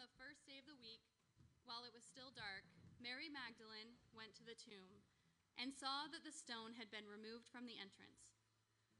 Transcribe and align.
the 0.00 0.16
first 0.16 0.48
day 0.48 0.56
of 0.56 0.64
the 0.64 0.80
week, 0.80 1.04
while 1.68 1.84
it 1.84 1.92
was 1.92 2.08
still 2.08 2.32
dark, 2.32 2.64
Mary 2.96 3.28
Magdalene 3.28 4.00
went 4.16 4.32
to 4.32 4.48
the 4.48 4.56
tomb 4.56 5.04
and 5.60 5.76
saw 5.76 6.08
that 6.08 6.24
the 6.24 6.32
stone 6.32 6.72
had 6.72 6.88
been 6.88 7.04
removed 7.04 7.44
from 7.52 7.68
the 7.68 7.76
entrance. 7.76 8.32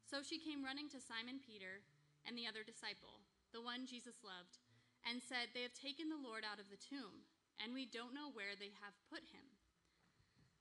So 0.05 0.20
she 0.20 0.36
came 0.36 0.60
running 0.60 0.92
to 0.92 1.00
Simon 1.00 1.41
Peter 1.41 1.80
and 2.28 2.36
the 2.36 2.45
other 2.45 2.60
disciple, 2.60 3.24
the 3.56 3.64
one 3.64 3.88
Jesus 3.88 4.20
loved, 4.20 4.60
and 5.09 5.24
said, 5.24 5.56
They 5.56 5.64
have 5.64 5.73
taken 5.73 6.12
the 6.12 6.20
Lord 6.20 6.45
out 6.45 6.60
of 6.60 6.68
the 6.68 6.77
tomb, 6.77 7.24
and 7.56 7.73
we 7.73 7.88
don't 7.88 8.12
know 8.12 8.28
where 8.28 8.52
they 8.52 8.77
have 8.84 8.92
put 9.09 9.24
him. 9.32 9.56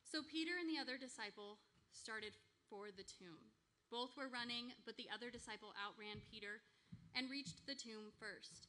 So 0.08 0.24
Peter 0.24 0.56
and 0.56 0.72
the 0.72 0.80
other 0.80 0.96
disciple 0.96 1.60
started 1.92 2.40
for 2.72 2.96
the 2.96 3.04
tomb. 3.04 3.52
Both 3.92 4.16
were 4.16 4.32
running, 4.32 4.72
but 4.88 4.96
the 4.96 5.12
other 5.12 5.28
disciple 5.28 5.76
outran 5.76 6.24
Peter 6.24 6.64
and 7.12 7.28
reached 7.28 7.68
the 7.68 7.76
tomb 7.76 8.16
first. 8.16 8.69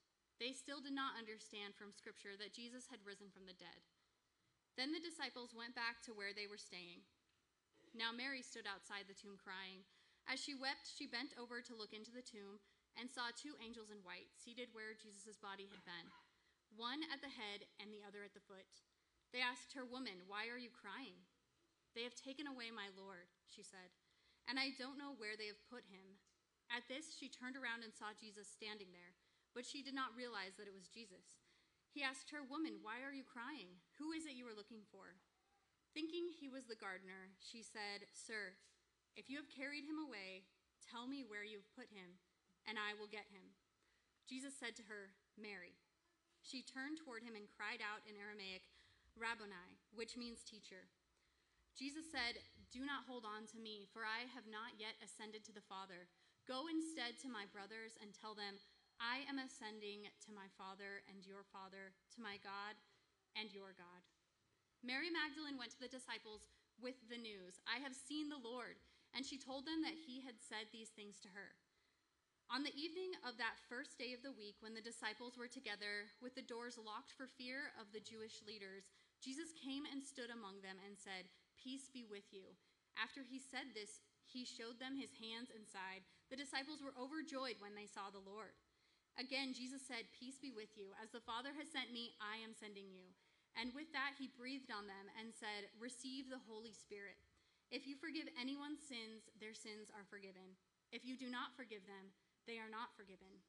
They 0.41 0.57
still 0.57 0.81
did 0.81 0.97
not 0.97 1.21
understand 1.21 1.77
from 1.77 1.93
Scripture 1.93 2.33
that 2.41 2.57
Jesus 2.57 2.89
had 2.89 3.05
risen 3.05 3.29
from 3.29 3.45
the 3.45 3.53
dead. 3.53 3.77
Then 4.73 4.89
the 4.89 4.97
disciples 4.97 5.53
went 5.53 5.77
back 5.77 6.01
to 6.09 6.17
where 6.17 6.33
they 6.33 6.49
were 6.49 6.57
staying. 6.57 7.05
Now 7.93 8.09
Mary 8.09 8.41
stood 8.41 8.65
outside 8.65 9.05
the 9.05 9.13
tomb 9.13 9.37
crying. 9.37 9.85
As 10.25 10.41
she 10.41 10.57
wept, 10.57 10.89
she 10.89 11.05
bent 11.05 11.37
over 11.37 11.61
to 11.61 11.77
look 11.77 11.93
into 11.93 12.09
the 12.09 12.25
tomb 12.25 12.57
and 12.97 13.05
saw 13.05 13.29
two 13.29 13.53
angels 13.61 13.93
in 13.93 14.01
white 14.01 14.33
seated 14.33 14.73
where 14.73 14.97
Jesus' 14.97 15.37
body 15.37 15.69
had 15.69 15.85
been, 15.85 16.09
one 16.73 17.05
at 17.13 17.21
the 17.21 17.29
head 17.29 17.69
and 17.77 17.93
the 17.93 18.01
other 18.01 18.25
at 18.25 18.33
the 18.33 18.41
foot. 18.41 18.81
They 19.29 19.45
asked 19.45 19.77
her, 19.77 19.85
Woman, 19.85 20.25
why 20.25 20.49
are 20.49 20.57
you 20.57 20.73
crying? 20.73 21.21
They 21.93 22.01
have 22.01 22.17
taken 22.17 22.49
away 22.49 22.73
my 22.73 22.89
Lord, 22.97 23.29
she 23.45 23.61
said, 23.61 23.93
and 24.49 24.57
I 24.57 24.73
don't 24.81 24.97
know 24.97 25.13
where 25.21 25.37
they 25.37 25.53
have 25.53 25.69
put 25.69 25.85
him. 25.85 26.17
At 26.73 26.89
this, 26.89 27.13
she 27.13 27.29
turned 27.29 27.59
around 27.59 27.85
and 27.85 27.93
saw 27.93 28.15
Jesus 28.17 28.49
standing 28.49 28.89
there 28.89 29.13
but 29.53 29.67
she 29.67 29.83
did 29.83 29.93
not 29.93 30.15
realize 30.15 30.55
that 30.55 30.67
it 30.67 30.75
was 30.75 30.91
Jesus. 30.91 31.41
He 31.91 32.01
asked 32.01 32.31
her, 32.31 32.43
Woman, 32.43 32.79
why 32.79 33.03
are 33.03 33.11
you 33.11 33.27
crying? 33.27 33.83
Who 33.99 34.15
is 34.15 34.23
it 34.23 34.39
you 34.39 34.47
are 34.47 34.55
looking 34.55 34.87
for? 34.87 35.19
Thinking 35.91 36.31
he 36.31 36.47
was 36.47 36.71
the 36.71 36.79
gardener, 36.79 37.35
she 37.43 37.59
said, 37.59 38.07
Sir, 38.15 38.55
if 39.19 39.27
you 39.27 39.35
have 39.43 39.51
carried 39.51 39.83
him 39.83 39.99
away, 39.99 40.47
tell 40.79 41.03
me 41.03 41.27
where 41.27 41.43
you 41.43 41.59
have 41.59 41.75
put 41.75 41.91
him, 41.91 42.15
and 42.63 42.79
I 42.79 42.95
will 42.95 43.11
get 43.11 43.27
him. 43.27 43.43
Jesus 44.23 44.55
said 44.55 44.79
to 44.79 44.87
her, 44.87 45.11
Mary. 45.35 45.75
She 46.41 46.63
turned 46.63 46.97
toward 46.97 47.21
him 47.21 47.35
and 47.35 47.51
cried 47.51 47.83
out 47.83 48.07
in 48.07 48.15
Aramaic, 48.15 48.71
Rabboni, 49.19 49.77
which 49.91 50.15
means 50.15 50.41
teacher. 50.41 50.87
Jesus 51.75 52.07
said, 52.07 52.39
Do 52.71 52.87
not 52.87 53.03
hold 53.03 53.27
on 53.27 53.45
to 53.51 53.59
me, 53.59 53.85
for 53.91 54.07
I 54.07 54.31
have 54.31 54.47
not 54.47 54.79
yet 54.79 54.95
ascended 55.03 55.43
to 55.47 55.55
the 55.55 55.67
Father. 55.67 56.07
Go 56.47 56.71
instead 56.71 57.19
to 57.21 57.29
my 57.29 57.45
brothers 57.51 57.99
and 58.01 58.15
tell 58.15 58.33
them, 58.33 58.57
I 59.01 59.25
am 59.25 59.41
ascending 59.41 60.05
to 60.05 60.29
my 60.29 60.45
Father 60.61 61.01
and 61.09 61.25
your 61.25 61.41
Father, 61.49 61.89
to 62.13 62.19
my 62.21 62.37
God 62.45 62.77
and 63.33 63.49
your 63.49 63.73
God. 63.73 64.05
Mary 64.85 65.09
Magdalene 65.09 65.57
went 65.57 65.73
to 65.73 65.81
the 65.81 65.89
disciples 65.89 66.45
with 66.77 66.97
the 67.09 67.17
news 67.17 67.57
I 67.65 67.81
have 67.81 67.97
seen 67.97 68.29
the 68.29 68.37
Lord. 68.37 68.77
And 69.11 69.27
she 69.27 69.35
told 69.35 69.67
them 69.67 69.83
that 69.83 69.97
he 70.07 70.23
had 70.23 70.39
said 70.39 70.71
these 70.71 70.93
things 70.95 71.19
to 71.19 71.33
her. 71.35 71.51
On 72.47 72.63
the 72.63 72.75
evening 72.75 73.11
of 73.27 73.35
that 73.39 73.59
first 73.67 73.99
day 73.99 74.15
of 74.15 74.23
the 74.23 74.35
week, 74.35 74.59
when 74.59 74.75
the 74.75 74.83
disciples 74.83 75.35
were 75.35 75.51
together 75.51 76.07
with 76.23 76.35
the 76.35 76.43
doors 76.43 76.79
locked 76.79 77.11
for 77.15 77.27
fear 77.27 77.75
of 77.79 77.91
the 77.91 78.03
Jewish 78.03 78.39
leaders, 78.43 78.87
Jesus 79.19 79.55
came 79.55 79.83
and 79.87 80.03
stood 80.03 80.31
among 80.31 80.63
them 80.63 80.79
and 80.83 80.95
said, 80.95 81.27
Peace 81.59 81.91
be 81.91 82.07
with 82.07 82.27
you. 82.31 82.55
After 82.99 83.23
he 83.23 83.39
said 83.39 83.71
this, 83.71 84.03
he 84.27 84.47
showed 84.47 84.79
them 84.79 84.99
his 84.99 85.11
hands 85.19 85.51
and 85.51 85.63
side. 85.67 86.03
The 86.31 86.39
disciples 86.39 86.79
were 86.79 86.95
overjoyed 86.95 87.59
when 87.59 87.75
they 87.75 87.87
saw 87.87 88.11
the 88.11 88.23
Lord. 88.23 88.55
Again, 89.19 89.51
Jesus 89.51 89.83
said, 89.83 90.07
Peace 90.15 90.39
be 90.39 90.51
with 90.51 90.71
you. 90.79 90.95
As 90.99 91.11
the 91.11 91.23
Father 91.23 91.51
has 91.55 91.67
sent 91.67 91.91
me, 91.91 92.15
I 92.23 92.39
am 92.39 92.55
sending 92.55 92.91
you. 92.91 93.11
And 93.59 93.75
with 93.75 93.91
that, 93.91 94.15
he 94.15 94.31
breathed 94.31 94.71
on 94.71 94.87
them 94.87 95.11
and 95.19 95.35
said, 95.35 95.67
Receive 95.75 96.31
the 96.31 96.39
Holy 96.47 96.71
Spirit. 96.71 97.19
If 97.71 97.87
you 97.87 97.99
forgive 97.99 98.27
anyone's 98.39 98.83
sins, 98.83 99.27
their 99.39 99.55
sins 99.55 99.91
are 99.91 100.07
forgiven. 100.07 100.55
If 100.91 101.03
you 101.03 101.15
do 101.15 101.27
not 101.31 101.55
forgive 101.55 101.87
them, 101.87 102.11
they 102.47 102.59
are 102.59 102.71
not 102.71 102.95
forgiven. 102.95 103.43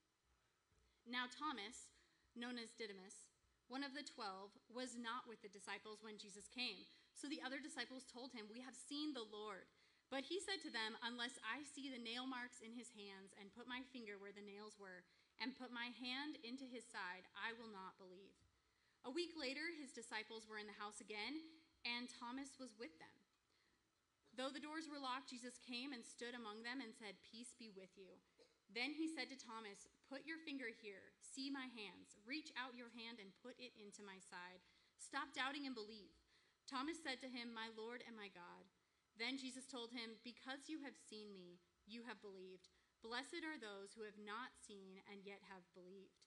Now, 1.06 1.26
Thomas, 1.26 1.90
known 2.38 2.58
as 2.58 2.74
Didymus, 2.74 3.30
one 3.66 3.82
of 3.82 3.94
the 3.94 4.06
twelve, 4.06 4.54
was 4.70 4.94
not 4.94 5.26
with 5.26 5.42
the 5.42 5.50
disciples 5.50 6.02
when 6.02 6.22
Jesus 6.22 6.46
came. 6.50 6.86
So 7.14 7.26
the 7.26 7.42
other 7.42 7.62
disciples 7.62 8.06
told 8.06 8.34
him, 8.34 8.50
We 8.50 8.62
have 8.62 8.78
seen 8.78 9.14
the 9.14 9.26
Lord. 9.26 9.66
But 10.12 10.28
he 10.28 10.38
said 10.38 10.60
to 10.62 10.70
them, 10.70 10.98
Unless 11.00 11.40
I 11.40 11.64
see 11.64 11.88
the 11.88 12.02
nail 12.02 12.28
marks 12.28 12.60
in 12.60 12.76
his 12.76 12.92
hands 12.92 13.32
and 13.40 13.54
put 13.54 13.70
my 13.70 13.80
finger 13.90 14.20
where 14.20 14.34
the 14.34 14.44
nails 14.44 14.76
were, 14.76 15.02
and 15.42 15.58
put 15.58 15.74
my 15.74 15.90
hand 15.98 16.38
into 16.46 16.70
his 16.70 16.86
side, 16.86 17.26
I 17.34 17.50
will 17.58 17.68
not 17.68 17.98
believe. 17.98 18.38
A 19.02 19.10
week 19.10 19.34
later, 19.34 19.74
his 19.74 19.90
disciples 19.90 20.46
were 20.46 20.62
in 20.62 20.70
the 20.70 20.78
house 20.78 21.02
again, 21.02 21.42
and 21.82 22.06
Thomas 22.06 22.54
was 22.62 22.78
with 22.78 22.94
them. 23.02 23.18
Though 24.38 24.54
the 24.54 24.62
doors 24.62 24.86
were 24.86 25.02
locked, 25.02 25.34
Jesus 25.34 25.58
came 25.58 25.90
and 25.90 26.06
stood 26.06 26.38
among 26.38 26.62
them 26.62 26.78
and 26.78 26.94
said, 26.94 27.18
Peace 27.26 27.58
be 27.58 27.74
with 27.74 27.90
you. 27.98 28.14
Then 28.70 28.94
he 28.94 29.10
said 29.10 29.28
to 29.28 29.36
Thomas, 29.36 29.90
Put 30.08 30.24
your 30.24 30.40
finger 30.40 30.70
here, 30.70 31.12
see 31.20 31.52
my 31.52 31.68
hands, 31.76 32.16
reach 32.24 32.48
out 32.56 32.78
your 32.78 32.88
hand 32.96 33.20
and 33.20 33.34
put 33.44 33.58
it 33.60 33.76
into 33.76 34.00
my 34.00 34.16
side. 34.22 34.64
Stop 34.96 35.34
doubting 35.36 35.68
and 35.68 35.76
believe. 35.76 36.16
Thomas 36.64 36.96
said 37.02 37.20
to 37.20 37.28
him, 37.28 37.52
My 37.52 37.68
Lord 37.74 38.00
and 38.06 38.16
my 38.16 38.32
God. 38.32 38.64
Then 39.20 39.36
Jesus 39.36 39.68
told 39.68 39.92
him, 39.92 40.16
Because 40.24 40.70
you 40.70 40.80
have 40.80 40.96
seen 40.96 41.34
me, 41.36 41.60
you 41.84 42.06
have 42.08 42.22
believed. 42.24 42.72
Blessed 43.02 43.42
are 43.42 43.58
those 43.58 43.90
who 43.92 44.06
have 44.06 44.16
not 44.22 44.54
seen 44.62 45.02
and 45.10 45.26
yet 45.26 45.42
have 45.50 45.66
believed. 45.74 46.22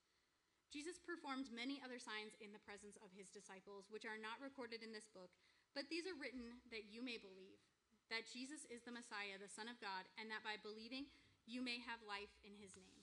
Jesus 0.67 0.99
performed 0.99 1.47
many 1.55 1.79
other 1.79 2.03
signs 2.03 2.35
in 2.43 2.51
the 2.51 2.59
presence 2.67 2.99
of 2.99 3.15
his 3.15 3.31
disciples, 3.31 3.87
which 3.87 4.03
are 4.03 4.19
not 4.19 4.43
recorded 4.43 4.83
in 4.83 4.91
this 4.91 5.07
book, 5.07 5.31
but 5.71 5.87
these 5.87 6.03
are 6.03 6.19
written 6.19 6.59
that 6.75 6.91
you 6.91 6.99
may 6.99 7.15
believe 7.15 7.63
that 8.11 8.27
Jesus 8.27 8.67
is 8.67 8.83
the 8.83 8.91
Messiah, 8.91 9.39
the 9.39 9.47
Son 9.47 9.71
of 9.71 9.79
God, 9.79 10.03
and 10.19 10.27
that 10.27 10.43
by 10.43 10.59
believing 10.59 11.07
you 11.47 11.63
may 11.63 11.79
have 11.87 12.03
life 12.03 12.31
in 12.43 12.51
his 12.59 12.75
name. 12.75 13.01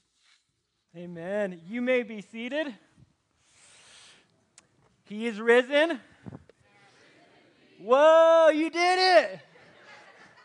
Amen. 0.93 1.61
You 1.69 1.81
may 1.81 2.03
be 2.03 2.21
seated. 2.21 2.75
He 5.05 5.27
is 5.27 5.41
risen. 5.41 5.99
Whoa, 7.81 8.51
you 8.53 8.71
did 8.71 8.99
it! 9.01 9.41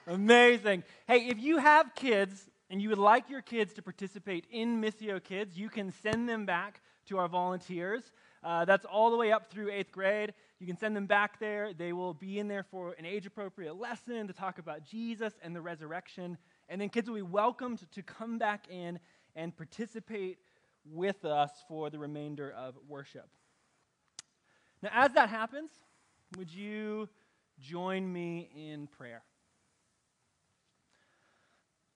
Amazing. 0.07 0.83
Hey, 1.05 1.27
if 1.27 1.39
you 1.39 1.57
have 1.57 1.93
kids, 1.93 2.49
and 2.69 2.81
you 2.81 2.89
would 2.89 2.97
like 2.97 3.29
your 3.29 3.41
kids 3.41 3.73
to 3.73 3.81
participate 3.81 4.45
in 4.51 4.81
Missio 4.81 5.23
Kids, 5.23 5.57
you 5.57 5.69
can 5.69 5.91
send 5.91 6.27
them 6.27 6.45
back 6.45 6.81
to 7.05 7.17
our 7.17 7.27
volunteers. 7.27 8.11
Uh, 8.43 8.65
that's 8.65 8.85
all 8.85 9.09
the 9.09 9.17
way 9.17 9.31
up 9.31 9.49
through 9.49 9.71
eighth 9.71 9.91
grade. 9.91 10.33
You 10.59 10.67
can 10.67 10.77
send 10.77 10.95
them 10.95 11.05
back 11.05 11.39
there. 11.39 11.73
They 11.73 11.93
will 11.93 12.13
be 12.13 12.39
in 12.39 12.47
there 12.47 12.63
for 12.63 12.93
an 12.99 13.05
age 13.05 13.25
appropriate 13.25 13.75
lesson 13.75 14.27
to 14.27 14.33
talk 14.33 14.59
about 14.59 14.83
Jesus 14.83 15.33
and 15.41 15.55
the 15.55 15.61
resurrection. 15.61 16.37
And 16.69 16.81
then 16.81 16.89
kids 16.89 17.07
will 17.07 17.15
be 17.15 17.21
welcomed 17.21 17.89
to 17.91 18.03
come 18.03 18.37
back 18.37 18.65
in 18.69 18.99
and 19.35 19.55
participate 19.55 20.39
with 20.85 21.25
us 21.25 21.51
for 21.67 21.89
the 21.89 21.99
remainder 21.99 22.51
of 22.51 22.75
worship. 22.87 23.29
Now, 24.81 24.89
as 24.93 25.13
that 25.13 25.29
happens, 25.29 25.71
would 26.37 26.53
you 26.53 27.07
join 27.59 28.11
me 28.11 28.49
in 28.55 28.87
prayer? 28.87 29.23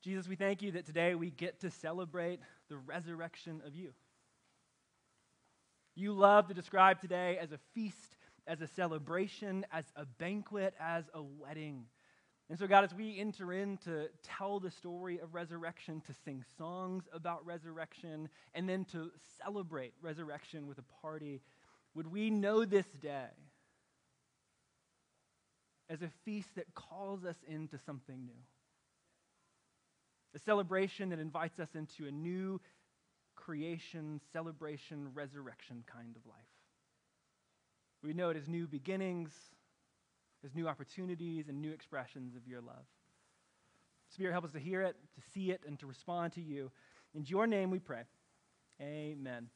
Jesus, 0.01 0.27
we 0.27 0.36
thank 0.36 0.63
you 0.63 0.71
that 0.71 0.88
today 0.88 1.13
we 1.13 1.30
get 1.30 1.59
to 1.59 1.69
celebrate 1.69 2.39
the 2.69 2.77
resurrection 2.77 3.62
of 3.68 3.75
you. 3.75 3.92
You 5.95 6.13
love 6.13 6.48
to 6.48 6.56
describe 6.56 7.00
today 7.00 7.38
as 7.39 7.51
a 7.51 7.59
feast, 7.75 8.18
as 8.48 8.62
a 8.62 8.68
celebration, 8.68 9.63
as 9.71 9.86
a 9.95 10.06
banquet, 10.06 10.74
as 10.80 11.06
a 11.13 11.21
wedding. 11.21 11.86
And 12.50 12.57
so, 12.57 12.65
God, 12.65 12.83
as 12.83 12.95
we 12.95 13.19
enter 13.19 13.53
in 13.53 13.77
to 13.86 14.09
tell 14.24 14.59
the 14.59 14.71
story 14.71 15.19
of 15.19 15.36
resurrection, 15.36 16.01
to 16.07 16.13
sing 16.25 16.44
songs 16.57 17.03
about 17.13 17.45
resurrection, 17.45 18.27
and 18.56 18.68
then 18.68 18.86
to 18.86 19.12
celebrate 19.44 19.94
resurrection 20.01 20.65
with 20.65 20.80
a 20.80 20.86
party, 21.01 21.42
would 21.94 22.07
we 22.07 22.31
know 22.31 22.65
this 22.65 22.88
day 23.00 23.30
as 25.92 26.01
a 26.01 26.09
feast 26.25 26.50
that 26.56 26.74
calls 26.74 27.24
us 27.24 27.38
into 27.48 27.77
something 27.77 28.25
new? 28.25 28.42
A 30.36 30.39
celebration 30.39 31.10
that 31.10 31.19
invites 31.19 31.60
us 31.60 31.69
into 31.75 32.07
a 32.07 32.12
new 32.12 32.60
creation, 33.36 34.22
celebration, 34.31 35.10
resurrection 35.13 35.83
kind 35.92 36.16
of 36.16 36.25
life. 36.25 36.38
We 38.04 38.13
know 38.13 38.30
it 38.30 38.38
as 38.38 38.48
new 38.48 38.68
beginnings, 38.68 39.31
as 40.44 40.56
new 40.56 40.68
opportunities, 40.68 41.48
and 41.50 41.62
new 41.62 41.72
expressions 41.72 42.36
of 42.36 42.48
your 42.48 42.62
love. 42.62 42.86
Spirit, 44.13 44.31
help 44.31 44.45
us 44.45 44.51
to 44.51 44.60
hear 44.60 44.81
it, 44.81 44.95
to 45.16 45.22
see 45.33 45.51
it, 45.51 45.62
and 45.68 45.78
to 45.80 45.88
respond 45.88 46.34
to 46.34 46.42
you. 46.42 46.72
In 47.13 47.25
your 47.25 47.48
name 47.48 47.69
we 47.69 47.80
pray. 47.80 48.04
Amen. 48.81 49.50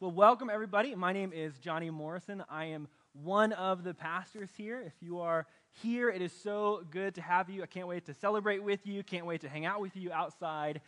Well, 0.00 0.10
welcome 0.10 0.50
everybody. 0.50 0.94
My 0.96 1.12
name 1.12 1.32
is 1.32 1.58
Johnny 1.58 1.88
Morrison. 1.88 2.42
I 2.50 2.66
am 2.66 2.88
one 3.12 3.52
of 3.52 3.84
the 3.84 3.94
pastors 3.94 4.50
here. 4.56 4.82
If 4.84 4.94
you 5.00 5.20
are 5.20 5.46
here, 5.80 6.10
it 6.10 6.20
is 6.20 6.32
so 6.32 6.84
good 6.90 7.14
to 7.14 7.22
have 7.22 7.48
you. 7.48 7.62
I 7.62 7.66
can't 7.66 7.88
wait 7.88 8.06
to 8.06 8.14
celebrate 8.14 8.62
with 8.62 8.86
you, 8.86 9.02
can't 9.02 9.26
wait 9.26 9.40
to 9.40 9.48
hang 9.48 9.64
out 9.64 9.80
with 9.80 9.96
you 9.96 10.12
outside 10.12 10.80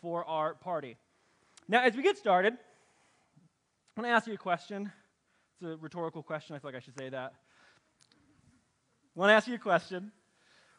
for 0.00 0.24
our 0.24 0.54
party. 0.54 0.96
Now, 1.68 1.82
as 1.82 1.96
we 1.96 2.02
get 2.02 2.18
started, 2.18 2.54
I 2.54 4.00
want 4.00 4.08
to 4.08 4.14
ask 4.14 4.26
you 4.26 4.34
a 4.34 4.38
question. 4.38 4.90
It's 5.54 5.70
a 5.70 5.76
rhetorical 5.76 6.22
question. 6.22 6.56
I 6.56 6.58
feel 6.58 6.70
like 6.70 6.76
I 6.76 6.80
should 6.80 6.98
say 6.98 7.08
that. 7.08 7.34
I 9.14 9.18
want 9.18 9.30
to 9.30 9.34
ask 9.34 9.46
you 9.46 9.54
a 9.54 9.58
question. 9.58 10.10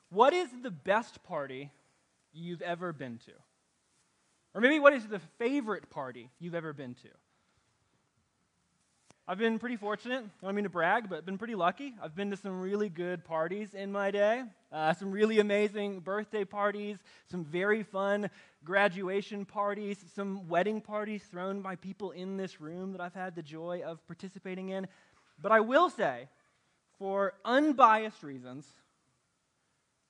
What 0.10 0.34
is 0.34 0.50
the 0.62 0.72
best 0.72 1.24
party 1.24 1.72
you've 2.34 2.62
ever 2.62 2.92
been 2.92 3.18
to? 3.26 3.32
Or 4.54 4.62
maybe 4.62 4.80
what 4.80 4.94
is 4.94 5.08
the 5.08 5.20
favorite 5.40 5.90
party 5.90 6.30
you've 6.40 6.56
ever 6.56 6.74
been 6.74 6.96
to? 6.96 7.10
I've 9.26 9.38
been 9.38 9.58
pretty 9.58 9.78
fortunate. 9.78 10.26
I 10.42 10.46
don't 10.46 10.54
mean 10.54 10.66
to 10.66 10.70
brag, 10.70 11.10
but 11.10 11.20
I've 11.20 11.26
been 11.26 11.38
pretty 11.38 11.56
lucky. 11.56 11.94
I've 12.04 12.14
been 12.14 12.30
to 12.32 12.36
some 12.36 12.60
really 12.60 12.90
good 12.90 13.24
parties 13.24 13.74
in 13.74 13.90
my 13.90 14.12
day, 14.12 14.44
uh, 14.70 14.92
some 14.96 15.12
really 15.12 15.40
amazing 15.40 16.02
birthday 16.02 16.44
parties, 16.44 16.98
some 17.32 17.46
very 17.46 17.84
fun 17.84 18.30
graduation 18.66 19.46
parties, 19.46 20.04
some 20.14 20.50
wedding 20.50 20.82
parties 20.82 21.24
thrown 21.24 21.62
by 21.62 21.78
people 21.78 22.12
in 22.12 22.36
this 22.36 22.60
room 22.60 22.92
that 22.92 23.00
I've 23.00 23.14
had 23.14 23.34
the 23.34 23.42
joy 23.42 23.82
of 23.86 24.06
participating 24.08 24.70
in. 24.70 24.88
But 25.42 25.54
I 25.54 25.62
will 25.62 25.90
say, 25.90 26.28
for 27.00 27.34
unbiased 27.46 28.24
reasons, 28.24 28.68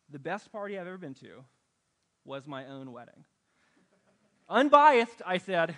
the 0.10 0.18
best 0.18 0.52
party 0.52 0.80
I've 0.80 0.88
ever 0.88 0.98
been 0.98 1.14
to 1.16 1.46
was 2.26 2.48
my 2.48 2.66
own 2.66 2.92
wedding. 2.92 3.26
Unbiased, 4.50 5.22
I 5.24 5.38
said. 5.38 5.76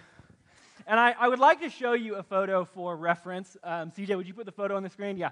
And 0.88 1.00
I, 1.00 1.16
I 1.20 1.28
would 1.28 1.40
like 1.40 1.62
to 1.62 1.70
show 1.70 1.94
you 1.94 2.16
a 2.16 2.24
photo 2.24 2.64
for 2.64 2.96
reference. 2.96 3.58
Um, 3.64 3.92
CJ, 3.92 4.16
would 4.16 4.28
you 4.28 4.36
put 4.36 4.46
the 4.46 4.52
photo 4.52 4.76
on 4.76 4.84
the 4.84 4.90
screen? 4.90 5.18
Yeah. 5.18 5.32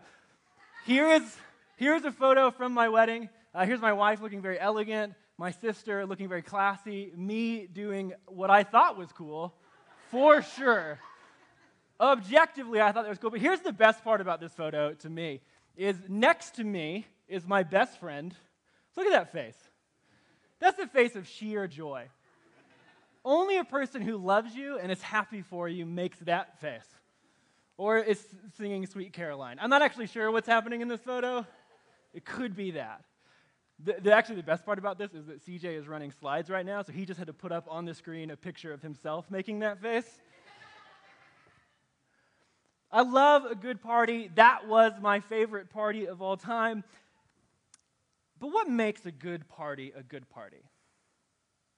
Here 0.86 1.08
is, 1.10 1.38
here's 1.78 2.04
a 2.06 2.12
photo 2.12 2.50
from 2.50 2.74
my 2.74 2.90
wedding. 2.90 3.30
Uh, 3.54 3.66
here's 3.66 3.80
my 3.80 3.94
wife 3.94 4.20
looking 4.20 4.42
very 4.42 4.60
elegant, 4.60 5.14
my 5.38 5.52
sister 5.52 6.08
looking 6.08 6.28
very 6.28 6.42
classy, 6.42 7.12
me 7.16 7.68
doing 7.68 8.14
what 8.26 8.50
I 8.50 8.64
thought 8.64 8.98
was 8.98 9.12
cool, 9.12 9.54
for 10.10 10.42
sure. 10.42 10.98
Objectively, 12.00 12.82
I 12.82 12.92
thought 12.92 13.04
that 13.04 13.10
was 13.10 13.20
cool. 13.20 13.30
But 13.30 13.40
here's 13.40 13.62
the 13.62 13.72
best 13.72 14.04
part 14.04 14.22
about 14.22 14.42
this 14.42 14.54
photo 14.54 14.94
to 14.96 15.10
me 15.10 15.42
is 15.78 15.96
next 16.10 16.56
to 16.56 16.64
me 16.64 17.06
is 17.28 17.46
my 17.46 17.62
best 17.62 18.00
friend. 18.00 18.34
Look 18.96 19.06
at 19.06 19.12
that 19.12 19.32
face. 19.32 19.58
That's 20.60 20.78
the 20.78 20.88
face 20.88 21.16
of 21.16 21.28
sheer 21.28 21.68
joy. 21.68 22.08
Only 23.26 23.58
a 23.58 23.64
person 23.64 24.02
who 24.02 24.18
loves 24.18 24.56
you 24.56 24.78
and 24.78 24.92
is 24.92 25.02
happy 25.02 25.42
for 25.42 25.70
you 25.70 25.86
makes 25.86 26.20
that 26.20 26.60
face. 26.60 26.88
Or 27.78 27.98
is 27.98 28.26
singing 28.58 28.86
Sweet 28.86 29.14
Caroline. 29.14 29.58
I'm 29.62 29.70
not 29.70 29.82
actually 29.82 30.08
sure 30.08 30.30
what's 30.32 30.48
happening 30.48 30.82
in 30.82 30.88
this 30.88 31.02
photo. 31.02 31.46
It 32.14 32.26
could 32.26 32.56
be 32.56 32.72
that. 32.72 33.04
The, 33.84 33.96
the, 34.02 34.14
actually, 34.14 34.36
the 34.36 34.44
best 34.44 34.66
part 34.66 34.78
about 34.78 34.98
this 34.98 35.14
is 35.14 35.26
that 35.26 35.46
CJ 35.46 35.78
is 35.78 35.88
running 35.88 36.12
slides 36.12 36.50
right 36.50 36.66
now, 36.66 36.84
so 36.84 36.94
he 36.94 37.06
just 37.06 37.18
had 37.18 37.28
to 37.28 37.34
put 37.34 37.52
up 37.52 37.66
on 37.70 37.86
the 37.86 37.94
screen 37.94 38.30
a 38.30 38.38
picture 38.38 38.72
of 38.72 38.82
himself 38.82 39.32
making 39.32 39.60
that 39.60 39.82
face. 39.82 40.22
I 42.92 43.02
love 43.02 43.46
a 43.46 43.56
good 43.56 43.82
party. 43.82 44.30
That 44.36 44.68
was 44.68 44.94
my 45.02 45.20
favorite 45.20 45.72
party 45.72 46.08
of 46.08 46.22
all 46.22 46.38
time. 46.38 46.84
But 48.40 48.52
what 48.52 48.70
makes 48.70 49.06
a 49.08 49.12
good 49.12 49.48
party 49.48 49.92
a 49.96 50.04
good 50.04 50.30
party? 50.30 50.62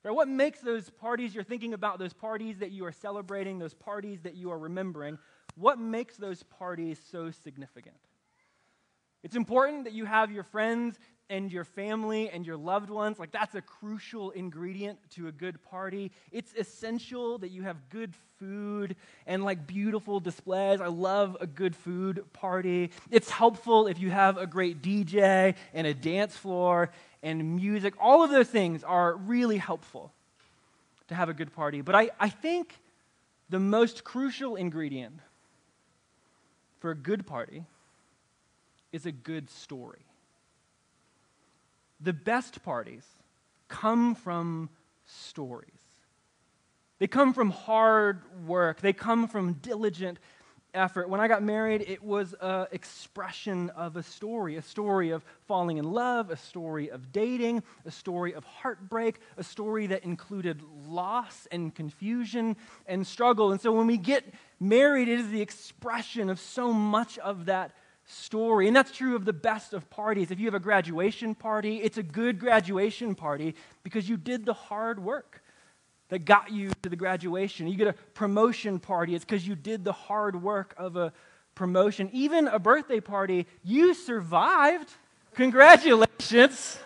Right? 0.06 0.14
What 0.14 0.28
makes 0.28 0.60
those 0.60 0.92
parties 0.92 1.34
you're 1.34 1.44
thinking 1.44 1.74
about, 1.74 1.98
those 1.98 2.14
parties 2.14 2.60
that 2.60 2.72
you 2.72 2.86
are 2.86 2.92
celebrating, 2.92 3.58
those 3.58 3.74
parties 3.74 4.22
that 4.22 4.36
you 4.36 4.52
are 4.52 4.60
remembering, 4.60 5.18
what 5.56 5.80
makes 5.80 6.16
those 6.16 6.44
parties 6.44 7.02
so 7.12 7.32
significant? 7.32 7.96
It's 9.26 9.36
important 9.36 9.86
that 9.86 9.94
you 9.94 10.06
have 10.06 10.32
your 10.32 10.44
friends 10.44 11.00
and 11.32 11.52
your 11.52 11.64
family 11.64 12.30
and 12.30 12.46
your 12.46 12.58
loved 12.58 12.92
ones. 12.92 13.18
Like, 13.18 13.32
that's 13.32 13.56
a 13.56 13.62
crucial 13.62 14.30
ingredient 14.30 15.00
to 15.16 15.28
a 15.28 15.32
good 15.32 15.64
party. 15.64 16.12
It's 16.32 16.54
essential 16.54 17.40
that 17.40 17.50
you 17.50 17.64
have 17.64 17.90
good 17.90 18.14
food 18.38 18.96
and 19.26 19.44
like 19.44 19.66
beautiful 19.66 20.20
displays. 20.20 20.80
I 20.80 20.90
love 20.90 21.38
a 21.42 21.48
good 21.48 21.76
food 21.76 22.24
party. 22.34 22.92
It's 23.10 23.32
helpful 23.32 23.88
if 23.88 23.98
you 23.98 24.12
have 24.12 24.38
a 24.38 24.46
great 24.46 24.84
DJ 24.84 25.56
and 25.74 25.88
a 25.88 25.96
dance 25.96 26.38
floor 26.38 26.92
and 27.24 27.56
music. 27.56 27.96
All 28.00 28.24
of 28.24 28.30
those 28.30 28.48
things 28.48 28.84
are 28.84 29.16
really 29.16 29.58
helpful 29.58 30.14
to 31.08 31.16
have 31.16 31.30
a 31.30 31.34
good 31.34 31.52
party. 31.52 31.82
But 31.82 31.96
I, 31.96 32.12
I 32.20 32.30
think 32.30 32.80
the 33.50 33.60
most 33.60 34.04
crucial 34.04 34.56
ingredient 34.56 35.20
for 36.80 36.92
a 36.92 36.96
good 36.96 37.26
party 37.26 37.66
is 38.96 39.06
a 39.06 39.12
good 39.12 39.50
story. 39.50 40.06
The 42.00 42.14
best 42.14 42.64
parties 42.64 43.06
come 43.68 44.16
from 44.16 44.70
stories. 45.06 45.70
They 47.00 47.08
come 47.08 47.34
from 47.34 47.50
hard 47.50 48.22
work. 48.48 48.80
They 48.80 48.94
come 48.94 49.28
from 49.28 49.54
diligent 49.56 50.18
effort. 50.74 51.10
When 51.10 51.20
I 51.20 51.28
got 51.28 51.44
married, 51.44 51.84
it 51.86 52.02
was 52.04 52.36
an 52.40 52.68
expression 52.72 53.70
of 53.72 53.98
a 53.98 54.04
story 54.04 54.56
a 54.56 54.62
story 54.62 55.10
of 55.10 55.26
falling 55.46 55.78
in 55.78 55.92
love, 55.92 56.30
a 56.30 56.38
story 56.38 56.90
of 56.90 57.12
dating, 57.12 57.64
a 57.86 57.92
story 57.92 58.34
of 58.34 58.46
heartbreak, 58.46 59.20
a 59.36 59.44
story 59.44 59.88
that 59.88 60.06
included 60.06 60.62
loss 60.88 61.50
and 61.52 61.76
confusion 61.76 62.56
and 62.88 63.06
struggle. 63.06 63.52
And 63.52 63.60
so 63.60 63.74
when 63.74 63.88
we 63.88 63.98
get 63.98 64.24
married, 64.58 65.10
it 65.10 65.20
is 65.20 65.32
the 65.32 65.42
expression 65.42 66.30
of 66.30 66.40
so 66.40 66.72
much 66.72 67.18
of 67.18 67.48
that 67.48 67.76
story. 68.06 68.68
And 68.68 68.76
that's 68.76 68.92
true 68.92 69.16
of 69.16 69.26
the 69.26 69.34
best 69.34 69.74
of 69.74 69.90
parties. 69.90 70.32
If 70.32 70.40
you 70.40 70.46
have 70.46 70.54
a 70.54 70.60
graduation 70.60 71.36
party, 71.36 71.78
it's 71.78 71.98
a 71.98 72.04
good 72.04 72.40
graduation 72.40 73.16
party 73.16 73.56
because 73.84 74.08
you 74.08 74.18
did 74.18 74.46
the 74.46 74.54
hard 74.54 75.04
work 75.04 75.42
that 76.10 76.26
got 76.26 76.52
you 76.52 76.72
to 76.84 76.90
the 76.90 76.96
graduation. 76.96 77.68
You 77.68 77.78
get 77.78 77.88
a 77.88 77.94
promotion 78.14 78.80
party, 78.80 79.16
it's 79.16 79.26
because 79.26 79.48
you 79.48 79.56
did 79.56 79.84
the 79.84 79.92
hard 79.92 80.42
work 80.42 80.76
of 80.78 80.96
a 80.96 81.12
promotion. 81.56 82.10
Even 82.14 82.48
a 82.48 82.60
birthday 82.60 83.00
party, 83.00 83.48
you 83.64 83.94
survived. 83.94 84.92
Congratulations. 85.34 86.80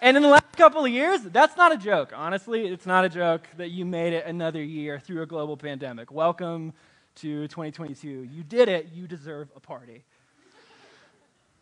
And 0.00 0.16
in 0.16 0.22
the 0.22 0.28
last 0.28 0.52
couple 0.56 0.84
of 0.84 0.90
years, 0.90 1.22
that's 1.22 1.56
not 1.56 1.72
a 1.72 1.76
joke. 1.76 2.12
Honestly, 2.14 2.66
it's 2.66 2.86
not 2.86 3.04
a 3.04 3.08
joke 3.08 3.48
that 3.56 3.70
you 3.70 3.84
made 3.84 4.12
it 4.12 4.26
another 4.26 4.62
year 4.62 4.98
through 4.98 5.22
a 5.22 5.26
global 5.26 5.56
pandemic. 5.56 6.10
Welcome 6.10 6.72
to 7.16 7.48
2022. 7.48 8.08
You 8.08 8.42
did 8.44 8.68
it. 8.68 8.90
You 8.92 9.06
deserve 9.08 9.48
a 9.56 9.60
party. 9.60 10.04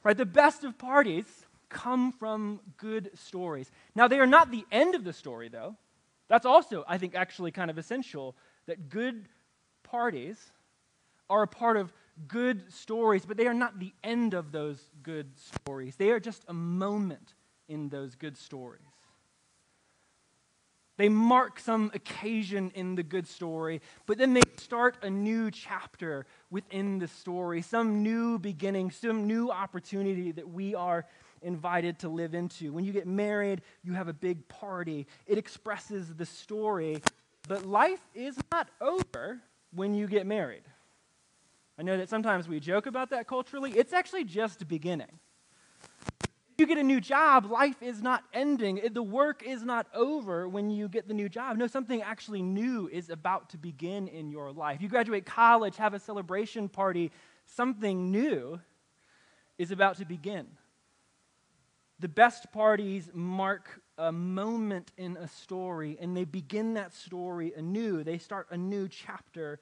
Right? 0.07 0.17
The 0.17 0.25
best 0.25 0.63
of 0.63 0.79
parties 0.79 1.25
come 1.69 2.13
from 2.13 2.61
good 2.77 3.11
stories. 3.19 3.73
Now, 3.97 4.07
they 4.07 4.21
are 4.21 4.27
not 4.27 4.53
the 4.53 4.65
end 4.71 4.95
of 4.95 5.03
the 5.03 5.13
story, 5.13 5.49
though. 5.49 5.75
That's 6.29 6.47
also, 6.47 6.85
I 6.87 6.97
think, 6.97 7.17
actually 7.17 7.51
kind 7.51 7.73
of 7.73 7.77
essential 7.77 8.37
that 8.67 8.89
good 8.89 9.27
parties 9.83 10.53
are 11.29 11.43
a 11.43 11.49
part 11.49 11.77
of 11.77 11.93
good 12.29 12.73
stories, 12.73 13.27
but 13.27 13.37
they 13.37 13.49
are 13.49 13.53
not 13.53 13.81
the 13.81 13.93
end 14.05 14.33
of 14.33 14.53
those 14.53 14.79
good 15.03 15.33
stories. 15.37 15.97
They 15.97 16.11
are 16.11 16.21
just 16.21 16.45
a 16.47 16.55
moment 16.55 17.35
in 17.67 17.89
those 17.89 18.15
good 18.15 18.37
stories. 18.37 18.96
They 20.97 21.09
mark 21.09 21.61
some 21.61 21.91
occasion 21.93 22.73
in 22.75 22.95
the 22.95 23.03
good 23.03 23.27
story, 23.27 23.83
but 24.07 24.17
then 24.17 24.33
they 24.33 24.43
start 24.57 24.97
a 25.03 25.11
new 25.11 25.51
chapter 25.51 26.25
within 26.51 26.99
the 26.99 27.09
story, 27.09 27.61
some 27.61 28.03
new 28.03 28.39
beginning, 28.39 28.91
some 28.91 29.27
new 29.27 29.51
opportunity 29.51 30.33
that 30.33 30.49
we 30.49 30.75
are 30.75 31.05
invited 31.43 31.99
to 31.99 32.09
live 32.09 32.35
into. 32.35 32.73
When 32.73 32.85
you 32.85 32.93
get 32.93 33.07
married, 33.07 33.61
you 33.83 33.93
have 33.93 34.09
a 34.09 34.15
big 34.15 34.49
party. 34.49 35.07
It 35.27 35.37
expresses 35.37 36.15
the 36.15 36.27
story, 36.27 37.03
but 37.47 37.67
life 37.67 38.01
is 38.15 38.39
not 38.51 38.69
over 38.81 39.41
when 39.75 39.95
you 39.95 40.07
get 40.07 40.27
married. 40.27 40.65
I 41.79 41.83
know 41.83 41.99
that 41.99 42.09
sometimes 42.09 42.49
we 42.49 42.59
joke 42.59 42.87
about 42.87 43.11
that 43.11 43.27
culturally. 43.27 43.73
It's 43.73 43.93
actually 43.93 44.25
just 44.25 44.67
beginning. 44.67 45.21
You 46.59 46.67
get 46.67 46.79
a 46.79 46.83
new 46.83 47.03
job, 47.03 47.51
life 47.51 47.83
is 47.83 48.01
not 48.01 48.25
ending. 48.33 48.81
The 48.91 49.03
work 49.03 49.43
is 49.43 49.63
not 49.63 49.87
over 49.95 50.49
when 50.49 50.71
you 50.71 50.89
get 50.89 51.07
the 51.07 51.13
new 51.13 51.29
job. 51.29 51.59
No, 51.59 51.67
something 51.67 52.01
actually 52.01 52.41
new 52.41 52.89
is 52.91 53.11
about 53.11 53.51
to 53.51 53.59
begin 53.59 54.09
in 54.09 54.31
your 54.31 54.53
life. 54.53 54.81
You 54.81 54.89
graduate 54.89 55.27
college, 55.27 55.77
have 55.77 55.93
a 55.93 55.99
celebration 55.99 56.71
party, 56.71 57.13
something 57.45 58.11
new 58.11 58.59
is 59.59 59.71
about 59.71 59.99
to 59.99 60.07
begin. 60.07 60.47
The 61.99 62.09
best 62.09 62.51
parties 62.53 63.11
mark 63.13 63.83
a 63.99 64.11
moment 64.11 64.93
in 64.97 65.19
a 65.19 65.29
story, 65.29 65.99
and 66.01 66.17
they 66.17 66.25
begin 66.25 66.75
that 66.75 66.95
story 66.95 67.53
anew. 67.55 68.03
They 68.03 68.19
start 68.19 68.47
a 68.51 68.57
new 68.57 68.89
chapter 68.89 69.61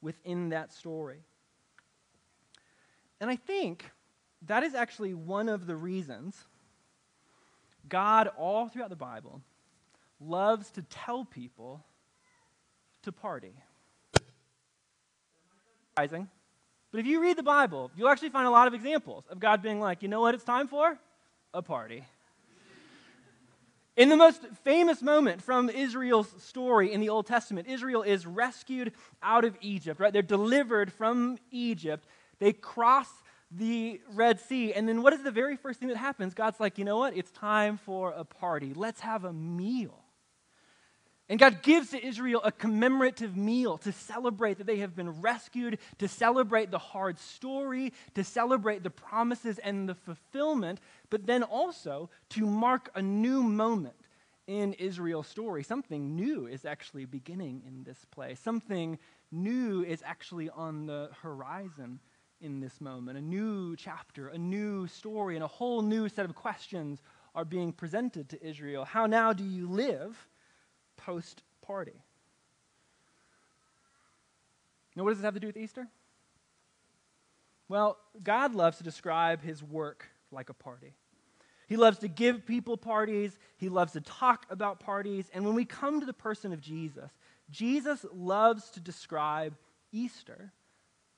within 0.00 0.48
that 0.48 0.72
story. 0.72 1.22
And 3.20 3.30
I 3.30 3.36
think 3.36 3.90
that 4.46 4.62
is 4.62 4.74
actually 4.74 5.14
one 5.14 5.48
of 5.48 5.66
the 5.66 5.76
reasons 5.76 6.36
God, 7.88 8.28
all 8.38 8.68
throughout 8.68 8.90
the 8.90 8.96
Bible, 8.96 9.42
loves 10.20 10.70
to 10.72 10.82
tell 10.82 11.24
people 11.24 11.84
to 13.02 13.12
party. 13.12 13.54
But 15.96 17.00
if 17.00 17.06
you 17.06 17.20
read 17.20 17.36
the 17.36 17.42
Bible, 17.42 17.90
you'll 17.96 18.08
actually 18.08 18.30
find 18.30 18.46
a 18.46 18.50
lot 18.50 18.66
of 18.66 18.74
examples 18.74 19.24
of 19.28 19.40
God 19.40 19.62
being 19.62 19.80
like, 19.80 20.02
you 20.02 20.08
know 20.08 20.20
what 20.20 20.34
it's 20.34 20.44
time 20.44 20.68
for? 20.68 20.96
A 21.52 21.60
party. 21.60 22.04
In 23.94 24.08
the 24.08 24.16
most 24.16 24.40
famous 24.64 25.02
moment 25.02 25.42
from 25.42 25.68
Israel's 25.68 26.32
story 26.42 26.92
in 26.92 27.00
the 27.00 27.10
Old 27.10 27.26
Testament, 27.26 27.68
Israel 27.68 28.02
is 28.02 28.26
rescued 28.26 28.92
out 29.22 29.44
of 29.44 29.56
Egypt, 29.60 30.00
right? 30.00 30.12
They're 30.12 30.22
delivered 30.22 30.90
from 30.90 31.38
Egypt. 31.50 32.06
They 32.38 32.54
cross 32.54 33.08
the 33.56 34.00
Red 34.14 34.40
Sea. 34.40 34.72
And 34.72 34.88
then 34.88 35.02
what 35.02 35.12
is 35.12 35.22
the 35.22 35.30
very 35.30 35.56
first 35.56 35.80
thing 35.80 35.88
that 35.88 35.96
happens? 35.96 36.34
God's 36.34 36.60
like, 36.60 36.78
you 36.78 36.84
know 36.84 36.98
what? 36.98 37.16
It's 37.16 37.30
time 37.30 37.78
for 37.78 38.12
a 38.12 38.24
party. 38.24 38.72
Let's 38.74 39.00
have 39.00 39.24
a 39.24 39.32
meal. 39.32 39.98
And 41.28 41.38
God 41.38 41.62
gives 41.62 41.90
to 41.90 42.04
Israel 42.04 42.42
a 42.44 42.52
commemorative 42.52 43.36
meal 43.36 43.78
to 43.78 43.92
celebrate 43.92 44.58
that 44.58 44.66
they 44.66 44.78
have 44.78 44.94
been 44.94 45.22
rescued, 45.22 45.78
to 45.98 46.08
celebrate 46.08 46.70
the 46.70 46.78
hard 46.78 47.18
story, 47.18 47.92
to 48.14 48.24
celebrate 48.24 48.82
the 48.82 48.90
promises 48.90 49.58
and 49.58 49.88
the 49.88 49.94
fulfillment, 49.94 50.80
but 51.10 51.26
then 51.26 51.42
also 51.42 52.10
to 52.30 52.44
mark 52.44 52.90
a 52.94 53.00
new 53.00 53.42
moment 53.42 53.94
in 54.46 54.74
Israel's 54.74 55.28
story. 55.28 55.62
Something 55.62 56.16
new 56.16 56.46
is 56.46 56.64
actually 56.64 57.04
beginning 57.04 57.62
in 57.66 57.84
this 57.84 58.04
place. 58.10 58.38
Something 58.40 58.98
new 59.30 59.84
is 59.84 60.02
actually 60.04 60.50
on 60.50 60.86
the 60.86 61.10
horizon 61.22 62.00
in 62.42 62.60
this 62.60 62.80
moment. 62.80 63.16
A 63.16 63.20
new 63.20 63.76
chapter, 63.76 64.28
a 64.28 64.38
new 64.38 64.86
story, 64.88 65.36
and 65.36 65.44
a 65.44 65.48
whole 65.48 65.80
new 65.80 66.08
set 66.08 66.24
of 66.24 66.34
questions 66.34 67.00
are 67.34 67.44
being 67.44 67.72
presented 67.72 68.28
to 68.30 68.46
Israel. 68.46 68.84
How 68.84 69.06
now 69.06 69.32
do 69.32 69.44
you 69.44 69.68
live 69.68 70.28
post 70.96 71.42
party? 71.62 72.02
Now, 74.94 75.04
what 75.04 75.10
does 75.10 75.18
this 75.18 75.24
have 75.24 75.34
to 75.34 75.40
do 75.40 75.46
with 75.46 75.56
Easter? 75.56 75.88
Well, 77.68 77.96
God 78.22 78.54
loves 78.54 78.78
to 78.78 78.84
describe 78.84 79.42
his 79.42 79.62
work 79.62 80.08
like 80.30 80.50
a 80.50 80.54
party. 80.54 80.92
He 81.68 81.76
loves 81.76 81.98
to 82.00 82.08
give 82.08 82.44
people 82.44 82.76
parties. 82.76 83.38
He 83.56 83.70
loves 83.70 83.94
to 83.94 84.02
talk 84.02 84.44
about 84.50 84.80
parties. 84.80 85.30
And 85.32 85.46
when 85.46 85.54
we 85.54 85.64
come 85.64 86.00
to 86.00 86.06
the 86.06 86.12
person 86.12 86.52
of 86.52 86.60
Jesus, 86.60 87.10
Jesus 87.50 88.04
loves 88.12 88.68
to 88.70 88.80
describe 88.80 89.56
Easter 89.90 90.52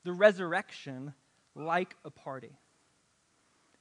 the 0.05 0.13
resurrection 0.13 1.13
like 1.55 1.95
a 2.05 2.09
party. 2.09 2.57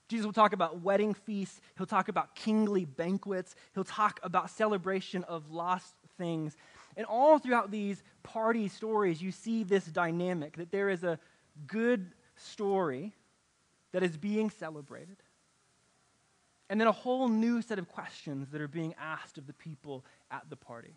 Jesus 0.08 0.26
will 0.26 0.32
talk 0.32 0.52
about 0.52 0.82
wedding 0.82 1.14
feasts. 1.14 1.60
He'll 1.76 1.86
talk 1.86 2.08
about 2.08 2.34
kingly 2.34 2.84
banquets. 2.84 3.54
He'll 3.74 3.84
talk 3.84 4.20
about 4.22 4.50
celebration 4.50 5.22
of 5.24 5.50
lost 5.50 5.94
things. 6.18 6.56
And 6.96 7.06
all 7.06 7.38
throughout 7.38 7.70
these 7.70 8.02
party 8.22 8.68
stories, 8.68 9.22
you 9.22 9.30
see 9.30 9.64
this 9.64 9.84
dynamic 9.84 10.56
that 10.56 10.72
there 10.72 10.88
is 10.88 11.04
a 11.04 11.18
good 11.66 12.12
story 12.36 13.14
that 13.92 14.02
is 14.02 14.16
being 14.16 14.50
celebrated, 14.50 15.16
and 16.68 16.80
then 16.80 16.88
a 16.88 16.92
whole 16.92 17.28
new 17.28 17.62
set 17.62 17.78
of 17.78 17.88
questions 17.88 18.48
that 18.50 18.60
are 18.60 18.68
being 18.68 18.92
asked 19.00 19.38
of 19.38 19.46
the 19.46 19.52
people 19.52 20.04
at 20.30 20.42
the 20.50 20.56
party. 20.56 20.96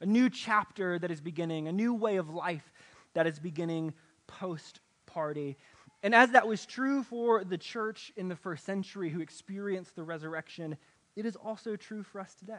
A 0.00 0.06
new 0.06 0.30
chapter 0.30 0.98
that 0.98 1.10
is 1.10 1.20
beginning, 1.20 1.66
a 1.66 1.72
new 1.72 1.94
way 1.94 2.16
of 2.16 2.30
life 2.30 2.70
that 3.14 3.26
is 3.26 3.38
beginning 3.38 3.94
post 4.26 4.80
party. 5.06 5.56
And 6.02 6.14
as 6.14 6.30
that 6.32 6.46
was 6.46 6.66
true 6.66 7.02
for 7.02 7.42
the 7.42 7.58
church 7.58 8.12
in 8.16 8.28
the 8.28 8.36
first 8.36 8.64
century 8.64 9.10
who 9.10 9.20
experienced 9.20 9.96
the 9.96 10.02
resurrection, 10.02 10.76
it 11.16 11.26
is 11.26 11.36
also 11.36 11.76
true 11.76 12.02
for 12.02 12.20
us 12.20 12.34
today. 12.34 12.54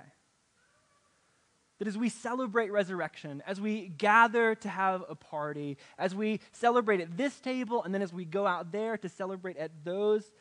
That 1.79 1.87
as 1.87 1.97
we 1.97 2.09
celebrate 2.09 2.71
resurrection, 2.71 3.43
as 3.45 3.61
we 3.61 3.89
gather 3.89 4.55
to 4.55 4.69
have 4.69 5.03
a 5.07 5.13
party, 5.13 5.77
as 5.99 6.15
we 6.15 6.39
celebrate 6.51 6.99
at 6.99 7.15
this 7.15 7.39
table, 7.39 7.83
and 7.83 7.93
then 7.93 8.01
as 8.01 8.11
we 8.11 8.25
go 8.25 8.47
out 8.47 8.71
there 8.71 8.97
to 8.97 9.07
celebrate 9.07 9.57
at 9.57 9.71
those 9.83 10.31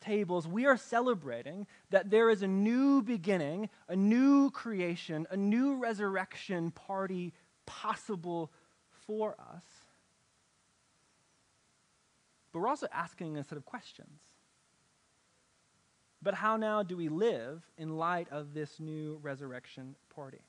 tables, 0.00 0.46
we 0.46 0.66
are 0.66 0.76
celebrating 0.76 1.66
that 1.90 2.10
there 2.10 2.30
is 2.30 2.42
a 2.42 2.46
new 2.46 3.02
beginning, 3.02 3.68
a 3.88 3.96
new 3.96 4.50
creation, 4.52 5.26
a 5.30 5.36
new 5.36 5.74
resurrection 5.74 6.70
party 6.70 7.32
possible 7.66 8.52
for 9.06 9.34
us 9.40 9.64
but 12.58 12.62
we're 12.62 12.70
also 12.70 12.88
asking 12.92 13.36
a 13.36 13.44
set 13.44 13.56
of 13.56 13.64
questions. 13.64 14.18
But 16.20 16.34
how 16.34 16.56
now 16.56 16.82
do 16.82 16.96
we 16.96 17.08
live 17.08 17.62
in 17.76 17.96
light 17.96 18.26
of 18.32 18.52
this 18.52 18.80
new 18.80 19.20
resurrection 19.22 19.94
party? 20.12 20.40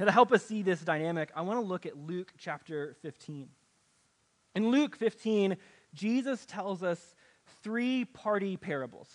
Now, 0.00 0.06
to 0.06 0.12
help 0.12 0.32
us 0.32 0.46
see 0.46 0.62
this 0.62 0.80
dynamic, 0.80 1.30
I 1.36 1.42
want 1.42 1.60
to 1.60 1.66
look 1.66 1.84
at 1.84 1.98
Luke 1.98 2.32
chapter 2.38 2.96
15. 3.02 3.50
In 4.54 4.70
Luke 4.70 4.96
15, 4.96 5.58
Jesus 5.92 6.46
tells 6.46 6.82
us 6.82 7.14
three 7.62 8.06
party 8.06 8.56
parables, 8.56 9.10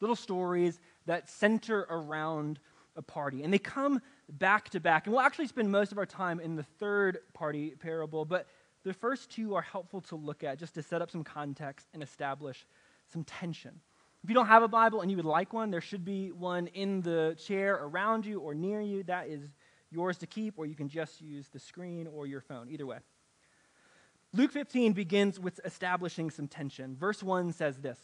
little 0.00 0.16
stories 0.16 0.80
that 1.04 1.28
center 1.28 1.86
around 1.90 2.58
a 2.96 3.02
party. 3.02 3.42
And 3.42 3.52
they 3.52 3.58
come 3.58 4.00
back 4.30 4.70
to 4.70 4.80
back. 4.80 5.06
And 5.06 5.12
we'll 5.14 5.20
actually 5.20 5.48
spend 5.48 5.70
most 5.70 5.92
of 5.92 5.98
our 5.98 6.06
time 6.06 6.40
in 6.40 6.56
the 6.56 6.62
third 6.62 7.18
party 7.34 7.74
parable, 7.78 8.24
but 8.24 8.46
the 8.84 8.92
first 8.92 9.30
two 9.30 9.54
are 9.54 9.62
helpful 9.62 10.00
to 10.02 10.16
look 10.16 10.42
at 10.44 10.58
just 10.58 10.74
to 10.74 10.82
set 10.82 11.02
up 11.02 11.10
some 11.10 11.24
context 11.24 11.86
and 11.94 12.02
establish 12.02 12.66
some 13.12 13.24
tension. 13.24 13.80
If 14.22 14.30
you 14.30 14.34
don't 14.34 14.46
have 14.46 14.62
a 14.62 14.68
Bible 14.68 15.00
and 15.00 15.10
you 15.10 15.16
would 15.16 15.26
like 15.26 15.52
one, 15.52 15.70
there 15.70 15.80
should 15.80 16.04
be 16.04 16.30
one 16.30 16.68
in 16.68 17.02
the 17.02 17.36
chair 17.44 17.74
around 17.74 18.24
you 18.24 18.40
or 18.40 18.54
near 18.54 18.80
you. 18.80 19.02
That 19.02 19.28
is 19.28 19.42
yours 19.90 20.18
to 20.18 20.26
keep, 20.26 20.58
or 20.58 20.66
you 20.66 20.74
can 20.74 20.88
just 20.88 21.20
use 21.20 21.48
the 21.48 21.58
screen 21.58 22.06
or 22.06 22.26
your 22.26 22.40
phone, 22.40 22.68
either 22.70 22.86
way. 22.86 22.98
Luke 24.32 24.52
15 24.52 24.92
begins 24.92 25.38
with 25.38 25.60
establishing 25.64 26.30
some 26.30 26.48
tension. 26.48 26.96
Verse 26.96 27.22
1 27.22 27.52
says 27.52 27.78
this 27.78 27.98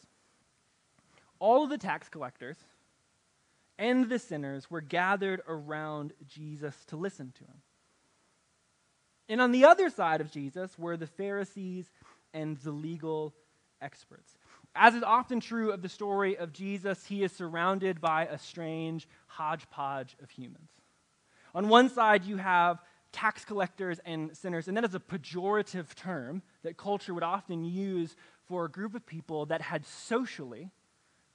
All 1.39 1.65
of 1.65 1.71
the 1.71 1.79
tax 1.79 2.09
collectors 2.09 2.59
and 3.79 4.09
the 4.09 4.19
sinners 4.19 4.71
were 4.71 4.81
gathered 4.81 5.41
around 5.47 6.13
Jesus 6.27 6.85
to 6.87 6.97
listen 6.97 7.33
to 7.39 7.45
him. 7.45 7.63
And 9.29 9.41
on 9.41 9.53
the 9.53 9.65
other 9.65 9.91
side 9.91 10.21
of 10.21 10.31
Jesus 10.31 10.79
were 10.79 10.97
the 10.97 11.07
Pharisees 11.07 11.91
and 12.33 12.57
the 12.59 12.71
legal 12.71 13.35
experts. 13.81 14.37
As 14.75 14.95
is 14.95 15.03
often 15.03 15.41
true 15.41 15.71
of 15.73 15.83
the 15.83 15.89
story 15.89 16.37
of 16.37 16.53
Jesus, 16.53 17.05
he 17.05 17.23
is 17.23 17.33
surrounded 17.33 18.01
by 18.01 18.27
a 18.27 18.39
strange 18.39 19.09
hodgepodge 19.27 20.17
of 20.23 20.31
humans. 20.31 20.71
On 21.55 21.69
one 21.69 21.89
side, 21.89 22.25
you 22.25 22.37
have 22.37 22.81
tax 23.13 23.45
collectors 23.45 23.99
and 24.05 24.37
sinners, 24.37 24.69
and 24.69 24.77
that 24.77 24.85
is 24.85 24.95
a 24.95 25.01
pejorative 25.01 25.95
term 25.95 26.43
that 26.63 26.77
culture 26.77 27.15
would 27.15 27.23
often 27.23 27.65
use 27.65 28.15
for 28.47 28.65
a 28.65 28.71
group 28.71 28.95
of 28.95 29.07
people 29.07 29.47
that 29.47 29.61
had 29.61 29.85
socially 29.87 30.71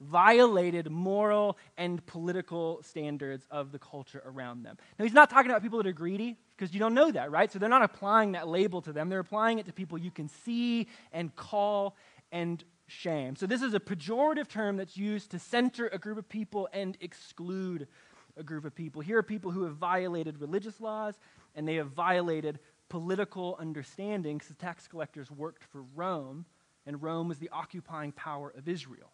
violated 0.04 0.90
moral 0.90 1.58
and 1.76 2.04
political 2.06 2.82
standards 2.82 3.46
of 3.50 3.72
the 3.72 3.78
culture 3.78 4.22
around 4.24 4.62
them. 4.62 4.76
Now, 4.98 5.04
he's 5.04 5.14
not 5.14 5.30
talking 5.30 5.50
about 5.50 5.62
people 5.62 5.78
that 5.78 5.86
are 5.86 5.92
greedy, 5.92 6.36
because 6.56 6.72
you 6.72 6.80
don't 6.80 6.94
know 6.94 7.10
that, 7.10 7.30
right? 7.30 7.50
So 7.50 7.58
they're 7.58 7.68
not 7.68 7.82
applying 7.82 8.32
that 8.32 8.46
label 8.46 8.80
to 8.82 8.92
them. 8.92 9.08
They're 9.08 9.20
applying 9.20 9.58
it 9.58 9.66
to 9.66 9.72
people 9.72 9.98
you 9.98 10.10
can 10.10 10.28
see 10.28 10.86
and 11.12 11.34
call 11.34 11.96
and 12.30 12.62
shame. 12.86 13.34
So 13.36 13.46
this 13.46 13.62
is 13.62 13.74
a 13.74 13.80
pejorative 13.80 14.48
term 14.48 14.76
that's 14.76 14.96
used 14.96 15.30
to 15.32 15.38
center 15.38 15.88
a 15.88 15.98
group 15.98 16.18
of 16.18 16.28
people 16.28 16.68
and 16.72 16.96
exclude 17.00 17.88
a 18.36 18.42
group 18.42 18.64
of 18.64 18.74
people. 18.74 19.00
Here 19.00 19.18
are 19.18 19.22
people 19.22 19.50
who 19.50 19.64
have 19.64 19.76
violated 19.76 20.40
religious 20.40 20.80
laws 20.80 21.14
and 21.54 21.66
they 21.66 21.76
have 21.76 21.88
violated 21.88 22.58
political 22.88 23.56
understanding 23.58 24.38
because 24.38 24.48
the 24.48 24.54
tax 24.54 24.86
collectors 24.86 25.30
worked 25.30 25.64
for 25.64 25.82
Rome, 25.94 26.44
and 26.86 27.02
Rome 27.02 27.28
was 27.28 27.38
the 27.38 27.48
occupying 27.50 28.12
power 28.12 28.52
of 28.56 28.68
Israel. 28.68 29.10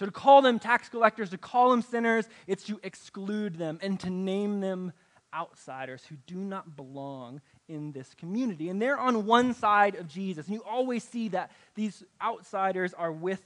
So 0.00 0.06
to 0.06 0.12
call 0.12 0.40
them 0.40 0.58
tax 0.58 0.88
collectors, 0.88 1.28
to 1.28 1.36
call 1.36 1.68
them 1.68 1.82
sinners, 1.82 2.26
it's 2.46 2.64
to 2.64 2.80
exclude 2.82 3.56
them 3.56 3.78
and 3.82 4.00
to 4.00 4.08
name 4.08 4.62
them 4.62 4.94
outsiders 5.34 6.02
who 6.06 6.16
do 6.26 6.36
not 6.36 6.74
belong 6.74 7.42
in 7.68 7.92
this 7.92 8.14
community. 8.14 8.70
And 8.70 8.80
they're 8.80 8.98
on 8.98 9.26
one 9.26 9.52
side 9.52 9.96
of 9.96 10.08
Jesus. 10.08 10.46
And 10.46 10.54
you 10.54 10.62
always 10.66 11.04
see 11.04 11.28
that 11.28 11.50
these 11.74 12.02
outsiders 12.22 12.94
are 12.94 13.12
with 13.12 13.42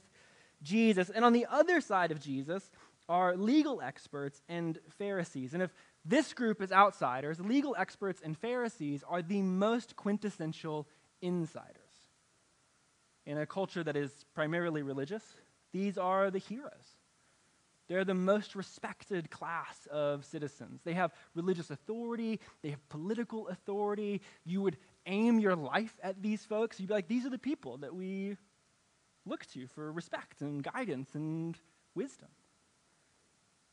Jesus. 0.63 1.09
And 1.09 1.25
on 1.25 1.33
the 1.33 1.45
other 1.51 1.81
side 1.81 2.13
of 2.13 2.21
Jesus 2.21 2.71
are 3.09 3.35
legal 3.35 3.81
experts 3.81 4.41
and 4.47 4.79
Pharisees. 4.97 5.53
And 5.53 5.61
if 5.61 5.73
this 6.05 6.31
group 6.31 6.61
is 6.61 6.71
outsiders, 6.71 7.37
legal 7.37 7.75
experts 7.77 8.21
and 8.23 8.37
Pharisees 8.37 9.03
are 9.09 9.21
the 9.21 9.41
most 9.41 9.97
quintessential 9.97 10.87
insiders. 11.21 11.75
In 13.25 13.37
a 13.37 13.45
culture 13.45 13.83
that 13.83 13.97
is 13.97 14.23
primarily 14.33 14.83
religious, 14.83 15.23
these 15.73 15.97
are 15.97 16.31
the 16.31 16.39
heroes. 16.39 16.95
They're 17.87 18.05
the 18.05 18.15
most 18.15 18.55
respected 18.55 19.29
class 19.29 19.87
of 19.91 20.25
citizens. 20.25 20.81
They 20.83 20.93
have 20.93 21.13
religious 21.35 21.69
authority, 21.69 22.39
they 22.63 22.69
have 22.69 22.89
political 22.89 23.47
authority. 23.47 24.21
You 24.43 24.61
would 24.61 24.77
aim 25.05 25.39
your 25.39 25.55
life 25.55 25.95
at 26.01 26.21
these 26.21 26.43
folks, 26.43 26.79
you'd 26.79 26.87
be 26.87 26.93
like, 26.93 27.07
these 27.07 27.25
are 27.25 27.29
the 27.29 27.37
people 27.37 27.77
that 27.77 27.93
we 27.93 28.37
look 29.25 29.45
to 29.47 29.67
for 29.67 29.91
respect 29.91 30.41
and 30.41 30.63
guidance 30.63 31.09
and 31.13 31.57
wisdom. 31.93 32.29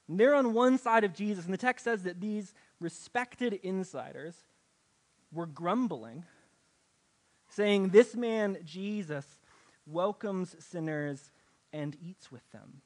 And 0.09 0.19
they're 0.19 0.35
on 0.35 0.53
one 0.53 0.79
side 0.79 1.05
of 1.05 1.15
Jesus, 1.15 1.45
and 1.45 1.55
the 1.55 1.59
text 1.59 1.85
says 1.85 2.03
that 2.03 2.21
these 2.21 2.53
respected 2.81 3.55
insiders 3.63 4.35
were 5.33 5.47
grumbling, 5.47 6.25
saying, 7.49 7.91
This 7.91 8.15
man, 8.15 8.59
Jesus, 8.65 9.27
welcomes 9.87 10.55
sinners 10.59 11.31
and 11.73 11.97
eats 12.03 12.31
with 12.31 12.49
them. 12.53 12.83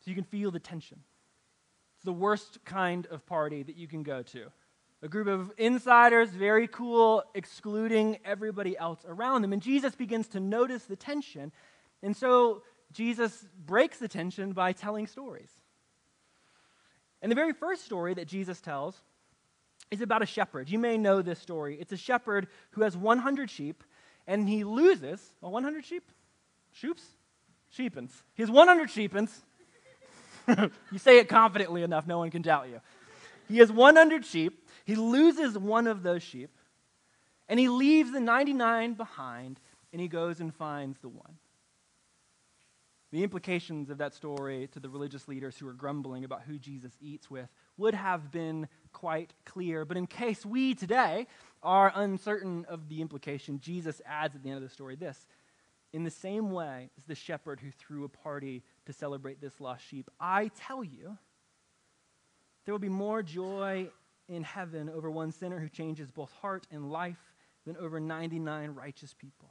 So 0.00 0.10
you 0.10 0.14
can 0.14 0.24
feel 0.24 0.50
the 0.50 0.58
tension. 0.58 1.00
It's 1.96 2.04
the 2.04 2.12
worst 2.12 2.64
kind 2.64 3.06
of 3.10 3.26
party 3.26 3.62
that 3.62 3.76
you 3.76 3.86
can 3.86 4.02
go 4.02 4.22
to. 4.22 4.46
A 5.02 5.08
group 5.08 5.28
of 5.28 5.52
insiders, 5.56 6.30
very 6.30 6.66
cool, 6.66 7.22
excluding 7.34 8.18
everybody 8.24 8.76
else 8.76 9.00
around 9.06 9.42
them. 9.42 9.52
And 9.52 9.62
Jesus 9.62 9.94
begins 9.94 10.28
to 10.28 10.40
notice 10.40 10.84
the 10.84 10.96
tension. 10.96 11.52
And 12.02 12.16
so 12.16 12.62
Jesus 12.92 13.46
breaks 13.66 13.98
the 13.98 14.08
tension 14.08 14.52
by 14.52 14.72
telling 14.72 15.06
stories. 15.06 15.50
And 17.22 17.30
the 17.30 17.36
very 17.36 17.52
first 17.52 17.84
story 17.84 18.14
that 18.14 18.28
Jesus 18.28 18.60
tells 18.60 19.00
is 19.90 20.00
about 20.00 20.22
a 20.22 20.26
shepherd. 20.26 20.70
You 20.70 20.78
may 20.78 20.96
know 20.96 21.20
this 21.22 21.38
story. 21.38 21.76
It's 21.80 21.92
a 21.92 21.96
shepherd 21.96 22.48
who 22.72 22.82
has 22.82 22.96
100 22.96 23.50
sheep, 23.50 23.84
and 24.26 24.48
he 24.48 24.64
loses 24.64 25.34
well, 25.40 25.52
100 25.52 25.84
sheep? 25.84 26.10
Shoops? 26.74 27.02
Sheepins. 27.76 28.10
He 28.34 28.42
has 28.42 28.50
100 28.50 28.88
sheepins. 28.88 29.30
you 30.90 30.98
say 30.98 31.18
it 31.18 31.28
confidently 31.28 31.82
enough, 31.82 32.06
no 32.06 32.18
one 32.18 32.30
can 32.30 32.42
doubt 32.42 32.68
you. 32.68 32.80
He 33.48 33.58
has 33.58 33.70
100 33.70 34.24
sheep. 34.24 34.68
He 34.84 34.94
loses 34.94 35.56
one 35.56 35.86
of 35.86 36.02
those 36.02 36.22
sheep, 36.22 36.50
and 37.48 37.60
he 37.60 37.68
leaves 37.68 38.12
the 38.12 38.20
99 38.20 38.94
behind, 38.94 39.60
and 39.92 40.00
he 40.00 40.08
goes 40.08 40.40
and 40.40 40.54
finds 40.54 40.98
the 40.98 41.08
one. 41.08 41.36
The 43.12 43.24
implications 43.24 43.90
of 43.90 43.98
that 43.98 44.14
story 44.14 44.68
to 44.72 44.78
the 44.78 44.88
religious 44.88 45.26
leaders 45.26 45.58
who 45.58 45.66
are 45.66 45.72
grumbling 45.72 46.24
about 46.24 46.42
who 46.42 46.58
Jesus 46.58 46.92
eats 47.00 47.28
with 47.28 47.48
would 47.76 47.94
have 47.94 48.30
been 48.30 48.68
quite 48.92 49.32
clear. 49.44 49.84
But 49.84 49.96
in 49.96 50.06
case 50.06 50.46
we 50.46 50.74
today 50.74 51.26
are 51.60 51.92
uncertain 51.94 52.66
of 52.68 52.88
the 52.88 53.00
implication, 53.00 53.58
Jesus 53.58 54.00
adds 54.06 54.36
at 54.36 54.44
the 54.44 54.48
end 54.48 54.58
of 54.58 54.62
the 54.62 54.68
story 54.68 54.94
this 54.94 55.26
In 55.92 56.04
the 56.04 56.10
same 56.10 56.52
way 56.52 56.90
as 56.96 57.04
the 57.04 57.14
shepherd 57.14 57.60
who 57.60 57.70
threw 57.70 58.04
a 58.04 58.08
party 58.08 58.62
to 58.86 58.92
celebrate 58.92 59.40
this 59.40 59.60
lost 59.60 59.84
sheep, 59.84 60.08
I 60.20 60.50
tell 60.56 60.84
you, 60.84 61.18
there 62.64 62.72
will 62.72 62.78
be 62.78 62.88
more 62.88 63.22
joy 63.22 63.88
in 64.28 64.44
heaven 64.44 64.88
over 64.88 65.10
one 65.10 65.32
sinner 65.32 65.58
who 65.58 65.68
changes 65.68 66.10
both 66.10 66.30
heart 66.40 66.66
and 66.70 66.90
life 66.90 67.34
than 67.66 67.76
over 67.76 67.98
99 67.98 68.70
righteous 68.70 69.14
people. 69.14 69.48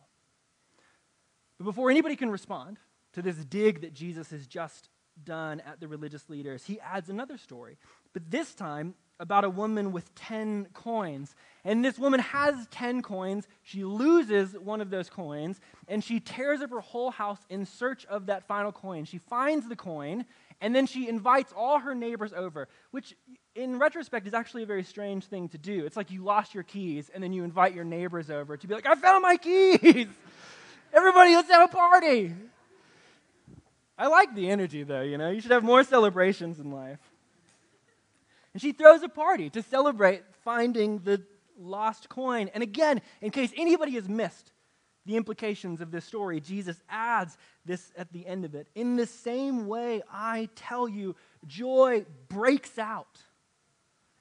But 1.57 1.65
before 1.65 1.91
anybody 1.91 2.15
can 2.15 2.29
respond, 2.29 2.79
to 3.13 3.21
this 3.21 3.35
dig 3.37 3.81
that 3.81 3.93
Jesus 3.93 4.29
has 4.31 4.47
just 4.47 4.89
done 5.21 5.61
at 5.61 5.79
the 5.79 5.87
religious 5.87 6.29
leaders, 6.29 6.65
he 6.65 6.79
adds 6.79 7.09
another 7.09 7.37
story, 7.37 7.77
but 8.13 8.29
this 8.29 8.53
time 8.53 8.95
about 9.19 9.43
a 9.43 9.49
woman 9.49 9.91
with 9.91 10.13
10 10.15 10.67
coins. 10.73 11.35
And 11.65 11.83
this 11.83 11.99
woman 11.99 12.21
has 12.21 12.67
10 12.71 13.01
coins. 13.01 13.47
She 13.63 13.83
loses 13.83 14.53
one 14.53 14.79
of 14.79 14.89
those 14.89 15.09
coins, 15.09 15.59
and 15.87 16.03
she 16.03 16.19
tears 16.19 16.61
up 16.61 16.69
her 16.69 16.79
whole 16.79 17.11
house 17.11 17.39
in 17.49 17.65
search 17.65 18.05
of 18.05 18.27
that 18.27 18.47
final 18.47 18.71
coin. 18.71 19.03
She 19.05 19.17
finds 19.17 19.67
the 19.67 19.75
coin, 19.75 20.25
and 20.61 20.73
then 20.73 20.85
she 20.85 21.09
invites 21.09 21.53
all 21.55 21.79
her 21.79 21.93
neighbors 21.93 22.31
over, 22.33 22.69
which 22.91 23.13
in 23.55 23.77
retrospect 23.77 24.25
is 24.25 24.33
actually 24.33 24.63
a 24.63 24.67
very 24.67 24.83
strange 24.83 25.25
thing 25.25 25.49
to 25.49 25.57
do. 25.57 25.85
It's 25.85 25.97
like 25.97 26.11
you 26.11 26.23
lost 26.23 26.53
your 26.53 26.63
keys, 26.63 27.11
and 27.13 27.21
then 27.21 27.33
you 27.33 27.43
invite 27.43 27.75
your 27.75 27.85
neighbors 27.85 28.29
over 28.29 28.55
to 28.55 28.67
be 28.67 28.73
like, 28.73 28.87
I 28.87 28.95
found 28.95 29.21
my 29.21 29.35
keys! 29.35 30.07
Everybody, 30.93 31.35
let's 31.35 31.51
have 31.51 31.69
a 31.69 31.73
party! 31.73 32.33
I 33.97 34.07
like 34.07 34.33
the 34.33 34.49
energy, 34.49 34.83
though, 34.83 35.01
you 35.01 35.17
know. 35.17 35.29
You 35.29 35.41
should 35.41 35.51
have 35.51 35.63
more 35.63 35.83
celebrations 35.83 36.57
in 36.57 36.71
life. 36.71 36.99
And 38.53 38.61
she 38.61 38.71
throws 38.71 39.03
a 39.03 39.09
party 39.09 39.49
to 39.51 39.61
celebrate 39.61 40.23
finding 40.43 40.99
the 40.99 41.23
lost 41.57 42.09
coin. 42.09 42.49
And 42.53 42.63
again, 42.63 43.01
in 43.21 43.31
case 43.31 43.51
anybody 43.55 43.93
has 43.93 44.09
missed 44.09 44.51
the 45.05 45.15
implications 45.15 45.81
of 45.81 45.91
this 45.91 46.05
story, 46.05 46.39
Jesus 46.39 46.81
adds 46.89 47.37
this 47.65 47.91
at 47.97 48.11
the 48.11 48.25
end 48.25 48.45
of 48.45 48.55
it. 48.55 48.67
In 48.75 48.95
the 48.95 49.05
same 49.05 49.67
way, 49.67 50.01
I 50.11 50.49
tell 50.55 50.87
you, 50.87 51.15
joy 51.47 52.05
breaks 52.27 52.77
out 52.77 53.19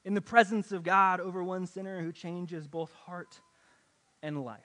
in 0.05 0.13
the 0.13 0.21
presence 0.21 0.71
of 0.71 0.83
God 0.83 1.19
over 1.19 1.43
one 1.43 1.65
sinner 1.65 2.01
who 2.01 2.11
changes 2.11 2.67
both 2.67 2.91
heart 2.93 3.39
and 4.21 4.43
life. 4.43 4.59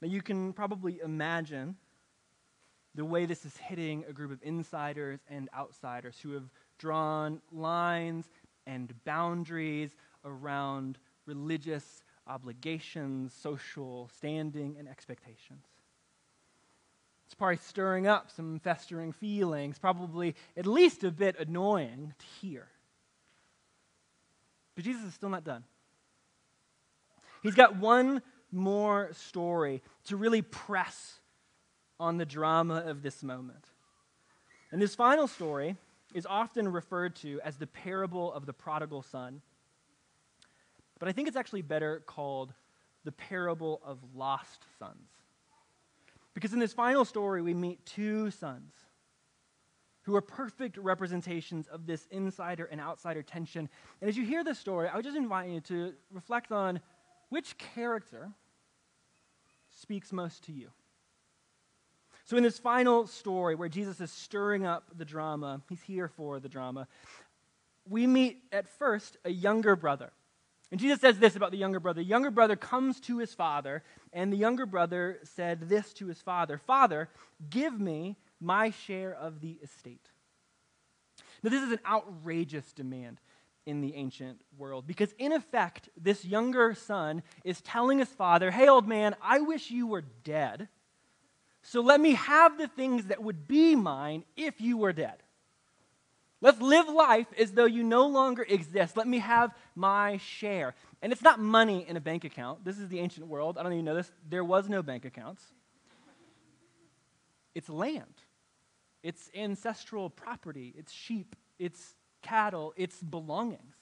Now, 0.00 0.08
you 0.08 0.22
can 0.22 0.52
probably 0.52 1.00
imagine 1.02 1.76
the 2.94 3.04
way 3.04 3.26
this 3.26 3.44
is 3.44 3.56
hitting 3.56 4.04
a 4.08 4.12
group 4.12 4.30
of 4.30 4.38
insiders 4.42 5.20
and 5.28 5.48
outsiders 5.56 6.18
who 6.20 6.32
have 6.32 6.50
drawn 6.78 7.40
lines 7.52 8.26
and 8.66 8.92
boundaries 9.04 9.90
around 10.24 10.98
religious 11.26 12.02
obligations, 12.26 13.32
social 13.32 14.10
standing, 14.16 14.76
and 14.78 14.88
expectations. 14.88 15.64
It's 17.26 17.34
probably 17.34 17.56
stirring 17.56 18.06
up 18.06 18.30
some 18.30 18.60
festering 18.60 19.12
feelings, 19.12 19.78
probably 19.78 20.34
at 20.56 20.66
least 20.66 21.04
a 21.04 21.10
bit 21.10 21.36
annoying 21.38 22.14
to 22.18 22.26
hear. 22.40 22.68
But 24.74 24.84
Jesus 24.84 25.04
is 25.04 25.14
still 25.14 25.30
not 25.30 25.44
done. 25.44 25.64
He's 27.42 27.54
got 27.54 27.76
one 27.76 28.22
more 28.50 29.10
story 29.12 29.82
to 30.04 30.16
really 30.16 30.42
press 30.42 31.20
on 31.98 32.16
the 32.18 32.24
drama 32.24 32.84
of 32.86 33.02
this 33.02 33.22
moment. 33.22 33.64
And 34.70 34.80
this 34.80 34.94
final 34.94 35.28
story 35.28 35.76
is 36.14 36.26
often 36.26 36.68
referred 36.68 37.16
to 37.16 37.40
as 37.44 37.56
the 37.56 37.66
parable 37.66 38.32
of 38.32 38.46
the 38.46 38.52
prodigal 38.52 39.02
son. 39.02 39.42
But 40.98 41.08
I 41.08 41.12
think 41.12 41.28
it's 41.28 41.36
actually 41.36 41.62
better 41.62 42.02
called 42.06 42.54
the 43.04 43.12
parable 43.12 43.82
of 43.84 43.98
lost 44.14 44.64
sons. 44.78 45.10
Because 46.32 46.52
in 46.52 46.60
this 46.60 46.72
final 46.72 47.04
story, 47.04 47.42
we 47.42 47.52
meet 47.52 47.84
two 47.84 48.30
sons 48.30 48.72
who 50.02 50.14
are 50.14 50.20
perfect 50.20 50.76
representations 50.76 51.66
of 51.66 51.86
this 51.86 52.06
insider 52.10 52.66
and 52.66 52.80
outsider 52.80 53.22
tension. 53.22 53.68
And 54.00 54.08
as 54.08 54.16
you 54.16 54.24
hear 54.24 54.44
this 54.44 54.58
story, 54.58 54.88
I 54.88 54.96
would 54.96 55.04
just 55.04 55.16
invite 55.16 55.50
you 55.50 55.60
to 55.62 55.94
reflect 56.12 56.52
on 56.52 56.80
which 57.30 57.56
character 57.58 58.30
speaks 59.70 60.12
most 60.12 60.44
to 60.44 60.52
you. 60.52 60.70
So, 62.24 62.38
in 62.38 62.42
this 62.42 62.58
final 62.58 63.06
story 63.06 63.54
where 63.54 63.68
Jesus 63.68 64.00
is 64.00 64.10
stirring 64.10 64.64
up 64.64 64.84
the 64.96 65.04
drama, 65.04 65.60
he's 65.68 65.82
here 65.82 66.08
for 66.08 66.40
the 66.40 66.48
drama, 66.48 66.88
we 67.86 68.06
meet 68.06 68.42
at 68.50 68.66
first 68.66 69.18
a 69.24 69.30
younger 69.30 69.76
brother. 69.76 70.10
And 70.70 70.80
Jesus 70.80 71.00
says 71.00 71.18
this 71.18 71.36
about 71.36 71.50
the 71.50 71.58
younger 71.58 71.80
brother. 71.80 72.00
The 72.00 72.08
younger 72.08 72.30
brother 72.30 72.56
comes 72.56 72.98
to 73.00 73.18
his 73.18 73.34
father, 73.34 73.82
and 74.12 74.32
the 74.32 74.38
younger 74.38 74.64
brother 74.64 75.18
said 75.22 75.68
this 75.68 75.92
to 75.94 76.06
his 76.06 76.20
father 76.20 76.56
Father, 76.56 77.10
give 77.50 77.78
me 77.78 78.16
my 78.40 78.70
share 78.70 79.14
of 79.14 79.40
the 79.40 79.58
estate. 79.62 80.08
Now, 81.42 81.50
this 81.50 81.62
is 81.62 81.72
an 81.72 81.80
outrageous 81.86 82.72
demand 82.72 83.20
in 83.66 83.82
the 83.82 83.94
ancient 83.94 84.40
world 84.56 84.86
because, 84.86 85.14
in 85.18 85.32
effect, 85.32 85.90
this 85.94 86.24
younger 86.24 86.74
son 86.74 87.22
is 87.44 87.60
telling 87.60 87.98
his 87.98 88.08
father, 88.08 88.50
Hey, 88.50 88.66
old 88.66 88.88
man, 88.88 89.14
I 89.22 89.40
wish 89.40 89.70
you 89.70 89.86
were 89.86 90.04
dead 90.24 90.68
so 91.66 91.80
let 91.80 91.98
me 92.00 92.12
have 92.12 92.58
the 92.58 92.68
things 92.68 93.06
that 93.06 93.22
would 93.22 93.48
be 93.48 93.74
mine 93.74 94.24
if 94.36 94.60
you 94.60 94.76
were 94.76 94.92
dead. 94.92 95.16
Let's 96.42 96.60
live 96.60 96.88
life 96.90 97.26
as 97.38 97.52
though 97.52 97.64
you 97.64 97.82
no 97.82 98.06
longer 98.06 98.44
exist. 98.46 98.98
Let 98.98 99.08
me 99.08 99.18
have 99.20 99.54
my 99.74 100.18
share. 100.18 100.74
And 101.00 101.10
it's 101.10 101.22
not 101.22 101.40
money 101.40 101.86
in 101.88 101.96
a 101.96 102.00
bank 102.00 102.24
account. 102.24 102.66
This 102.66 102.78
is 102.78 102.90
the 102.90 103.00
ancient 103.00 103.26
world. 103.28 103.56
I 103.56 103.62
don't 103.62 103.72
even 103.72 103.86
know 103.86 103.94
this. 103.94 104.12
There 104.28 104.44
was 104.44 104.68
no 104.68 104.82
bank 104.82 105.06
accounts. 105.06 105.42
It's 107.54 107.68
land, 107.68 108.20
it's 109.02 109.30
ancestral 109.34 110.10
property, 110.10 110.74
it's 110.76 110.92
sheep, 110.92 111.36
it's 111.58 111.94
cattle, 112.20 112.74
it's 112.76 113.00
belongings. 113.00 113.73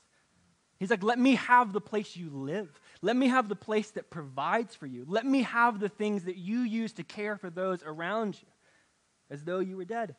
He's 0.82 0.90
like, 0.90 1.04
let 1.04 1.18
me 1.20 1.36
have 1.36 1.72
the 1.72 1.80
place 1.80 2.16
you 2.16 2.28
live. 2.28 2.68
Let 3.02 3.14
me 3.14 3.28
have 3.28 3.48
the 3.48 3.54
place 3.54 3.92
that 3.92 4.10
provides 4.10 4.74
for 4.74 4.86
you. 4.86 5.04
Let 5.06 5.24
me 5.24 5.42
have 5.42 5.78
the 5.78 5.88
things 5.88 6.24
that 6.24 6.36
you 6.36 6.62
use 6.62 6.92
to 6.94 7.04
care 7.04 7.36
for 7.36 7.50
those 7.50 7.84
around 7.84 8.34
you 8.42 8.48
as 9.30 9.44
though 9.44 9.60
you 9.60 9.76
were 9.76 9.84
dead. 9.84 10.16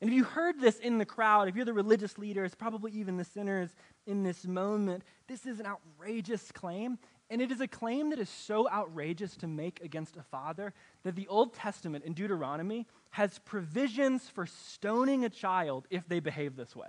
And 0.00 0.10
if 0.10 0.16
you 0.16 0.24
heard 0.24 0.60
this 0.60 0.80
in 0.80 0.98
the 0.98 1.04
crowd, 1.04 1.46
if 1.46 1.54
you're 1.54 1.64
the 1.64 1.72
religious 1.72 2.18
leaders, 2.18 2.56
probably 2.56 2.90
even 2.90 3.16
the 3.16 3.24
sinners 3.24 3.70
in 4.08 4.24
this 4.24 4.44
moment, 4.44 5.04
this 5.28 5.46
is 5.46 5.60
an 5.60 5.66
outrageous 5.66 6.50
claim. 6.50 6.98
And 7.30 7.40
it 7.40 7.52
is 7.52 7.60
a 7.60 7.68
claim 7.68 8.10
that 8.10 8.18
is 8.18 8.28
so 8.28 8.68
outrageous 8.68 9.36
to 9.36 9.46
make 9.46 9.80
against 9.84 10.16
a 10.16 10.22
father 10.24 10.74
that 11.04 11.14
the 11.14 11.28
Old 11.28 11.54
Testament 11.54 12.04
in 12.04 12.12
Deuteronomy 12.12 12.88
has 13.10 13.38
provisions 13.38 14.28
for 14.28 14.46
stoning 14.46 15.24
a 15.24 15.30
child 15.30 15.86
if 15.90 16.08
they 16.08 16.18
behave 16.18 16.56
this 16.56 16.74
way. 16.74 16.88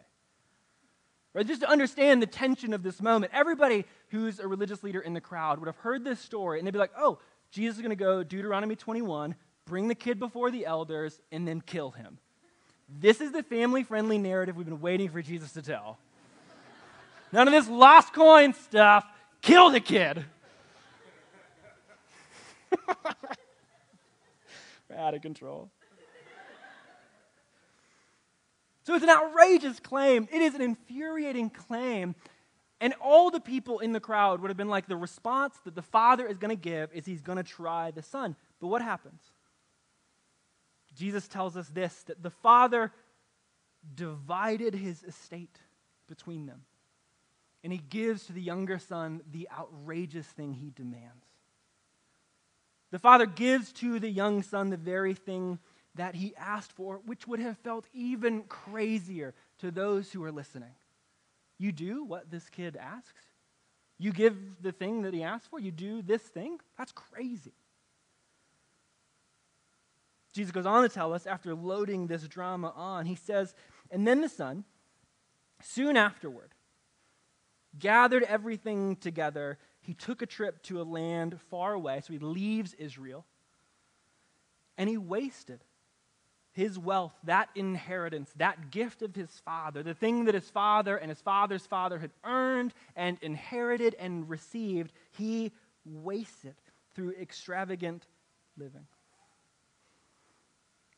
Right? 1.34 1.48
Just 1.48 1.62
to 1.62 1.70
understand 1.70 2.22
the 2.22 2.28
tension 2.28 2.74
of 2.74 2.84
this 2.84 3.02
moment, 3.02 3.32
everybody 3.34 3.86
who's 4.10 4.40
a 4.40 4.48
religious 4.48 4.84
leader 4.84 5.00
in 5.00 5.14
the 5.14 5.22
crowd 5.22 5.60
would 5.60 5.66
have 5.66 5.78
heard 5.78 6.04
this 6.04 6.20
story 6.20 6.60
and 6.60 6.68
they'd 6.68 6.72
be 6.72 6.80
like, 6.80 6.92
oh, 6.98 7.18
Jesus 7.52 7.78
is 7.78 7.82
going 7.82 7.90
to 7.90 7.96
go 7.96 8.24
Deuteronomy 8.24 8.76
21, 8.76 9.36
bring 9.66 9.88
the 9.88 9.96
kid 9.96 10.20
before 10.20 10.52
the 10.52 10.66
elders, 10.66 11.20
and 11.32 11.48
then 11.48 11.62
kill 11.62 11.92
him. 11.92 12.18
This 12.90 13.22
is 13.22 13.32
the 13.32 13.44
family 13.44 13.84
friendly 13.84 14.18
narrative 14.18 14.58
we've 14.58 14.66
been 14.66 14.82
waiting 14.82 15.10
for 15.10 15.22
Jesus 15.22 15.54
to 15.54 15.62
tell. 15.62 15.98
None 17.32 17.48
of 17.48 17.54
this 17.54 17.68
lost 17.68 18.14
coin 18.14 18.54
stuff. 18.54 19.06
Kill 19.42 19.72
the 19.72 19.80
kid. 19.80 20.24
We're 24.90 24.98
out 24.98 25.16
of 25.16 25.22
control. 25.22 25.70
So 28.84 28.96
it's 28.96 29.04
an 29.04 29.10
outrageous 29.10 29.80
claim. 29.80 30.28
It 30.32 30.42
is 30.42 30.56
an 30.56 30.62
infuriating 30.62 31.50
claim. 31.50 32.16
And 32.82 32.94
all 33.02 33.32
the 33.32 33.40
people 33.40 33.80
in 33.80 33.94
the 33.94 34.02
crowd 34.02 34.42
would 34.42 34.50
have 34.50 34.58
been 34.58 34.68
like, 34.68 34.88
the 34.88 34.98
response 34.98 35.56
that 35.64 35.74
the 35.74 35.82
father 35.82 36.28
is 36.28 36.38
going 36.38 36.50
to 36.50 36.62
give 36.62 36.92
is 36.94 37.06
he's 37.06 37.22
going 37.22 37.38
to 37.38 37.44
try 37.44 37.92
the 37.92 38.02
son. 38.02 38.36
But 38.60 38.68
what 38.68 38.82
happens? 38.82 39.22
Jesus 40.96 41.28
tells 41.28 41.56
us 41.58 41.70
this 41.70 42.04
that 42.04 42.22
the 42.22 42.30
father 42.30 42.92
divided 43.96 44.74
his 44.76 45.04
estate 45.04 45.60
between 46.08 46.46
them. 46.46 46.64
And 47.64 47.72
he 47.72 47.80
gives 47.80 48.26
to 48.26 48.34
the 48.34 48.42
younger 48.42 48.78
son 48.78 49.22
the 49.32 49.48
outrageous 49.58 50.28
thing 50.28 50.54
he 50.54 50.70
demands. 50.70 51.26
The 52.92 53.00
father 53.00 53.26
gives 53.26 53.72
to 53.74 54.00
the 54.00 54.10
young 54.10 54.44
son 54.44 54.70
the 54.70 54.78
very 54.78 55.14
thing 55.14 55.60
that 55.96 56.16
he 56.16 56.36
asked 56.36 56.72
for, 56.72 57.02
which 57.06 57.28
would 57.28 57.40
have 57.40 57.58
felt 57.60 57.88
even 57.94 58.44
crazier 58.44 59.34
to 59.60 59.72
those 59.72 60.12
who 60.12 60.24
are 60.24 60.32
listening. 60.32 60.74
You 61.58 61.72
do 61.72 62.04
what 62.04 62.32
this 62.32 62.50
kid 62.50 62.78
asks? 62.78 63.22
You 64.00 64.12
give 64.12 64.62
the 64.62 64.72
thing 64.72 65.04
that 65.04 65.14
he 65.14 65.24
asked 65.24 65.50
for? 65.50 65.60
You 65.60 65.72
do 65.72 66.02
this 66.02 66.22
thing? 66.22 66.60
That's 66.78 66.92
crazy. 66.92 67.54
Jesus 70.34 70.52
goes 70.52 70.66
on 70.66 70.82
to 70.82 70.90
tell 70.90 71.14
us, 71.14 71.28
after 71.28 71.54
loading 71.54 72.08
this 72.08 72.28
drama 72.28 72.74
on, 72.76 73.06
he 73.06 73.16
says, 73.16 73.54
And 73.92 74.08
then 74.08 74.22
the 74.22 74.30
son, 74.30 74.64
soon 75.62 75.96
afterward, 75.96 76.50
gathered 77.78 78.24
everything 78.24 78.96
together. 78.96 79.60
He 79.80 79.94
took 79.94 80.24
a 80.24 80.26
trip 80.26 80.64
to 80.64 80.82
a 80.82 80.84
land 80.84 81.40
far 81.52 81.74
away, 81.74 82.02
so 82.02 82.14
he 82.14 82.20
leaves 82.20 82.74
Israel, 82.74 83.26
and 84.76 84.90
he 84.90 84.98
wasted 84.98 85.64
his 86.54 86.78
wealth, 86.78 87.14
that 87.24 87.50
inheritance, 87.56 88.32
that 88.38 88.72
gift 88.72 89.02
of 89.02 89.16
his 89.16 89.30
father, 89.44 89.84
the 89.84 89.94
thing 89.94 90.26
that 90.26 90.36
his 90.36 90.50
father 90.50 90.96
and 90.98 91.10
his 91.10 91.20
father's 91.20 91.66
father 91.66 92.00
had 92.00 92.12
earned 92.24 92.74
and 92.96 93.18
inherited 93.22 93.96
and 94.00 94.30
received, 94.30 94.94
he 95.12 95.52
wasted 95.84 96.56
through 96.94 97.12
extravagant 97.20 98.06
living. 98.58 98.86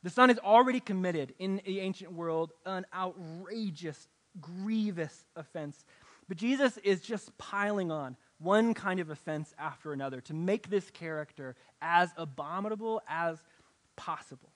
The 0.04 0.10
son 0.10 0.30
has 0.30 0.38
already 0.40 0.82
committed 0.82 1.34
in 1.40 1.62
the 1.66 1.80
ancient 1.80 2.12
world 2.12 2.52
an 2.66 2.86
outrageous, 2.94 4.08
grievous 4.40 5.26
offense. 5.36 5.84
But 6.28 6.38
Jesus 6.38 6.78
is 6.84 7.02
just 7.02 7.36
piling 7.38 7.92
on 7.92 8.18
one 8.40 8.74
kind 8.74 9.00
of 9.00 9.10
offense 9.10 9.54
after 9.58 9.94
another 9.94 10.22
to 10.22 10.34
make 10.34 10.70
this 10.70 10.92
character 10.92 11.56
as 11.82 12.12
abominable 12.18 13.02
as 13.08 13.40
possible. 13.96 14.50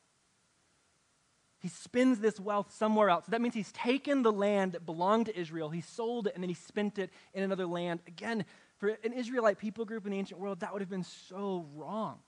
He 1.60 1.68
spends 1.68 2.20
this 2.20 2.40
wealth 2.40 2.74
somewhere 2.74 3.10
else. 3.10 3.26
That 3.28 3.42
means 3.42 3.54
he's 3.54 3.72
taken 3.74 4.24
the 4.24 4.32
land 4.32 4.72
that 4.72 4.86
belonged 4.86 5.26
to 5.26 5.38
Israel, 5.38 5.70
he 5.70 5.82
sold 5.82 6.28
it, 6.28 6.34
and 6.34 6.44
then 6.44 6.50
he 6.50 6.56
spent 6.56 6.98
it 6.98 7.12
in 7.34 7.44
another 7.44 7.66
land. 7.66 8.00
Again, 8.08 8.46
for 8.78 8.90
an 9.04 9.12
Israelite 9.14 9.58
people 9.58 9.84
group 9.84 10.06
in 10.06 10.14
the 10.14 10.18
ancient 10.18 10.40
world, 10.40 10.62
that 10.62 10.72
would 10.72 10.82
have 10.82 10.90
been 10.90 11.04
so 11.04 11.66
wrong. 11.76 12.20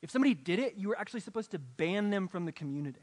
If 0.00 0.10
somebody 0.10 0.34
did 0.34 0.58
it, 0.58 0.76
you 0.76 0.88
were 0.88 0.98
actually 0.98 1.20
supposed 1.20 1.50
to 1.50 1.58
ban 1.58 2.10
them 2.10 2.28
from 2.28 2.46
the 2.46 2.52
community. 2.52 3.00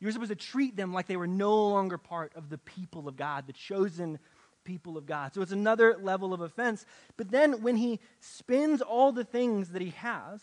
You 0.00 0.06
were 0.06 0.12
supposed 0.12 0.30
to 0.30 0.36
treat 0.36 0.76
them 0.76 0.92
like 0.94 1.06
they 1.06 1.16
were 1.16 1.26
no 1.26 1.68
longer 1.68 1.98
part 1.98 2.32
of 2.34 2.48
the 2.48 2.58
people 2.58 3.08
of 3.08 3.16
God, 3.16 3.46
the 3.46 3.52
chosen 3.52 4.18
people 4.64 4.96
of 4.96 5.06
God. 5.06 5.34
So 5.34 5.42
it's 5.42 5.52
another 5.52 5.98
level 6.00 6.32
of 6.32 6.40
offense. 6.40 6.86
But 7.16 7.30
then 7.30 7.62
when 7.62 7.76
he 7.76 8.00
spends 8.20 8.80
all 8.80 9.12
the 9.12 9.24
things 9.24 9.70
that 9.70 9.82
he 9.82 9.90
has, 9.90 10.40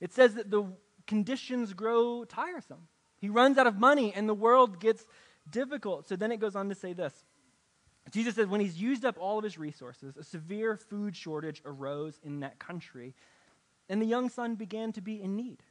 it 0.00 0.12
says 0.12 0.34
that 0.34 0.50
the 0.50 0.64
conditions 1.06 1.74
grow 1.74 2.24
tiresome. 2.24 2.88
He 3.18 3.28
runs 3.28 3.58
out 3.58 3.66
of 3.66 3.78
money 3.78 4.12
and 4.14 4.28
the 4.28 4.34
world 4.34 4.80
gets 4.80 5.04
difficult. 5.48 6.08
So 6.08 6.16
then 6.16 6.32
it 6.32 6.40
goes 6.40 6.56
on 6.56 6.68
to 6.68 6.74
say 6.74 6.92
this 6.92 7.24
Jesus 8.10 8.34
says, 8.34 8.48
when 8.48 8.60
he's 8.60 8.80
used 8.80 9.04
up 9.04 9.16
all 9.18 9.38
of 9.38 9.44
his 9.44 9.58
resources, 9.58 10.16
a 10.16 10.24
severe 10.24 10.76
food 10.76 11.16
shortage 11.16 11.62
arose 11.64 12.18
in 12.22 12.40
that 12.40 12.58
country, 12.58 13.14
and 13.88 14.02
the 14.02 14.06
young 14.06 14.28
son 14.28 14.56
began 14.56 14.92
to 14.92 15.00
be 15.00 15.22
in 15.22 15.36
need. 15.36 15.62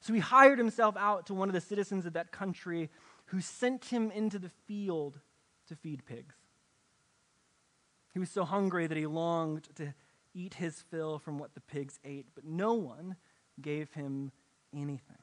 So 0.00 0.12
he 0.12 0.18
hired 0.18 0.58
himself 0.58 0.96
out 0.96 1.26
to 1.26 1.34
one 1.34 1.48
of 1.48 1.52
the 1.52 1.60
citizens 1.60 2.04
of 2.04 2.14
that 2.14 2.32
country 2.32 2.90
who 3.26 3.40
sent 3.40 3.86
him 3.86 4.10
into 4.10 4.38
the 4.38 4.50
field 4.66 5.20
to 5.68 5.76
feed 5.76 6.04
pigs. 6.04 6.34
He 8.12 8.18
was 8.18 8.30
so 8.30 8.44
hungry 8.44 8.88
that 8.88 8.98
he 8.98 9.06
longed 9.06 9.68
to 9.76 9.94
eat 10.34 10.54
his 10.54 10.80
fill 10.90 11.18
from 11.18 11.38
what 11.38 11.54
the 11.54 11.60
pigs 11.60 12.00
ate, 12.04 12.26
but 12.34 12.44
no 12.44 12.74
one 12.74 13.16
gave 13.60 13.92
him 13.92 14.32
anything. 14.74 15.16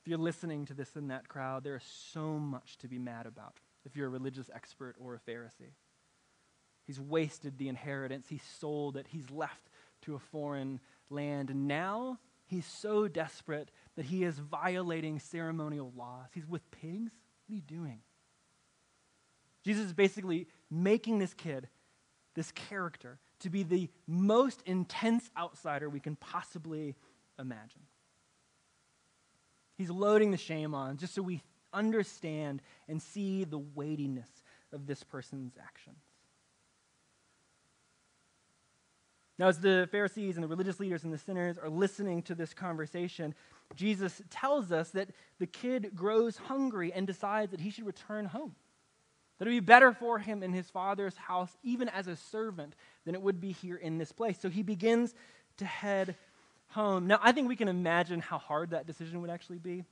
If 0.00 0.08
you're 0.08 0.18
listening 0.18 0.64
to 0.66 0.74
this 0.74 0.96
in 0.96 1.08
that 1.08 1.28
crowd, 1.28 1.62
there 1.62 1.76
is 1.76 1.84
so 2.12 2.38
much 2.38 2.78
to 2.78 2.88
be 2.88 2.98
mad 2.98 3.26
about 3.26 3.58
if 3.84 3.96
you're 3.96 4.06
a 4.06 4.10
religious 4.10 4.50
expert 4.54 4.96
or 4.98 5.14
a 5.14 5.30
Pharisee. 5.30 5.74
He's 6.86 6.98
wasted 6.98 7.58
the 7.58 7.68
inheritance, 7.68 8.26
he's 8.28 8.42
sold 8.42 8.96
it, 8.96 9.06
he's 9.08 9.30
left 9.30 9.68
to 10.02 10.14
a 10.14 10.18
foreign 10.18 10.80
land, 11.10 11.50
and 11.50 11.68
now 11.68 12.18
he's 12.46 12.66
so 12.66 13.06
desperate 13.06 13.70
that 13.96 14.06
he 14.06 14.24
is 14.24 14.38
violating 14.38 15.20
ceremonial 15.20 15.92
laws. 15.96 16.28
He's 16.32 16.46
with 16.46 16.68
pigs? 16.70 17.12
What 17.46 17.52
are 17.52 17.56
you 17.56 17.60
doing? 17.60 18.00
Jesus 19.62 19.86
is 19.86 19.92
basically 19.92 20.48
making 20.70 21.18
this 21.18 21.34
kid, 21.34 21.68
this 22.34 22.50
character, 22.52 23.18
to 23.40 23.50
be 23.50 23.62
the 23.62 23.88
most 24.06 24.62
intense 24.66 25.30
outsider 25.36 25.88
we 25.88 26.00
can 26.00 26.16
possibly 26.16 26.94
imagine. 27.38 27.82
He's 29.76 29.90
loading 29.90 30.30
the 30.30 30.36
shame 30.36 30.74
on 30.74 30.98
just 30.98 31.14
so 31.14 31.22
we 31.22 31.42
understand 31.72 32.62
and 32.88 33.00
see 33.00 33.44
the 33.44 33.58
weightiness 33.58 34.28
of 34.72 34.86
this 34.86 35.02
person's 35.02 35.54
actions. 35.62 36.02
Now, 39.38 39.48
as 39.48 39.58
the 39.58 39.88
Pharisees 39.90 40.36
and 40.36 40.44
the 40.44 40.48
religious 40.48 40.78
leaders 40.80 41.02
and 41.04 41.12
the 41.12 41.18
sinners 41.18 41.56
are 41.56 41.70
listening 41.70 42.22
to 42.24 42.34
this 42.34 42.52
conversation, 42.52 43.34
Jesus 43.74 44.20
tells 44.28 44.70
us 44.70 44.90
that 44.90 45.08
the 45.38 45.46
kid 45.46 45.92
grows 45.94 46.36
hungry 46.36 46.92
and 46.92 47.06
decides 47.06 47.50
that 47.52 47.60
he 47.60 47.70
should 47.70 47.86
return 47.86 48.26
home. 48.26 48.54
That 49.40 49.48
it 49.48 49.52
would 49.52 49.56
be 49.56 49.60
better 49.66 49.94
for 49.94 50.18
him 50.18 50.42
in 50.42 50.52
his 50.52 50.68
father's 50.68 51.16
house, 51.16 51.50
even 51.62 51.88
as 51.88 52.06
a 52.06 52.14
servant, 52.14 52.76
than 53.06 53.14
it 53.14 53.22
would 53.22 53.40
be 53.40 53.52
here 53.52 53.76
in 53.76 53.96
this 53.96 54.12
place. 54.12 54.38
So 54.38 54.50
he 54.50 54.62
begins 54.62 55.14
to 55.56 55.64
head 55.64 56.14
home. 56.68 57.06
Now, 57.06 57.18
I 57.22 57.32
think 57.32 57.48
we 57.48 57.56
can 57.56 57.66
imagine 57.66 58.20
how 58.20 58.36
hard 58.36 58.70
that 58.70 58.86
decision 58.86 59.22
would 59.22 59.30
actually 59.30 59.58
be. 59.58 59.82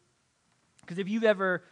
Because 0.83 0.99
if 0.99 1.09
you've 1.09 1.25
ever 1.25 1.65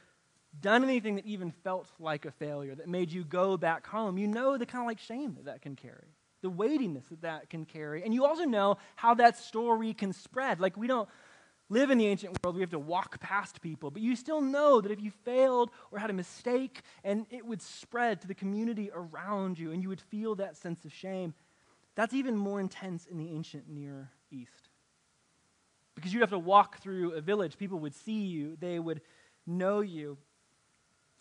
done 0.58 0.84
anything 0.84 1.16
that 1.16 1.26
even 1.26 1.50
felt 1.50 1.86
like 2.00 2.24
a 2.24 2.30
failure, 2.30 2.74
that 2.74 2.88
made 2.88 3.12
you 3.12 3.24
go 3.24 3.58
back 3.58 3.86
home, 3.86 4.16
you 4.16 4.26
know 4.26 4.56
the 4.56 4.64
kind 4.64 4.82
of 4.82 4.86
like 4.86 4.98
shame 4.98 5.34
that 5.34 5.44
that 5.44 5.60
can 5.60 5.76
carry, 5.76 6.14
the 6.40 6.48
weightiness 6.48 7.04
that 7.10 7.20
that 7.22 7.50
can 7.50 7.66
carry. 7.66 8.02
And 8.02 8.14
you 8.14 8.24
also 8.24 8.44
know 8.44 8.78
how 8.96 9.12
that 9.14 9.36
story 9.36 9.92
can 9.92 10.14
spread. 10.14 10.60
Like, 10.60 10.78
we 10.78 10.86
don't 10.86 11.10
live 11.68 11.90
in 11.90 11.98
the 11.98 12.06
ancient 12.06 12.36
world, 12.44 12.54
we 12.54 12.62
have 12.62 12.70
to 12.70 12.78
walk 12.78 13.20
past 13.20 13.60
people. 13.60 13.90
But 13.90 14.02
you 14.02 14.14
still 14.16 14.40
know 14.40 14.80
that 14.80 14.92
if 14.92 15.00
you 15.00 15.10
failed 15.10 15.70
or 15.90 15.98
had 15.98 16.10
a 16.10 16.14
mistake, 16.14 16.82
and 17.02 17.26
it 17.30 17.44
would 17.44 17.60
spread 17.60 18.20
to 18.20 18.28
the 18.28 18.34
community 18.34 18.90
around 18.94 19.58
you, 19.58 19.72
and 19.72 19.82
you 19.82 19.88
would 19.88 20.00
feel 20.00 20.36
that 20.36 20.56
sense 20.56 20.84
of 20.84 20.92
shame. 20.92 21.34
That's 21.94 22.14
even 22.14 22.36
more 22.36 22.60
intense 22.60 23.06
in 23.06 23.18
the 23.18 23.30
ancient 23.30 23.68
Near 23.68 24.10
East. 24.30 24.68
Because 25.94 26.12
you'd 26.12 26.20
have 26.20 26.30
to 26.30 26.38
walk 26.38 26.80
through 26.80 27.12
a 27.12 27.20
village, 27.20 27.56
people 27.56 27.78
would 27.80 27.94
see 27.94 28.26
you, 28.26 28.56
they 28.60 28.78
would 28.78 29.00
know 29.46 29.80
you. 29.80 30.18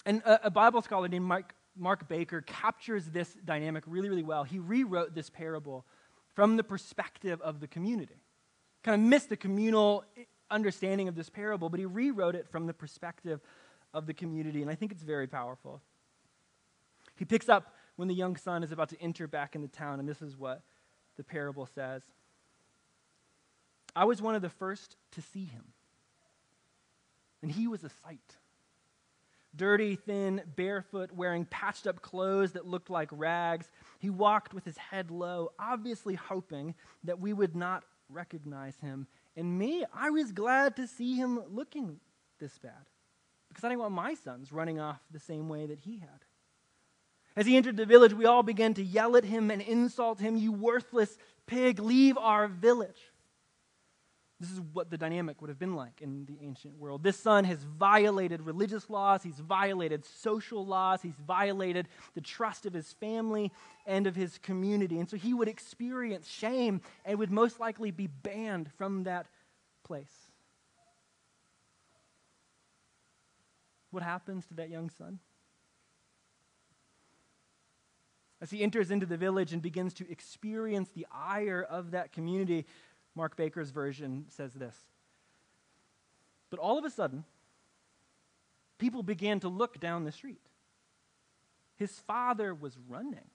And 0.06 0.22
a, 0.26 0.48
a 0.48 0.52
Bible 0.52 0.82
scholar 0.82 1.08
named 1.08 1.26
Mark, 1.26 1.56
Mark 1.78 2.08
Baker 2.08 2.42
captures 2.42 3.06
this 3.06 3.36
dynamic 3.46 3.84
really, 3.88 4.10
really 4.10 4.24
well. 4.24 4.44
He 4.44 4.60
rewrote 4.60 5.16
this 5.16 5.30
parable 5.30 5.86
from 6.36 6.58
the 6.58 6.64
perspective 6.64 7.42
of 7.42 7.62
the 7.62 7.68
community. 7.68 8.22
Kind 8.84 9.02
of 9.02 9.08
missed 9.08 9.30
the 9.30 9.38
communal 9.38 10.04
understanding 10.50 11.08
of 11.08 11.16
this 11.16 11.30
parable, 11.30 11.70
but 11.70 11.80
he 11.80 11.86
rewrote 11.86 12.36
it 12.36 12.48
from 12.50 12.68
the 12.68 12.74
perspective 12.74 13.42
of 13.94 14.06
the 14.06 14.14
community, 14.14 14.62
and 14.62 14.70
I 14.70 14.76
think 14.76 14.92
it's 14.92 15.04
very 15.04 15.28
powerful. 15.28 15.82
He 17.16 17.26
picks 17.26 17.50
up 17.50 17.74
when 17.96 18.08
the 18.08 18.14
young 18.14 18.36
son 18.36 18.64
is 18.64 18.72
about 18.72 18.90
to 18.90 19.02
enter 19.02 19.28
back 19.28 19.56
into 19.56 19.68
town, 19.68 20.00
and 20.00 20.08
this 20.08 20.22
is 20.22 20.38
what 20.38 20.62
the 21.18 21.24
parable 21.24 21.66
says 21.66 22.04
I 23.96 24.04
was 24.04 24.22
one 24.22 24.36
of 24.36 24.42
the 24.42 24.50
first 24.50 24.98
to 25.12 25.22
see 25.22 25.46
him, 25.46 25.64
and 27.42 27.50
he 27.50 27.68
was 27.68 27.84
a 27.84 27.90
sight, 28.04 28.36
dirty, 29.56 29.96
thin, 29.96 30.42
barefoot, 30.58 31.14
wearing 31.14 31.46
patched 31.46 31.88
up 31.88 32.02
clothes 32.02 32.52
that 32.52 32.68
looked 32.68 32.90
like 32.90 33.08
rags. 33.12 33.72
He 34.00 34.10
walked 34.10 34.54
with 34.54 34.66
his 34.66 34.78
head 34.78 35.10
low, 35.12 35.54
obviously 35.58 36.16
hoping 36.16 36.76
that 37.06 37.22
we 37.22 37.32
would 37.32 37.56
not 37.56 37.84
recognize 38.10 38.76
him. 38.80 39.08
And 39.36 39.58
me, 39.58 39.86
I 39.94 40.10
was 40.10 40.32
glad 40.32 40.76
to 40.78 40.88
see 40.88 41.16
him 41.16 41.42
looking 41.50 42.00
this 42.40 42.58
bad 42.58 42.72
because 43.50 43.64
I 43.64 43.70
didn't 43.70 43.82
want 43.82 43.94
my 43.94 44.14
sons 44.14 44.52
running 44.52 44.80
off 44.80 45.00
the 45.12 45.20
same 45.20 45.50
way 45.50 45.66
that 45.66 45.80
he 45.80 46.00
had. 46.00 46.26
As 47.36 47.46
he 47.46 47.58
entered 47.58 47.78
the 47.78 47.86
village, 47.86 48.14
we 48.14 48.26
all 48.26 48.44
began 48.44 48.74
to 48.76 48.84
yell 48.84 49.18
at 49.18 49.26
him 49.26 49.52
and 49.52 49.62
insult 49.62 50.20
him, 50.20 50.38
You 50.38 50.54
worthless 50.54 51.18
pig, 51.48 51.80
leave 51.80 52.18
our 52.18 52.48
village. 52.48 53.12
This 54.40 54.52
is 54.52 54.60
what 54.74 54.90
the 54.90 54.98
dynamic 54.98 55.42
would 55.42 55.50
have 55.50 55.60
been 55.60 55.76
like 55.76 56.02
in 56.02 56.26
the 56.26 56.38
ancient 56.42 56.78
world. 56.78 57.04
This 57.04 57.18
son 57.18 57.46
has 57.46 57.64
violated 57.64 58.42
religious 58.42 58.90
laws, 58.90 59.24
he's 59.24 59.40
violated 59.40 60.04
social 60.04 60.66
laws, 60.66 61.02
he's 61.02 61.16
violated 61.26 61.88
the 62.16 62.22
trust 62.22 62.66
of 62.66 62.74
his 62.74 62.92
family 62.94 63.54
and 63.86 64.08
of 64.08 64.16
his 64.16 64.38
community. 64.40 65.00
And 65.00 65.10
so 65.10 65.16
he 65.16 65.34
would 65.34 65.48
experience 65.48 66.28
shame 66.28 66.82
and 67.06 67.18
would 67.18 67.32
most 67.32 67.62
likely 67.62 67.92
be 67.92 68.08
banned 68.08 68.70
from 68.78 69.04
that 69.04 69.28
place. 69.86 70.12
What 73.92 74.04
happens 74.04 74.46
to 74.48 74.56
that 74.56 74.70
young 74.70 74.90
son? 74.90 75.20
As 78.42 78.52
he 78.52 78.62
enters 78.62 78.92
into 78.92 79.06
the 79.06 79.16
village 79.16 79.54
and 79.54 79.62
begins 79.62 79.94
to 79.94 80.12
experience 80.12 80.90
the 80.90 81.08
ire 81.10 81.66
of 81.68 81.92
that 81.92 82.12
community, 82.12 82.66
Mark 83.16 83.36
Baker's 83.38 83.72
version 83.72 84.26
says 84.30 84.54
this. 84.54 84.76
But 86.50 86.60
all 86.60 86.78
of 86.78 86.86
a 86.86 86.90
sudden, 86.90 87.24
people 88.78 89.04
began 89.04 89.40
to 89.40 89.50
look 89.50 89.80
down 89.80 90.04
the 90.04 90.12
street. 90.12 90.42
His 91.78 91.92
father 91.92 92.54
was 92.54 92.78
running. 92.88 93.30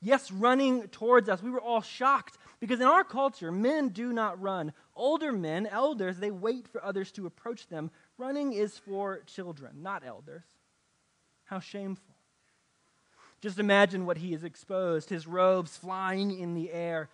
Yes, 0.00 0.32
running 0.32 0.88
towards 0.88 1.28
us. 1.28 1.42
We 1.42 1.50
were 1.50 1.60
all 1.60 1.80
shocked 1.80 2.36
because 2.58 2.80
in 2.80 2.86
our 2.86 3.04
culture, 3.04 3.52
men 3.52 3.90
do 3.90 4.12
not 4.12 4.40
run. 4.42 4.72
Older 4.96 5.30
men, 5.30 5.66
elders, 5.66 6.18
they 6.18 6.32
wait 6.32 6.66
for 6.66 6.84
others 6.84 7.12
to 7.12 7.26
approach 7.26 7.68
them. 7.68 7.90
Running 8.18 8.52
is 8.52 8.78
for 8.78 9.20
children, 9.26 9.82
not 9.82 10.02
elders. 10.04 10.44
How 11.44 11.60
shameful. 11.60 12.16
Just 13.40 13.58
imagine 13.58 14.06
what 14.06 14.18
he 14.18 14.32
has 14.32 14.44
exposed 14.44 15.08
his 15.08 15.26
robes 15.26 15.76
flying 15.76 16.36
in 16.36 16.54
the 16.54 16.72
air, 16.72 17.08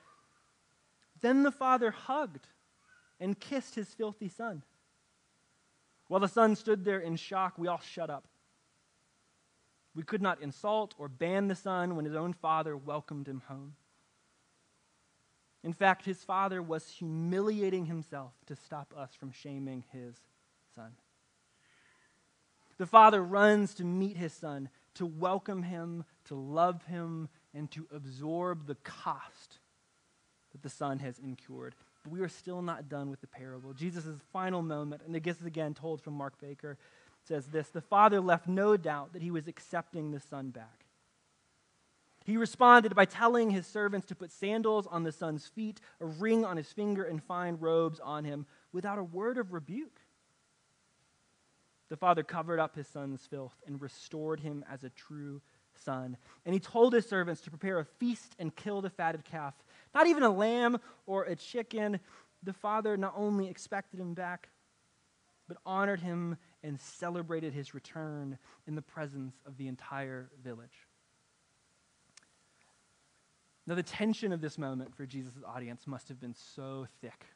then 1.21 1.43
the 1.43 1.51
father 1.51 1.91
hugged 1.91 2.47
and 3.21 3.39
kissed 3.39 3.75
his 3.75 3.89
filthy 3.89 4.29
son. 4.29 4.63
While 6.09 6.21
the 6.21 6.29
son 6.29 6.57
stood 6.57 6.85
there 6.85 7.01
in 7.01 7.17
shock, 7.17 7.59
we 7.59 7.69
all 7.69 7.81
shut 7.81 8.11
up. 8.11 8.27
We 9.95 10.03
could 10.03 10.23
not 10.23 10.41
insult 10.41 10.95
or 10.99 11.09
ban 11.09 11.49
the 11.49 11.55
son 11.55 11.97
when 11.97 12.05
his 12.05 12.15
own 12.15 12.33
father 12.33 12.77
welcomed 12.77 13.27
him 13.27 13.43
home. 13.47 13.75
In 15.65 15.73
fact, 15.73 16.05
his 16.05 16.23
father 16.23 16.63
was 16.63 16.89
humiliating 16.89 17.87
himself 17.87 18.33
to 18.47 18.55
stop 18.55 18.95
us 18.97 19.11
from 19.19 19.33
shaming 19.33 19.85
his 19.93 20.15
son. 20.75 20.93
The 22.79 22.87
father 22.87 23.23
runs 23.23 23.75
to 23.75 23.85
meet 23.85 24.17
his 24.17 24.33
son, 24.33 24.69
to 24.95 25.05
welcome 25.05 25.65
him, 25.65 26.05
to 26.27 26.37
love 26.37 26.85
him, 26.85 27.29
and 27.53 27.69
to 27.73 27.89
absorb 27.93 28.67
the 28.67 28.77
cost 28.77 29.58
that 30.59 30.69
the 30.69 30.75
Son 30.75 30.99
has 30.99 31.19
incurred. 31.19 31.75
But 32.03 32.13
we 32.13 32.21
are 32.21 32.29
still 32.29 32.63
not 32.63 32.89
done 32.89 33.11
with 33.11 33.21
the 33.21 33.27
parable. 33.27 33.73
Jesus' 33.73 34.07
final 34.33 34.63
moment, 34.63 35.03
and 35.07 35.15
this 35.15 35.41
is 35.41 35.47
again 35.47 35.75
told 35.75 36.03
from 36.03 36.15
Mark 36.15 36.39
Baker, 36.41 36.77
says 37.25 37.47
this 37.47 37.69
The 37.69 37.81
Father 37.81 38.21
left 38.21 38.49
no 38.49 38.77
doubt 38.77 39.13
that 39.13 39.23
he 39.23 39.31
was 39.31 39.47
accepting 39.47 40.11
the 40.11 40.21
Son 40.21 40.51
back. 40.51 40.85
He 42.25 42.37
responded 42.37 42.95
by 42.95 43.07
telling 43.07 43.51
his 43.51 43.67
servants 43.67 44.07
to 44.09 44.15
put 44.15 44.31
sandals 44.31 44.87
on 44.87 45.03
the 45.03 45.13
son's 45.13 45.47
feet, 45.47 45.81
a 45.99 46.05
ring 46.05 46.45
on 46.45 46.59
his 46.59 46.71
finger, 46.71 47.05
and 47.05 47.23
fine 47.23 47.57
robes 47.59 48.01
on 48.01 48.25
him, 48.25 48.45
without 48.71 48.99
a 48.99 49.03
word 49.03 49.39
of 49.39 49.53
rebuke. 49.53 50.01
The 51.89 51.97
father 51.97 52.23
covered 52.23 52.61
up 52.61 52.77
his 52.77 52.87
son's 52.87 53.25
filth 53.27 53.55
and 53.67 53.81
restored 53.81 54.41
him 54.41 54.63
as 54.71 54.85
a 54.85 54.91
true 54.91 55.41
son. 55.75 56.19
And 56.45 56.53
he 56.53 56.61
told 56.61 56.93
his 56.93 57.09
servants 57.09 57.41
to 57.43 57.51
prepare 57.51 57.79
a 57.79 57.85
feast 57.85 58.35
and 58.39 58.55
kill 58.55 58.83
the 58.83 58.91
fatted 58.91 59.25
calf 59.25 59.55
not 59.95 60.07
even 60.07 60.23
a 60.23 60.31
lamb 60.31 60.79
or 61.07 61.25
a 61.25 61.37
chicken. 61.37 62.01
The 62.43 62.53
father 62.53 62.97
not 62.97 63.15
only 63.17 63.49
expected 63.49 64.01
him 64.01 64.15
back, 64.15 64.49
but 65.49 65.57
honored 65.65 66.01
him 66.01 66.37
and 66.63 66.79
celebrated 66.81 67.55
his 67.55 67.75
return 67.75 68.39
in 68.67 68.75
the 68.75 68.83
presence 68.83 69.35
of 69.47 69.57
the 69.57 69.69
entire 69.69 70.31
village. 70.43 70.87
Now, 73.67 73.75
the 73.75 73.83
tension 73.83 74.33
of 74.33 74.41
this 74.41 74.57
moment 74.57 74.95
for 74.95 75.05
Jesus' 75.05 75.35
audience 75.47 75.87
must 75.87 76.09
have 76.09 76.19
been 76.19 76.35
so 76.35 76.87
thick. 77.03 77.27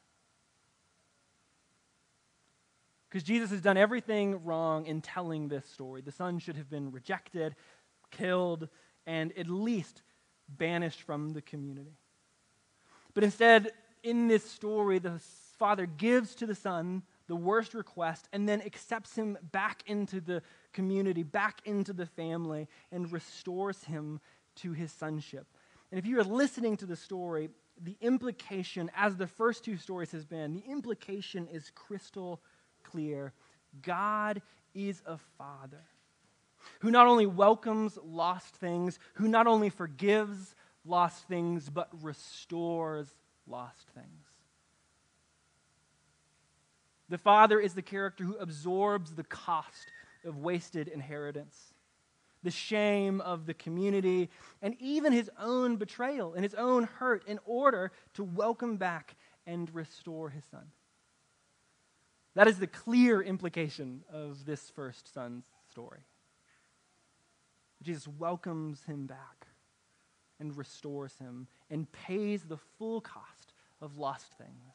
Because 3.08 3.22
Jesus 3.22 3.50
has 3.50 3.60
done 3.60 3.76
everything 3.76 4.42
wrong 4.42 4.86
in 4.86 5.02
telling 5.02 5.48
this 5.48 5.66
story. 5.66 6.00
The 6.00 6.10
son 6.10 6.38
should 6.38 6.56
have 6.56 6.70
been 6.70 6.90
rejected, 6.90 7.54
killed, 8.10 8.70
and 9.06 9.36
at 9.36 9.46
least 9.48 10.00
banished 10.48 11.02
from 11.02 11.34
the 11.34 11.42
community. 11.42 11.98
But 13.14 13.25
instead, 13.25 13.72
in 14.03 14.29
this 14.29 14.44
story, 14.44 14.98
the 14.98 15.20
father 15.59 15.87
gives 15.87 16.35
to 16.37 16.46
the 16.46 16.55
son 16.55 17.03
the 17.29 17.37
worst 17.37 17.75
request 17.75 18.29
and 18.33 18.48
then 18.48 18.61
accepts 18.62 19.14
him 19.14 19.38
back 19.53 19.83
into 19.87 20.20
the 20.20 20.42
community, 20.72 21.22
back 21.22 21.61
into 21.64 21.92
the 21.92 22.07
family, 22.07 22.68
and 22.90 23.12
restores 23.12 23.85
him 23.85 24.20
to 24.57 24.72
his 24.72 24.92
sonship. 24.92 25.46
And 25.90 25.98
if 25.98 26.07
you 26.07 26.18
are 26.18 26.25
listening 26.25 26.77
to 26.79 26.87
the 26.87 26.96
story, 26.96 27.51
the 27.81 27.96
implication, 28.01 28.90
as 28.96 29.16
the 29.16 29.27
first 29.27 29.64
two 29.64 29.77
stories 29.77 30.12
has 30.12 30.25
been, 30.25 30.55
the 30.55 30.70
implication 30.70 31.48
is 31.48 31.70
crystal 31.75 32.40
clear. 32.83 33.33
God 33.83 34.42
is 34.75 35.03
a 35.07 35.18
father 35.38 35.85
who 36.81 36.90
not 36.90 37.07
only 37.07 37.27
welcomes 37.27 37.98
lost 38.05 38.57
things, 38.57 38.98
who 39.14 39.29
not 39.29 39.46
only 39.46 39.68
forgives 39.68 40.55
lost 40.84 41.26
things, 41.28 41.68
but 41.68 41.88
restores 42.02 43.14
lost 43.46 43.88
things. 43.94 44.26
The 47.08 47.18
Father 47.18 47.60
is 47.60 47.74
the 47.74 47.82
character 47.82 48.24
who 48.24 48.36
absorbs 48.36 49.14
the 49.14 49.24
cost 49.24 49.92
of 50.24 50.38
wasted 50.38 50.88
inheritance, 50.88 51.74
the 52.42 52.50
shame 52.50 53.20
of 53.20 53.46
the 53.46 53.54
community, 53.54 54.30
and 54.62 54.74
even 54.80 55.12
his 55.12 55.30
own 55.38 55.76
betrayal 55.76 56.34
and 56.34 56.42
his 56.42 56.54
own 56.54 56.84
hurt 56.84 57.26
in 57.26 57.38
order 57.44 57.92
to 58.14 58.24
welcome 58.24 58.76
back 58.76 59.14
and 59.46 59.72
restore 59.74 60.30
his 60.30 60.44
son. 60.50 60.70
That 62.34 62.48
is 62.48 62.58
the 62.58 62.66
clear 62.66 63.20
implication 63.20 64.04
of 64.10 64.46
this 64.46 64.70
first 64.70 65.12
son's 65.12 65.44
story. 65.70 66.06
Jesus 67.82 68.08
welcomes 68.08 68.84
him 68.84 69.06
back 69.06 69.48
and 70.42 70.57
restores 70.57 71.16
him 71.18 71.46
and 71.70 71.90
pays 71.92 72.42
the 72.42 72.59
full 72.78 73.00
cost 73.00 73.55
of 73.81 73.96
lost 73.96 74.26
things. 74.37 74.74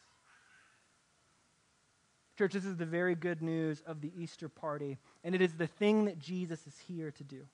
Church, 2.38 2.53
this 2.53 2.65
is 2.65 2.77
the 2.77 2.86
very 2.86 3.15
good 3.15 3.41
news 3.41 3.82
of 3.86 3.99
the 3.99 4.12
Easter 4.17 4.47
party, 4.47 4.97
and 5.23 5.36
it 5.36 5.41
is 5.41 5.56
the 5.56 5.67
thing 5.67 6.06
that 6.06 6.19
Jesus 6.19 6.65
is 6.65 6.77
here 6.88 7.12
to 7.12 7.23
do. 7.23 7.45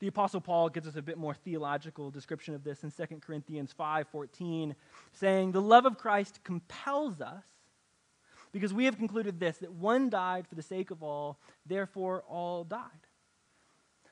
The 0.00 0.08
apostle 0.08 0.40
Paul 0.40 0.68
gives 0.68 0.86
us 0.88 0.96
a 0.96 1.02
bit 1.02 1.16
more 1.16 1.32
theological 1.32 2.10
description 2.10 2.54
of 2.54 2.64
this 2.64 2.82
in 2.82 2.90
2 2.90 3.22
Corinthians 3.22 3.72
5:14, 3.72 4.74
saying, 5.12 5.52
"The 5.52 5.62
love 5.62 5.86
of 5.86 5.96
Christ 5.96 6.42
compels 6.42 7.20
us 7.20 7.44
because 8.50 8.74
we 8.74 8.84
have 8.84 8.98
concluded 8.98 9.38
this 9.38 9.58
that 9.58 9.72
one 9.72 10.10
died 10.10 10.46
for 10.48 10.56
the 10.56 10.62
sake 10.62 10.90
of 10.90 11.02
all, 11.02 11.38
therefore 11.64 12.22
all 12.22 12.64
died." 12.64 13.06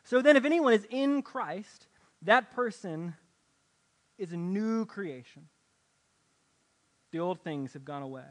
So 0.04 0.22
then 0.22 0.36
if 0.36 0.44
anyone 0.44 0.72
is 0.72 0.86
in 0.88 1.22
Christ, 1.22 1.88
that 2.22 2.50
person 2.52 3.14
is 4.18 4.32
a 4.32 4.36
new 4.36 4.84
creation. 4.84 5.48
The 7.12 7.20
old 7.20 7.40
things 7.42 7.72
have 7.72 7.84
gone 7.84 8.02
away. 8.02 8.24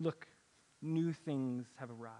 Look, 0.00 0.26
new 0.82 1.12
things 1.12 1.66
have 1.76 1.90
arrived. 1.90 2.14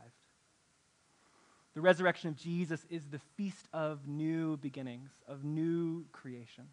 The 1.75 1.81
resurrection 1.81 2.31
of 2.31 2.37
Jesus 2.37 2.87
is 2.89 3.03
the 3.11 3.21
feast 3.37 3.69
of 3.73 4.07
new 4.07 4.57
beginnings, 4.57 5.11
of 5.29 5.45
new 5.45 6.07
creation. 6.13 6.69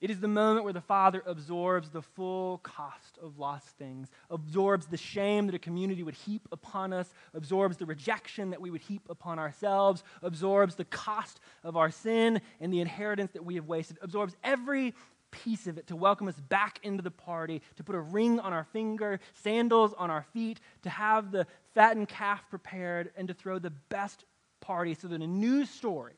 It 0.00 0.08
is 0.08 0.18
the 0.18 0.28
moment 0.28 0.64
where 0.64 0.72
the 0.72 0.80
Father 0.80 1.22
absorbs 1.26 1.90
the 1.90 2.00
full 2.00 2.58
cost 2.58 3.18
of 3.22 3.38
lost 3.38 3.68
things, 3.76 4.08
absorbs 4.30 4.86
the 4.86 4.96
shame 4.96 5.44
that 5.46 5.54
a 5.54 5.58
community 5.58 6.02
would 6.02 6.14
heap 6.14 6.48
upon 6.50 6.94
us, 6.94 7.12
absorbs 7.34 7.76
the 7.76 7.84
rejection 7.84 8.50
that 8.50 8.62
we 8.62 8.70
would 8.70 8.80
heap 8.80 9.02
upon 9.10 9.38
ourselves, 9.38 10.02
absorbs 10.22 10.74
the 10.74 10.86
cost 10.86 11.38
of 11.62 11.76
our 11.76 11.90
sin 11.90 12.40
and 12.60 12.72
the 12.72 12.80
inheritance 12.80 13.32
that 13.32 13.44
we 13.44 13.56
have 13.56 13.66
wasted, 13.66 13.98
absorbs 14.00 14.34
every 14.42 14.94
piece 15.32 15.66
of 15.66 15.76
it, 15.76 15.86
to 15.88 15.96
welcome 15.96 16.28
us 16.28 16.40
back 16.40 16.80
into 16.82 17.02
the 17.02 17.10
party, 17.10 17.60
to 17.76 17.84
put 17.84 17.94
a 17.94 18.00
ring 18.00 18.40
on 18.40 18.54
our 18.54 18.64
finger, 18.64 19.20
sandals 19.34 19.92
on 19.98 20.10
our 20.10 20.22
feet, 20.32 20.60
to 20.82 20.88
have 20.88 21.30
the 21.30 21.46
fattened 21.74 22.08
calf 22.08 22.42
prepared, 22.48 23.10
and 23.16 23.28
to 23.28 23.34
throw 23.34 23.58
the 23.58 23.70
best 23.90 24.24
party 24.60 24.94
so 24.94 25.08
that 25.08 25.20
a 25.20 25.26
new 25.26 25.66
story 25.66 26.14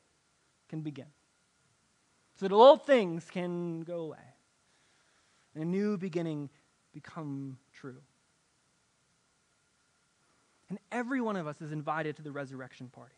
can 0.69 0.79
begin. 0.79 1.05
So 2.35 2.47
that 2.47 2.53
old 2.53 2.85
things 2.85 3.29
can 3.29 3.81
go 3.81 3.99
away 3.99 4.17
and 5.53 5.63
a 5.63 5.67
new 5.67 5.97
beginning 5.97 6.49
become 6.93 7.57
true. 7.73 8.01
And 10.69 10.79
every 10.91 11.21
one 11.21 11.35
of 11.35 11.45
us 11.45 11.61
is 11.61 11.71
invited 11.71 12.15
to 12.15 12.23
the 12.23 12.31
resurrection 12.31 12.87
party. 12.87 13.13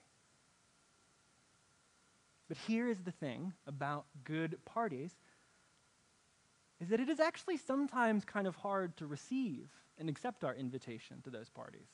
But 2.48 2.58
here 2.58 2.90
is 2.90 3.00
the 3.00 3.12
thing 3.12 3.54
about 3.66 4.06
good 4.24 4.58
parties 4.66 5.12
is 6.82 6.90
that 6.90 7.00
it 7.00 7.10
is 7.10 7.20
actually 7.20 7.58
sometimes 7.58 8.26
kind 8.26 8.48
of 8.48 8.56
hard 8.58 8.98
to 8.98 9.08
receive 9.08 9.70
and 9.98 10.10
accept 10.10 10.44
our 10.44 10.54
invitation 10.54 11.22
to 11.24 11.30
those 11.30 11.50
parties. 11.50 11.88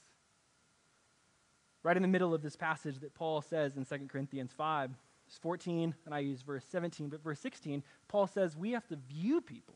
Right 1.83 1.95
in 1.95 2.01
the 2.01 2.07
middle 2.07 2.33
of 2.33 2.41
this 2.41 2.55
passage 2.55 2.99
that 2.99 3.13
Paul 3.13 3.41
says 3.41 3.77
in 3.77 3.85
2 3.85 4.07
Corinthians 4.07 4.51
5, 4.57 4.89
verse 4.89 4.97
14, 5.37 5.95
and 6.05 6.13
I 6.13 6.19
use 6.19 6.41
verse 6.41 6.65
17, 6.69 7.09
but 7.09 7.23
verse 7.23 7.39
16, 7.39 7.83
Paul 8.07 8.27
says 8.27 8.55
we 8.55 8.71
have 8.71 8.87
to 8.87 8.95
view 8.95 9.41
people 9.41 9.75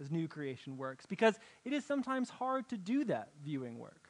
as 0.00 0.10
new 0.10 0.28
creation 0.28 0.76
works 0.76 1.06
because 1.06 1.38
it 1.64 1.72
is 1.72 1.84
sometimes 1.84 2.30
hard 2.30 2.68
to 2.70 2.76
do 2.76 3.04
that 3.04 3.28
viewing 3.42 3.78
work. 3.78 4.08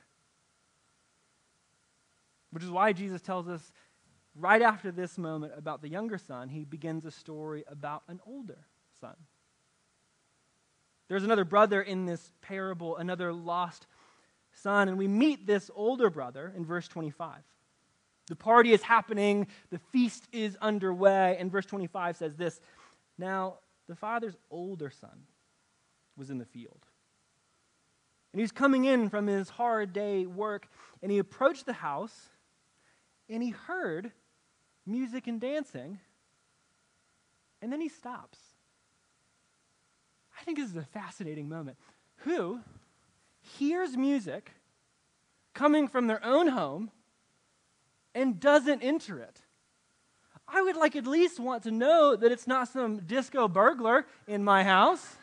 Which 2.50 2.64
is 2.64 2.70
why 2.70 2.92
Jesus 2.92 3.22
tells 3.22 3.48
us 3.48 3.72
right 4.34 4.62
after 4.62 4.90
this 4.90 5.18
moment 5.18 5.52
about 5.56 5.82
the 5.82 5.88
younger 5.88 6.18
son, 6.18 6.48
he 6.48 6.64
begins 6.64 7.04
a 7.04 7.10
story 7.10 7.64
about 7.68 8.02
an 8.08 8.20
older 8.26 8.66
son. 9.00 9.14
There's 11.08 11.24
another 11.24 11.44
brother 11.44 11.82
in 11.82 12.06
this 12.06 12.32
parable, 12.40 12.96
another 12.96 13.32
lost 13.32 13.86
son, 14.52 14.88
and 14.88 14.96
we 14.96 15.08
meet 15.08 15.46
this 15.46 15.70
older 15.74 16.10
brother 16.10 16.52
in 16.56 16.64
verse 16.64 16.86
25. 16.86 17.36
The 18.30 18.36
party 18.36 18.72
is 18.72 18.82
happening, 18.82 19.48
the 19.70 19.80
feast 19.90 20.28
is 20.30 20.56
underway, 20.62 21.36
and 21.40 21.50
verse 21.50 21.66
25 21.66 22.16
says 22.16 22.36
this 22.36 22.60
Now, 23.18 23.56
the 23.88 23.96
father's 23.96 24.36
older 24.52 24.88
son 24.88 25.26
was 26.16 26.30
in 26.30 26.38
the 26.38 26.44
field. 26.44 26.86
And 28.32 28.38
he 28.38 28.42
was 28.42 28.52
coming 28.52 28.84
in 28.84 29.08
from 29.08 29.26
his 29.26 29.48
hard 29.48 29.92
day 29.92 30.26
work, 30.26 30.68
and 31.02 31.10
he 31.10 31.18
approached 31.18 31.66
the 31.66 31.72
house 31.72 32.28
and 33.28 33.42
he 33.42 33.50
heard 33.50 34.12
music 34.86 35.26
and 35.26 35.40
dancing, 35.40 35.98
and 37.60 37.72
then 37.72 37.80
he 37.80 37.88
stops. 37.88 38.38
I 40.38 40.44
think 40.44 40.58
this 40.58 40.70
is 40.70 40.76
a 40.76 40.82
fascinating 40.82 41.48
moment. 41.48 41.78
Who 42.18 42.60
hears 43.40 43.96
music 43.96 44.52
coming 45.52 45.88
from 45.88 46.06
their 46.06 46.24
own 46.24 46.48
home 46.48 46.92
and 48.14 48.40
doesn't 48.40 48.82
enter 48.82 49.18
it? 49.18 49.40
I 50.52 50.62
would 50.62 50.76
like 50.76 50.96
at 50.96 51.06
least 51.06 51.38
want 51.38 51.62
to 51.64 51.70
know 51.70 52.16
that 52.16 52.32
it's 52.32 52.46
not 52.46 52.68
some 52.68 53.00
disco 53.00 53.46
burglar 53.46 54.06
in 54.26 54.42
my 54.42 54.64
house. 54.64 55.16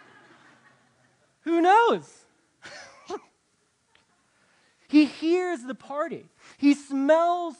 Who 1.41 1.61
knows? 1.61 2.09
he 4.87 5.05
hears 5.05 5.63
the 5.63 5.75
party. 5.75 6.25
He 6.57 6.73
smells 6.73 7.55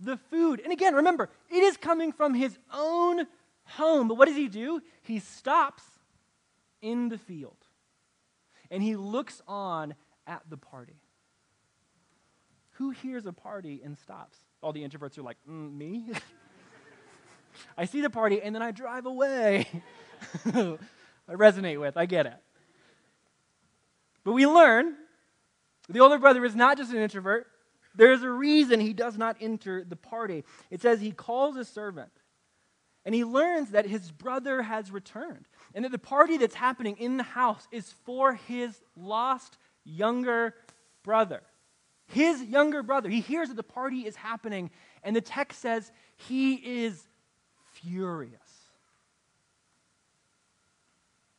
the 0.00 0.16
food. 0.16 0.60
And 0.60 0.72
again, 0.72 0.94
remember, 0.94 1.30
it 1.48 1.62
is 1.62 1.76
coming 1.76 2.12
from 2.12 2.34
his 2.34 2.58
own 2.72 3.26
home. 3.64 4.08
But 4.08 4.16
what 4.16 4.26
does 4.26 4.36
he 4.36 4.48
do? 4.48 4.80
He 5.02 5.20
stops 5.20 5.82
in 6.80 7.08
the 7.08 7.18
field 7.18 7.56
and 8.70 8.82
he 8.82 8.96
looks 8.96 9.40
on 9.46 9.94
at 10.26 10.42
the 10.48 10.56
party. 10.56 11.00
Who 12.76 12.90
hears 12.90 13.26
a 13.26 13.32
party 13.32 13.80
and 13.84 13.96
stops? 13.96 14.38
All 14.62 14.72
the 14.72 14.86
introverts 14.86 15.18
are 15.18 15.22
like, 15.22 15.38
mm, 15.48 15.76
me? 15.76 16.10
I 17.76 17.84
see 17.84 18.00
the 18.00 18.10
party 18.10 18.40
and 18.40 18.54
then 18.54 18.62
I 18.62 18.70
drive 18.70 19.06
away. 19.06 19.66
I 20.46 21.34
resonate 21.34 21.80
with, 21.80 21.96
I 21.96 22.06
get 22.06 22.26
it. 22.26 22.36
But 24.24 24.32
we 24.32 24.46
learn 24.46 24.94
the 25.88 26.00
older 26.00 26.18
brother 26.18 26.44
is 26.44 26.54
not 26.54 26.78
just 26.78 26.92
an 26.92 26.98
introvert, 26.98 27.46
there's 27.94 28.22
a 28.22 28.30
reason 28.30 28.80
he 28.80 28.92
does 28.92 29.18
not 29.18 29.36
enter 29.40 29.84
the 29.84 29.96
party. 29.96 30.44
It 30.70 30.80
says 30.80 31.00
he 31.00 31.12
calls 31.12 31.56
a 31.56 31.64
servant 31.64 32.12
and 33.04 33.14
he 33.14 33.24
learns 33.24 33.70
that 33.70 33.86
his 33.86 34.10
brother 34.10 34.62
has 34.62 34.90
returned 34.90 35.46
and 35.74 35.84
that 35.84 35.92
the 35.92 35.98
party 35.98 36.38
that's 36.38 36.54
happening 36.54 36.96
in 36.98 37.16
the 37.16 37.24
house 37.24 37.66
is 37.70 37.92
for 38.04 38.34
his 38.34 38.80
lost 38.96 39.58
younger 39.84 40.54
brother. 41.02 41.42
His 42.12 42.42
younger 42.42 42.82
brother. 42.82 43.08
He 43.08 43.20
hears 43.20 43.48
that 43.48 43.56
the 43.56 43.62
party 43.62 44.06
is 44.06 44.16
happening 44.16 44.70
and 45.02 45.16
the 45.16 45.22
text 45.22 45.60
says 45.60 45.90
he 46.16 46.54
is 46.54 47.08
furious. 47.72 48.40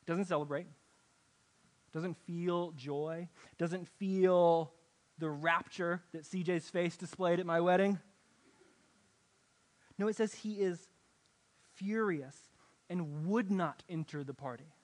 Doesn't 0.04 0.24
celebrate, 0.24 0.66
doesn't 1.92 2.16
feel 2.26 2.72
joy, 2.72 3.28
doesn't 3.56 3.88
feel 3.88 4.72
the 5.18 5.30
rapture 5.30 6.02
that 6.12 6.24
CJ's 6.24 6.68
face 6.68 6.96
displayed 6.96 7.38
at 7.38 7.46
my 7.46 7.60
wedding. 7.60 8.00
No, 9.96 10.08
it 10.08 10.16
says 10.16 10.34
he 10.34 10.54
is 10.54 10.88
furious 11.74 12.36
and 12.90 13.26
would 13.26 13.48
not 13.48 13.84
enter 13.88 14.24
the 14.24 14.34
party. 14.34 14.74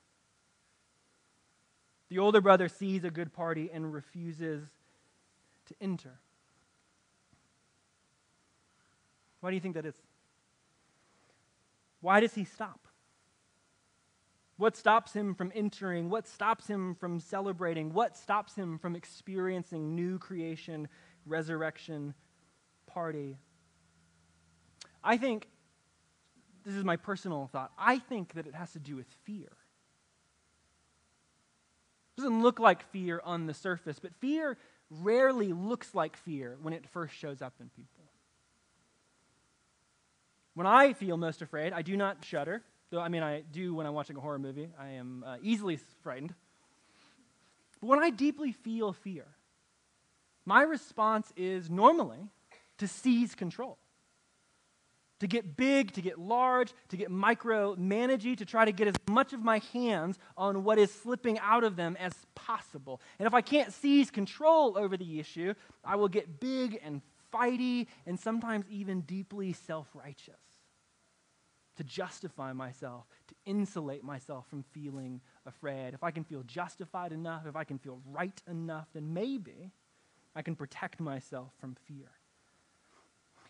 The 2.09 2.21
older 2.21 2.41
brother 2.41 2.69
sees 2.69 3.03
a 3.03 3.11
good 3.11 3.33
party 3.33 3.71
and 3.73 3.93
refuses 3.93 4.63
to 5.71 5.75
enter. 5.81 6.19
Why 9.41 9.51
do 9.51 9.55
you 9.55 9.61
think 9.61 9.75
that 9.75 9.87
is? 9.87 9.95
Why 12.01 12.21
does 12.21 12.35
he 12.35 12.45
stop? 12.45 12.87
What 14.57 14.77
stops 14.77 15.15
him 15.15 15.35
from 15.35 15.51
entering? 15.55 16.11
What 16.11 16.29
stops 16.29 16.67
him 16.67 16.95
from 16.95 17.19
celebrating? 17.19 17.95
What 17.95 18.17
stops 18.17 18.55
him 18.55 18.79
from 18.79 18.95
experiencing 18.95 19.95
new 19.95 20.19
creation, 20.19 20.89
resurrection, 21.25 22.13
party? 22.87 23.39
I 25.03 25.17
think, 25.17 25.49
this 26.65 26.75
is 26.75 26.85
my 26.85 26.97
personal 26.97 27.49
thought, 27.51 27.73
I 27.79 27.99
think 27.99 28.35
that 28.35 28.47
it 28.47 28.55
has 28.55 28.73
to 28.73 28.79
do 28.79 28.97
with 28.97 29.07
fear. 29.25 29.49
It 32.17 32.21
doesn't 32.21 32.43
look 32.43 32.59
like 32.59 32.83
fear 32.91 33.23
on 33.25 33.47
the 33.47 33.55
surface, 33.55 33.99
but 33.99 34.15
fear 34.17 34.59
rarely 34.91 35.53
looks 35.53 35.95
like 35.95 36.17
fear 36.17 36.59
when 36.63 36.75
it 36.75 36.89
first 36.89 37.15
shows 37.15 37.41
up 37.41 37.55
in 37.61 37.69
people. 37.71 38.05
When 40.55 40.67
I 40.67 40.93
feel 40.93 41.17
most 41.17 41.43
afraid, 41.43 41.73
I 41.73 41.83
do 41.83 41.97
not 41.97 42.25
shudder. 42.25 42.63
Though, 42.91 43.01
I 43.01 43.09
mean, 43.09 43.23
I 43.23 43.43
do 43.53 43.75
when 43.75 43.87
I'm 43.87 43.95
watching 43.95 44.17
a 44.17 44.21
horror 44.21 44.39
movie. 44.39 44.69
I 44.79 44.89
am 44.91 45.25
uh, 45.25 45.37
easily 45.43 45.79
frightened. 46.03 46.35
But 47.81 47.87
when 47.87 48.03
I 48.03 48.11
deeply 48.11 48.53
feel 48.53 48.93
fear, 48.93 49.27
my 50.45 50.63
response 50.63 51.33
is 51.37 51.71
normally 51.71 52.29
to 52.79 52.89
seize 52.89 53.35
control. 53.35 53.79
To 55.21 55.27
get 55.27 55.57
big, 55.57 55.93
to 55.93 56.03
get 56.03 56.19
large, 56.19 56.73
to 56.89 56.97
get 56.97 57.11
micromanagey, 57.11 58.37
to 58.39 58.45
try 58.45 58.65
to 58.65 58.73
get 58.73 58.89
as 58.89 58.95
much 59.09 59.33
of 59.33 59.43
my 59.43 59.61
hands 59.73 60.19
on 60.37 60.65
what 60.65 60.79
is 60.79 60.91
slipping 60.91 61.39
out 61.41 61.63
of 61.63 61.77
them 61.77 61.97
as 62.01 62.13
possible. 62.35 63.01
And 63.19 63.27
if 63.27 63.35
I 63.35 63.43
can't 63.43 63.73
seize 63.73 64.11
control 64.11 64.79
over 64.79 64.97
the 64.97 65.21
issue, 65.21 65.55
I 65.85 65.97
will 65.97 66.09
get 66.09 66.41
big 66.41 66.81
and 66.83 67.03
fighty 67.33 67.87
and 68.07 68.19
sometimes 68.19 68.65
even 68.71 69.03
deeply 69.03 69.53
self 69.53 69.89
righteous 69.95 70.41
to 71.77 71.85
justify 71.85 72.53
myself, 72.53 73.07
to 73.29 73.35
insulate 73.47 74.05
myself 74.05 74.47
from 74.49 74.63
feeling 74.63 75.21
afraid. 75.47 75.95
If 75.95 76.03
I 76.03 76.11
can 76.11 76.25
feel 76.25 76.43
justified 76.43 77.11
enough, 77.11 77.47
if 77.47 77.57
I 77.57 77.65
can 77.65 77.79
feel 77.79 78.01
right 78.05 78.39
enough, 78.47 78.89
then 78.93 79.15
maybe 79.15 79.73
I 80.35 80.43
can 80.43 80.57
protect 80.57 81.01
myself 81.01 81.53
from 81.59 81.77
fear. 81.87 82.11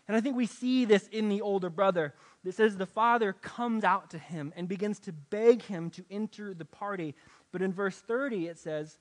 And 0.07 0.17
I 0.17 0.21
think 0.21 0.35
we 0.35 0.45
see 0.45 0.85
this 0.85 1.07
in 1.07 1.29
the 1.29 1.41
older 1.41 1.69
brother. 1.69 2.13
That 2.43 2.55
says 2.55 2.75
the 2.75 2.87
father 2.87 3.33
comes 3.33 3.83
out 3.83 4.09
to 4.11 4.17
him 4.17 4.51
and 4.55 4.67
begins 4.67 4.99
to 5.01 5.11
beg 5.13 5.61
him 5.61 5.91
to 5.91 6.03
enter 6.09 6.55
the 6.55 6.65
party. 6.65 7.13
But 7.51 7.61
in 7.61 7.71
verse 7.71 7.97
30, 7.97 8.47
it 8.47 8.57
says, 8.57 8.97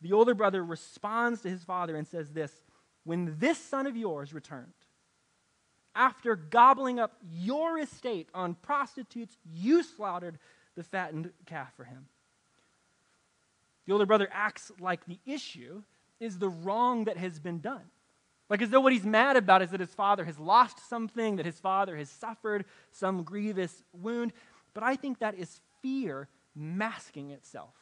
the 0.00 0.12
older 0.12 0.34
brother 0.34 0.64
responds 0.64 1.42
to 1.42 1.50
his 1.50 1.62
father 1.62 1.96
and 1.96 2.06
says 2.06 2.30
this 2.30 2.52
When 3.04 3.36
this 3.38 3.58
son 3.58 3.86
of 3.86 3.96
yours 3.96 4.32
returned, 4.32 4.72
after 5.94 6.36
gobbling 6.36 6.98
up 6.98 7.16
your 7.30 7.78
estate 7.78 8.28
on 8.34 8.54
prostitutes, 8.54 9.36
you 9.44 9.82
slaughtered 9.82 10.38
the 10.76 10.84
fattened 10.84 11.30
calf 11.46 11.72
for 11.76 11.84
him. 11.84 12.06
The 13.86 13.92
older 13.92 14.06
brother 14.06 14.28
acts 14.32 14.70
like 14.78 15.04
the 15.06 15.18
issue 15.26 15.82
is 16.20 16.38
the 16.38 16.48
wrong 16.48 17.04
that 17.04 17.16
has 17.16 17.38
been 17.38 17.60
done. 17.60 17.84
Like 18.50 18.62
as 18.62 18.70
though 18.70 18.80
what 18.80 18.92
he's 18.92 19.04
mad 19.04 19.36
about 19.36 19.62
is 19.62 19.70
that 19.70 19.78
his 19.78 19.94
father 19.94 20.24
has 20.24 20.38
lost 20.38 20.88
something, 20.88 21.36
that 21.36 21.46
his 21.46 21.60
father 21.60 21.96
has 21.96 22.10
suffered 22.10 22.64
some 22.90 23.22
grievous 23.22 23.84
wound. 23.92 24.32
But 24.74 24.82
I 24.82 24.96
think 24.96 25.20
that 25.20 25.36
is 25.36 25.60
fear 25.80 26.28
masking 26.56 27.30
itself, 27.30 27.76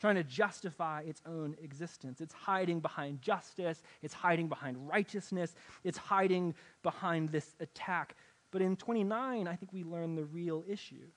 trying 0.00 0.14
to 0.14 0.22
justify 0.22 1.02
its 1.02 1.20
own 1.26 1.56
existence. 1.60 2.20
It's 2.20 2.32
hiding 2.32 2.78
behind 2.78 3.20
justice, 3.20 3.82
it's 4.00 4.14
hiding 4.14 4.48
behind 4.48 4.88
righteousness, 4.88 5.56
it's 5.82 5.98
hiding 5.98 6.54
behind 6.84 7.30
this 7.30 7.56
attack. 7.58 8.14
But 8.52 8.62
in 8.62 8.76
29, 8.76 9.48
I 9.48 9.56
think 9.56 9.72
we 9.72 9.82
learn 9.82 10.14
the 10.14 10.24
real 10.24 10.64
issue. 10.68 11.08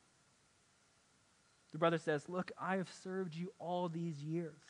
The 1.71 1.77
brother 1.77 1.99
says, 1.99 2.27
Look, 2.27 2.51
I 2.59 2.77
have 2.77 2.91
served 3.03 3.35
you 3.35 3.53
all 3.59 3.87
these 3.87 4.23
years. 4.23 4.61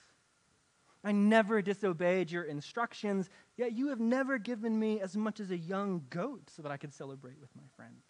I 1.03 1.11
never 1.11 1.61
disobeyed 1.61 2.31
your 2.31 2.43
instructions, 2.43 3.29
yet 3.57 3.73
you 3.73 3.89
have 3.89 3.99
never 3.99 4.37
given 4.37 4.79
me 4.79 5.01
as 5.01 5.17
much 5.17 5.39
as 5.39 5.51
a 5.51 5.57
young 5.57 6.05
goat 6.09 6.49
so 6.55 6.61
that 6.61 6.71
I 6.71 6.77
could 6.77 6.93
celebrate 6.93 7.39
with 7.41 7.49
my 7.55 7.63
friends. 7.75 8.03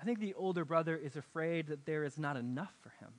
I 0.00 0.04
think 0.04 0.20
the 0.20 0.34
older 0.34 0.64
brother 0.64 0.96
is 0.96 1.16
afraid 1.16 1.66
that 1.66 1.84
there 1.84 2.04
is 2.04 2.18
not 2.18 2.36
enough 2.36 2.72
for 2.80 2.90
him. 3.00 3.10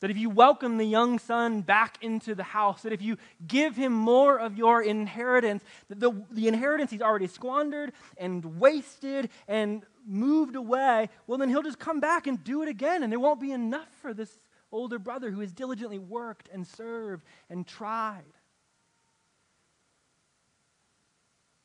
That 0.00 0.10
if 0.10 0.18
you 0.18 0.30
welcome 0.30 0.78
the 0.78 0.84
young 0.84 1.20
son 1.20 1.60
back 1.60 2.02
into 2.02 2.34
the 2.34 2.42
house, 2.42 2.82
that 2.82 2.92
if 2.92 3.00
you 3.02 3.18
give 3.46 3.76
him 3.76 3.92
more 3.92 4.36
of 4.36 4.56
your 4.56 4.82
inheritance, 4.82 5.62
that 5.88 6.00
the, 6.00 6.24
the 6.32 6.48
inheritance 6.48 6.90
he's 6.90 7.02
already 7.02 7.28
squandered 7.28 7.92
and 8.16 8.58
wasted 8.58 9.30
and 9.46 9.84
moved 10.06 10.56
away, 10.56 11.08
well, 11.26 11.38
then 11.38 11.48
he'll 11.48 11.62
just 11.62 11.78
come 11.78 12.00
back 12.00 12.26
and 12.26 12.42
do 12.42 12.62
it 12.62 12.68
again, 12.68 13.02
and 13.02 13.12
there 13.12 13.20
won't 13.20 13.40
be 13.40 13.52
enough 13.52 13.88
for 14.00 14.14
this 14.14 14.38
older 14.70 14.98
brother 14.98 15.30
who 15.30 15.40
has 15.40 15.52
diligently 15.52 15.98
worked 15.98 16.48
and 16.52 16.66
served 16.66 17.24
and 17.50 17.66
tried. 17.66 18.24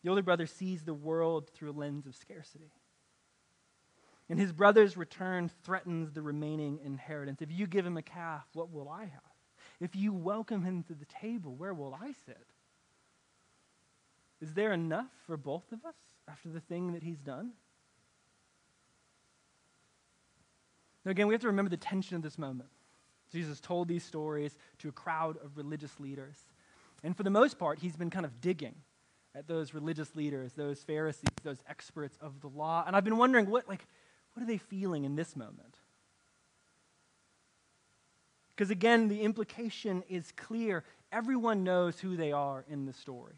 The 0.03 0.09
older 0.09 0.23
brother 0.23 0.45
sees 0.45 0.83
the 0.83 0.93
world 0.93 1.49
through 1.49 1.71
a 1.71 1.73
lens 1.73 2.05
of 2.05 2.15
scarcity. 2.15 2.71
And 4.29 4.39
his 4.39 4.51
brother's 4.51 4.97
return 4.97 5.49
threatens 5.63 6.11
the 6.11 6.21
remaining 6.21 6.79
inheritance. 6.83 7.41
If 7.41 7.51
you 7.51 7.65
give 7.65 7.85
him 7.85 7.97
a 7.97 8.01
calf, 8.01 8.45
what 8.53 8.71
will 8.71 8.89
I 8.89 9.05
have? 9.05 9.21
If 9.79 9.95
you 9.95 10.13
welcome 10.13 10.63
him 10.63 10.83
to 10.83 10.93
the 10.93 11.05
table, 11.05 11.55
where 11.55 11.73
will 11.73 11.93
I 11.93 12.13
sit? 12.25 12.45
Is 14.41 14.53
there 14.53 14.73
enough 14.73 15.11
for 15.25 15.37
both 15.37 15.71
of 15.71 15.85
us 15.85 15.95
after 16.27 16.49
the 16.49 16.59
thing 16.59 16.93
that 16.93 17.03
he's 17.03 17.19
done? 17.19 17.53
Now, 21.07 21.11
again, 21.11 21.27
we 21.27 21.33
have 21.33 21.41
to 21.43 21.47
remember 21.47 21.69
the 21.69 21.77
tension 21.77 22.17
of 22.17 22.21
this 22.21 22.37
moment. 22.37 22.67
Jesus 23.31 23.61
told 23.61 23.87
these 23.87 24.03
stories 24.03 24.57
to 24.79 24.89
a 24.89 24.91
crowd 24.91 25.37
of 25.41 25.55
religious 25.55 26.01
leaders. 26.01 26.35
And 27.01 27.15
for 27.15 27.23
the 27.23 27.29
most 27.29 27.57
part, 27.57 27.79
he's 27.79 27.95
been 27.95 28.09
kind 28.09 28.25
of 28.25 28.41
digging 28.41 28.75
at 29.33 29.47
those 29.47 29.73
religious 29.73 30.17
leaders, 30.17 30.51
those 30.51 30.83
Pharisees, 30.83 31.29
those 31.43 31.59
experts 31.69 32.17
of 32.19 32.41
the 32.41 32.49
law. 32.49 32.83
And 32.85 32.93
I've 32.93 33.05
been 33.05 33.15
wondering, 33.15 33.49
what, 33.49 33.69
like, 33.69 33.87
what 34.33 34.43
are 34.43 34.45
they 34.45 34.57
feeling 34.57 35.05
in 35.05 35.15
this 35.15 35.37
moment? 35.37 35.77
Because 38.49 38.69
again, 38.69 39.07
the 39.07 39.21
implication 39.21 40.03
is 40.09 40.33
clear. 40.35 40.83
Everyone 41.13 41.63
knows 41.63 42.01
who 42.01 42.17
they 42.17 42.33
are 42.33 42.65
in 42.67 42.85
the 42.85 42.91
story. 42.91 43.35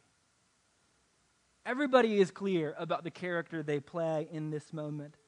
Everybody 1.67 2.19
is 2.19 2.31
clear 2.31 2.73
about 2.79 3.03
the 3.03 3.11
character 3.11 3.61
they 3.61 3.79
play 3.79 4.27
in 4.31 4.49
this 4.49 4.73
moment. 4.73 5.18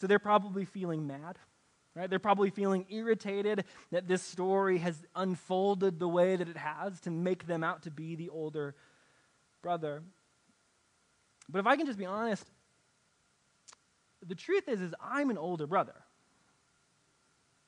So 0.00 0.06
they're 0.06 0.18
probably 0.18 0.64
feeling 0.64 1.06
mad, 1.06 1.38
right? 1.94 2.08
They're 2.08 2.18
probably 2.18 2.50
feeling 2.50 2.86
irritated 2.88 3.64
that 3.90 4.08
this 4.08 4.22
story 4.22 4.78
has 4.78 4.96
unfolded 5.14 5.98
the 5.98 6.08
way 6.08 6.36
that 6.36 6.48
it 6.48 6.56
has 6.56 6.98
to 7.00 7.10
make 7.10 7.46
them 7.46 7.62
out 7.62 7.82
to 7.82 7.90
be 7.90 8.14
the 8.14 8.30
older 8.30 8.74
brother. 9.60 10.02
But 11.50 11.58
if 11.58 11.66
I 11.66 11.76
can 11.76 11.84
just 11.84 11.98
be 11.98 12.06
honest, 12.06 12.46
the 14.26 14.34
truth 14.34 14.68
is 14.68 14.80
is 14.80 14.94
I'm 15.02 15.28
an 15.28 15.36
older 15.36 15.66
brother. 15.66 15.96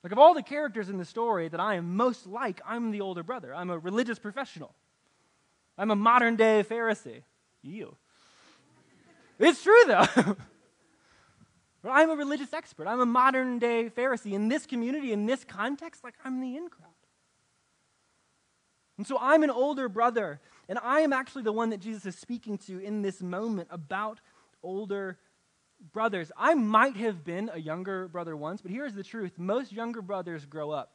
Like 0.03 0.11
of 0.11 0.17
all 0.17 0.33
the 0.33 0.43
characters 0.43 0.89
in 0.89 0.97
the 0.97 1.05
story 1.05 1.49
that 1.49 1.59
I 1.59 1.75
am 1.75 1.95
most 1.95 2.25
like, 2.25 2.61
I'm 2.65 2.89
the 2.89 3.01
older 3.01 3.23
brother. 3.23 3.53
I'm 3.53 3.69
a 3.69 3.77
religious 3.77 4.17
professional. 4.17 4.73
I'm 5.77 5.91
a 5.91 5.95
modern 5.95 6.35
day 6.35 6.63
Pharisee. 6.67 7.21
You. 7.61 7.95
It's 9.37 9.61
true 9.61 9.83
though. 9.85 10.35
I'm 11.91 12.09
a 12.09 12.15
religious 12.15 12.53
expert. 12.53 12.87
I'm 12.87 13.01
a 13.01 13.05
modern 13.05 13.59
day 13.59 13.89
Pharisee. 13.89 14.33
In 14.33 14.47
this 14.47 14.65
community, 14.65 15.11
in 15.11 15.25
this 15.25 15.43
context, 15.43 16.03
like 16.03 16.15
I'm 16.23 16.39
the 16.39 16.55
in 16.55 16.69
crowd. 16.69 16.89
And 18.97 19.07
so 19.07 19.17
I'm 19.19 19.43
an 19.43 19.49
older 19.49 19.89
brother, 19.89 20.39
and 20.69 20.79
I 20.81 21.01
am 21.01 21.11
actually 21.11 21.43
the 21.43 21.51
one 21.51 21.71
that 21.71 21.79
Jesus 21.79 22.05
is 22.05 22.15
speaking 22.15 22.57
to 22.59 22.79
in 22.79 23.01
this 23.01 23.21
moment 23.21 23.67
about 23.71 24.19
older 24.61 25.17
brothers. 25.91 26.31
I 26.37 26.53
might 26.53 26.95
have 26.97 27.23
been 27.23 27.49
a 27.51 27.59
younger 27.59 28.07
brother 28.07 28.37
once, 28.37 28.61
but 28.61 28.71
here's 28.71 28.93
the 28.93 29.03
truth 29.03 29.37
most 29.37 29.71
younger 29.71 30.01
brothers 30.01 30.45
grow 30.45 30.71
up. 30.71 30.93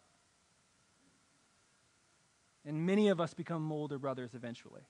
And 2.64 2.86
many 2.86 3.09
of 3.09 3.20
us 3.20 3.34
become 3.34 3.70
older 3.72 3.99
brothers 3.99 4.30
eventually. 4.34 4.82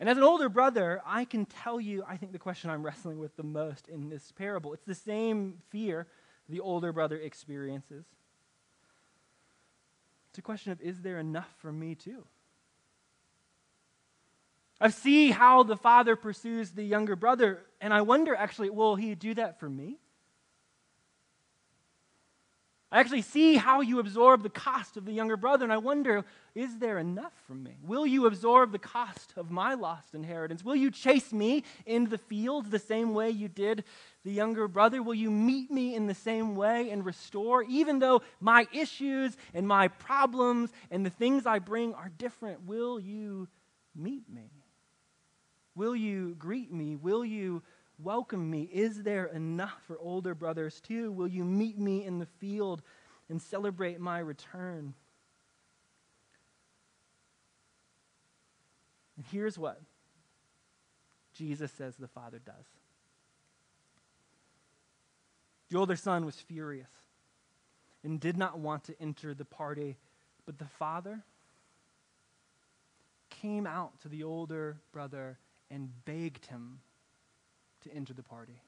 And 0.00 0.08
as 0.08 0.16
an 0.16 0.22
older 0.22 0.48
brother, 0.48 1.02
I 1.04 1.24
can 1.24 1.44
tell 1.44 1.80
you, 1.80 2.04
I 2.08 2.16
think 2.16 2.32
the 2.32 2.38
question 2.38 2.70
I'm 2.70 2.82
wrestling 2.86 3.18
with 3.18 3.36
the 3.36 3.42
most 3.42 3.88
in 3.88 4.08
this 4.08 4.32
parable. 4.32 4.72
It's 4.72 4.84
the 4.84 4.94
same 4.94 5.58
fear 5.70 6.06
the 6.48 6.60
older 6.60 6.92
brother 6.92 7.16
experiences. 7.16 8.04
It's 10.30 10.38
a 10.38 10.42
question 10.42 10.72
of 10.72 10.80
is 10.80 11.02
there 11.02 11.18
enough 11.18 11.52
for 11.58 11.72
me 11.72 11.94
too? 11.94 12.24
I 14.80 14.90
see 14.90 15.30
how 15.30 15.64
the 15.64 15.76
father 15.76 16.14
pursues 16.14 16.70
the 16.70 16.84
younger 16.84 17.16
brother, 17.16 17.64
and 17.80 17.92
I 17.92 18.02
wonder 18.02 18.34
actually, 18.34 18.70
will 18.70 18.94
he 18.94 19.14
do 19.14 19.34
that 19.34 19.58
for 19.58 19.68
me? 19.68 19.98
I 22.90 23.00
actually 23.00 23.22
see 23.22 23.56
how 23.56 23.82
you 23.82 23.98
absorb 23.98 24.42
the 24.42 24.48
cost 24.48 24.96
of 24.96 25.04
the 25.04 25.12
younger 25.12 25.36
brother, 25.36 25.62
and 25.62 25.72
I 25.72 25.76
wonder, 25.76 26.24
is 26.54 26.78
there 26.78 26.98
enough 26.98 27.34
from 27.46 27.62
me? 27.62 27.76
Will 27.82 28.06
you 28.06 28.24
absorb 28.24 28.72
the 28.72 28.78
cost 28.78 29.34
of 29.36 29.50
my 29.50 29.74
lost 29.74 30.14
inheritance? 30.14 30.64
Will 30.64 30.74
you 30.74 30.90
chase 30.90 31.30
me 31.30 31.64
into 31.84 32.10
the 32.10 32.16
fields 32.16 32.70
the 32.70 32.78
same 32.78 33.12
way 33.12 33.28
you 33.28 33.46
did 33.46 33.84
the 34.24 34.32
younger 34.32 34.68
brother? 34.68 35.02
Will 35.02 35.14
you 35.14 35.30
meet 35.30 35.70
me 35.70 35.94
in 35.94 36.06
the 36.06 36.14
same 36.14 36.56
way 36.56 36.88
and 36.88 37.04
restore, 37.04 37.62
even 37.64 37.98
though 37.98 38.22
my 38.40 38.66
issues 38.72 39.36
and 39.52 39.68
my 39.68 39.88
problems 39.88 40.70
and 40.90 41.04
the 41.04 41.10
things 41.10 41.44
I 41.44 41.58
bring 41.58 41.92
are 41.92 42.10
different? 42.16 42.64
Will 42.64 42.98
you 42.98 43.48
meet 43.94 44.30
me? 44.30 44.50
Will 45.74 45.94
you 45.94 46.34
greet 46.38 46.72
me? 46.72 46.96
Will 46.96 47.24
you 47.24 47.62
welcome 47.98 48.50
me? 48.50 48.62
Is 48.72 49.02
there 49.02 49.26
enough 49.26 49.80
for 49.86 49.98
older 49.98 50.34
brothers 50.34 50.80
too? 50.80 51.10
Will 51.12 51.28
you 51.28 51.44
meet 51.44 51.78
me 51.78 52.04
in 52.04 52.18
the 52.18 52.26
field 52.38 52.82
and 53.28 53.40
celebrate 53.40 54.00
my 54.00 54.18
return? 54.18 54.94
And 59.16 59.26
here's 59.30 59.58
what 59.58 59.80
Jesus 61.34 61.72
says 61.72 61.96
the 61.96 62.08
Father 62.08 62.38
does. 62.38 62.66
The 65.70 65.78
older 65.78 65.96
son 65.96 66.24
was 66.24 66.36
furious 66.36 66.88
and 68.02 68.20
did 68.20 68.38
not 68.38 68.58
want 68.58 68.84
to 68.84 68.94
enter 69.00 69.34
the 69.34 69.44
party, 69.44 69.98
but 70.46 70.58
the 70.58 70.64
father 70.64 71.24
came 73.28 73.66
out 73.66 74.00
to 74.00 74.08
the 74.08 74.22
older 74.22 74.78
brother 74.92 75.38
and 75.70 75.90
begged 76.06 76.46
him 76.46 76.80
to 77.88 77.96
enter 77.96 78.12
the 78.12 78.22
party. 78.22 78.60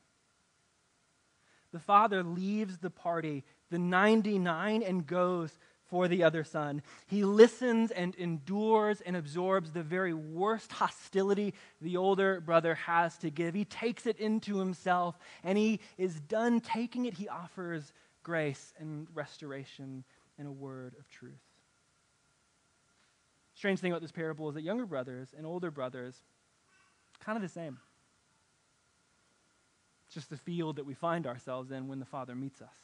The 1.72 1.78
father 1.80 2.22
leaves 2.22 2.78
the 2.78 2.90
party, 2.90 3.44
the 3.70 3.78
99, 3.78 4.82
and 4.82 5.06
goes 5.06 5.56
for 5.88 6.08
the 6.08 6.22
other 6.22 6.44
son. 6.44 6.82
He 7.06 7.24
listens 7.24 7.90
and 7.90 8.14
endures 8.14 9.00
and 9.00 9.16
absorbs 9.16 9.72
the 9.72 9.82
very 9.82 10.14
worst 10.14 10.72
hostility 10.72 11.54
the 11.80 11.96
older 11.96 12.40
brother 12.40 12.74
has 12.76 13.16
to 13.18 13.30
give. 13.30 13.54
He 13.54 13.64
takes 13.64 14.06
it 14.06 14.18
into 14.18 14.58
himself, 14.58 15.18
and 15.44 15.58
he 15.58 15.80
is 15.98 16.20
done 16.20 16.60
taking 16.60 17.06
it. 17.06 17.14
He 17.14 17.28
offers 17.28 17.92
grace 18.22 18.72
and 18.78 19.08
restoration 19.14 20.04
and 20.38 20.48
a 20.48 20.52
word 20.52 20.94
of 20.98 21.08
truth. 21.10 21.32
Strange 23.54 23.80
thing 23.80 23.92
about 23.92 24.00
this 24.00 24.12
parable 24.12 24.48
is 24.48 24.54
that 24.54 24.62
younger 24.62 24.86
brothers 24.86 25.34
and 25.36 25.44
older 25.44 25.70
brothers, 25.70 26.16
kind 27.18 27.36
of 27.36 27.42
the 27.42 27.48
same. 27.48 27.78
Just 30.12 30.30
the 30.30 30.36
field 30.36 30.76
that 30.76 30.86
we 30.86 30.94
find 30.94 31.26
ourselves 31.26 31.70
in 31.70 31.88
when 31.88 32.00
the 32.00 32.04
Father 32.04 32.34
meets 32.34 32.60
us. 32.60 32.74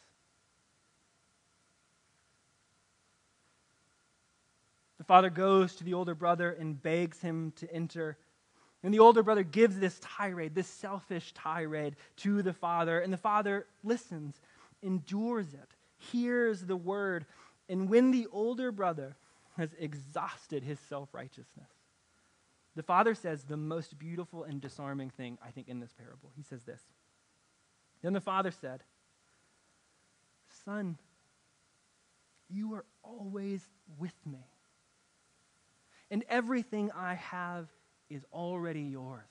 The 4.98 5.04
father 5.04 5.30
goes 5.30 5.76
to 5.76 5.84
the 5.84 5.94
older 5.94 6.14
brother 6.14 6.50
and 6.50 6.82
begs 6.82 7.20
him 7.20 7.52
to 7.56 7.72
enter. 7.72 8.16
And 8.82 8.92
the 8.92 8.98
older 8.98 9.22
brother 9.22 9.42
gives 9.42 9.78
this 9.78 10.00
tirade, 10.00 10.54
this 10.54 10.68
selfish 10.68 11.32
tirade 11.34 11.96
to 12.18 12.42
the 12.42 12.52
father. 12.52 13.00
And 13.00 13.12
the 13.12 13.18
father 13.18 13.66
listens, 13.84 14.40
endures 14.82 15.52
it, 15.54 15.74
hears 15.98 16.62
the 16.62 16.76
word. 16.76 17.26
And 17.68 17.88
when 17.88 18.10
the 18.10 18.26
older 18.32 18.72
brother 18.72 19.16
has 19.56 19.70
exhausted 19.78 20.62
his 20.62 20.80
self 20.80 21.12
righteousness, 21.12 21.70
the 22.74 22.82
father 22.82 23.14
says 23.14 23.44
the 23.44 23.56
most 23.56 23.98
beautiful 23.98 24.44
and 24.44 24.60
disarming 24.60 25.10
thing, 25.10 25.38
I 25.44 25.50
think, 25.50 25.68
in 25.68 25.80
this 25.80 25.92
parable. 25.92 26.30
He 26.36 26.42
says 26.42 26.62
this 26.64 26.82
Then 28.06 28.12
the 28.12 28.20
father 28.20 28.52
said, 28.52 28.84
Son, 30.64 30.96
you 32.48 32.72
are 32.74 32.84
always 33.02 33.68
with 33.98 34.14
me, 34.24 34.46
and 36.08 36.24
everything 36.28 36.92
I 36.92 37.14
have 37.14 37.66
is 38.08 38.24
already 38.32 38.82
yours. 38.82 39.26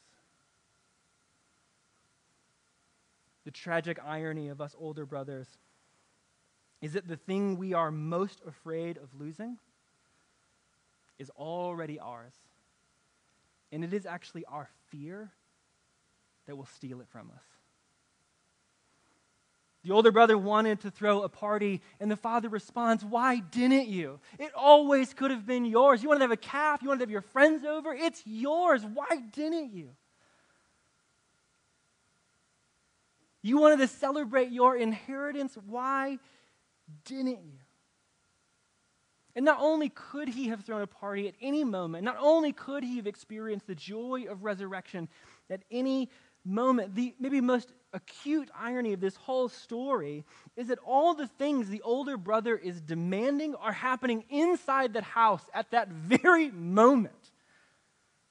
The 3.46 3.52
tragic 3.52 3.98
irony 4.06 4.50
of 4.50 4.60
us 4.60 4.76
older 4.78 5.06
brothers 5.06 5.48
is 6.82 6.92
that 6.96 7.08
the 7.08 7.16
thing 7.16 7.58
we 7.58 7.74
are 7.74 7.92
most 7.92 8.42
afraid 8.46 8.98
of 8.98 9.08
losing 9.18 9.58
is 11.18 11.30
already 11.38 11.98
ours. 11.98 12.34
And 13.72 13.86
it 13.86 13.94
is 13.94 14.06
actually 14.06 14.44
our 14.44 14.68
fear 14.90 15.32
that 16.46 16.58
will 16.58 16.68
steal 16.76 17.00
it 17.00 17.08
from 17.08 17.32
us. 17.34 17.55
The 19.86 19.92
older 19.92 20.12
brother 20.12 20.36
wanted 20.36 20.80
to 20.82 20.90
throw 20.90 21.22
a 21.22 21.30
party, 21.30 21.80
and 22.00 22.10
the 22.10 22.16
father 22.16 22.50
responds, 22.50 23.06
Why 23.06 23.38
didn't 23.38 23.88
you? 23.88 24.20
It 24.40 24.52
always 24.56 25.14
could 25.14 25.30
have 25.30 25.46
been 25.46 25.64
yours. 25.64 26.02
You 26.02 26.10
wanted 26.10 26.20
to 26.20 26.24
have 26.24 26.32
a 26.32 26.38
calf, 26.38 26.82
you 26.82 26.88
wanted 26.88 27.02
to 27.02 27.04
have 27.04 27.12
your 27.12 27.22
friends 27.22 27.64
over. 27.64 27.94
It's 27.94 28.24
yours. 28.26 28.84
Why 28.84 29.22
didn't 29.32 29.74
you? 29.74 29.92
You 33.44 33.60
wanted 33.60 33.78
to 33.78 33.88
celebrate 33.88 34.50
your 34.50 34.76
inheritance. 34.76 35.56
Why 35.68 36.18
didn't 37.04 37.44
you? 37.46 37.60
And 39.36 39.46
not 39.46 39.60
only 39.60 39.90
could 39.90 40.30
he 40.30 40.48
have 40.48 40.64
thrown 40.64 40.82
a 40.82 40.88
party 40.88 41.28
at 41.28 41.36
any 41.40 41.64
moment, 41.64 42.06
not 42.06 42.18
only 42.20 42.54
could 42.54 42.84
he 42.84 42.96
have 42.96 43.06
experienced 43.06 43.68
the 43.68 43.76
joy 43.76 44.26
of 44.28 44.44
resurrection 44.44 45.10
at 45.48 45.62
any 45.70 46.10
moment, 46.46 46.96
the 46.96 47.16
maybe 47.20 47.42
most 47.42 47.72
acute 47.94 48.50
irony 48.58 48.94
of 48.94 49.00
this 49.00 49.16
whole 49.16 49.48
story 49.50 50.26
is 50.56 50.68
that 50.68 50.80
all 50.86 51.14
the 51.14 51.28
things 51.28 51.70
the 51.70 51.82
older 51.82 52.18
brother 52.18 52.58
is 52.58 52.82
demanding 52.82 53.56
are 53.56 53.72
happening 53.72 54.26
inside 54.30 54.94
that 54.94 55.04
house 55.04 55.44
at 55.54 55.72
that 55.72 55.90
very 55.92 56.52
moment. 56.52 57.32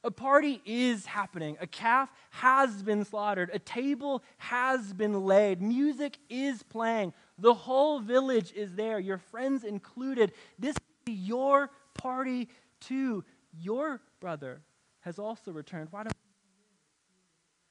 A 0.04 0.10
party 0.10 0.60
is 0.66 1.06
happening. 1.06 1.56
A 1.62 1.66
calf 1.66 2.10
has 2.30 2.82
been 2.82 3.06
slaughtered. 3.06 3.50
A 3.54 3.58
table 3.58 4.22
has 4.36 4.92
been 4.92 5.24
laid. 5.24 5.62
Music 5.62 6.18
is 6.28 6.62
playing. 6.62 7.14
The 7.38 7.54
whole 7.54 8.00
village 8.00 8.52
is 8.54 8.74
there, 8.74 9.00
your 9.00 9.16
friends 9.16 9.64
included. 9.64 10.32
This 10.58 10.76
is 11.06 11.14
your 11.14 11.70
party 11.94 12.48
too. 12.80 13.24
Your 13.58 14.02
brother 14.20 14.60
has 15.00 15.18
also 15.18 15.52
returned. 15.52 15.88
Why 15.90 16.02
don't 16.02 16.14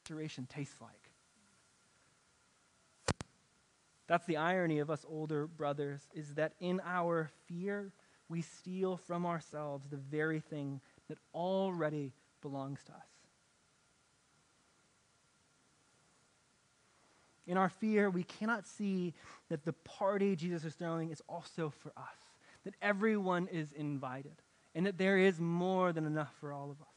restoration 0.04 0.46
taste 0.54 0.82
like? 0.82 0.92
That's 4.08 4.26
the 4.26 4.38
irony 4.38 4.80
of 4.80 4.90
us 4.90 5.06
older 5.10 5.48
brothers, 5.48 6.02
is 6.14 6.36
that 6.36 6.54
in 6.60 6.82
our 6.86 7.30
fear, 7.48 7.94
we 8.28 8.42
steal 8.42 8.98
from 8.98 9.26
ourselves 9.26 9.88
the 9.90 9.98
very 9.98 10.42
thing 10.42 10.82
that 11.08 11.18
already 11.34 12.12
belongs 12.42 12.80
to 12.86 12.92
us. 12.92 13.00
In 17.48 17.58
our 17.58 17.70
fear, 17.70 18.10
we 18.10 18.24
cannot 18.24 18.68
see 18.68 19.14
that 19.50 19.64
the 19.64 19.74
party 19.74 20.36
Jesus 20.36 20.66
is 20.66 20.74
throwing 20.74 21.12
is 21.12 21.22
also 21.30 21.72
for 21.80 21.94
us, 21.96 22.18
that 22.66 22.74
everyone 22.82 23.48
is 23.48 23.72
invited, 23.72 24.36
and 24.76 24.86
that 24.86 24.98
there 24.98 25.18
is 25.18 25.40
more 25.40 25.94
than 25.94 26.06
enough 26.06 26.34
for 26.42 26.52
all 26.52 26.72
of 26.72 26.82
us. 26.82 26.88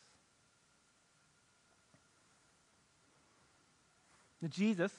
That 4.24 4.25
Jesus 4.48 4.92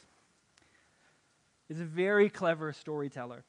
is 1.70 1.80
a 1.80 1.86
very 1.86 2.30
clever 2.30 2.74
storyteller. 2.74 3.44